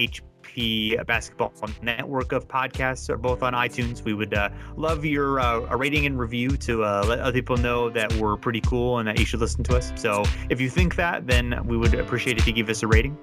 HP 0.56 1.06
Basketball 1.06 1.52
Network 1.82 2.32
of 2.32 2.48
podcasts 2.48 3.08
are 3.08 3.16
both 3.16 3.42
on 3.42 3.52
iTunes. 3.52 4.02
We 4.02 4.14
would 4.14 4.34
uh, 4.34 4.50
love 4.76 5.04
your 5.04 5.40
uh, 5.40 5.60
a 5.68 5.76
rating 5.76 6.06
and 6.06 6.18
review 6.18 6.50
to 6.58 6.84
uh, 6.84 7.04
let 7.06 7.20
other 7.20 7.32
people 7.32 7.56
know 7.56 7.90
that 7.90 8.12
we're 8.14 8.36
pretty 8.36 8.60
cool 8.60 8.98
and 8.98 9.08
that 9.08 9.18
you 9.18 9.24
should 9.24 9.40
listen 9.40 9.64
to 9.64 9.76
us. 9.76 9.92
So 9.96 10.24
if 10.50 10.60
you 10.60 10.70
think 10.70 10.96
that, 10.96 11.26
then 11.26 11.60
we 11.66 11.76
would 11.76 11.94
appreciate 11.94 12.38
if 12.38 12.46
you 12.46 12.52
give 12.52 12.68
us 12.68 12.82
a 12.82 12.86
rating. 12.86 13.16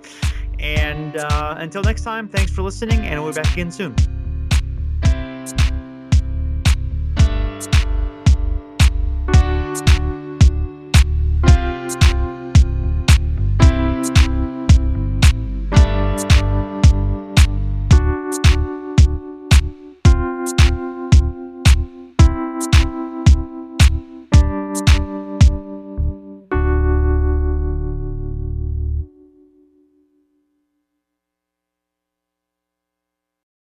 And 0.60 1.18
uh, 1.18 1.56
until 1.58 1.84
next 1.84 2.04
time, 2.04 2.28
thanks 2.28 2.52
for 2.52 2.62
listening, 2.62 3.00
and 3.00 3.24
we'll 3.24 3.32
be 3.32 3.42
back 3.42 3.54
again 3.54 3.72
soon. 3.72 3.96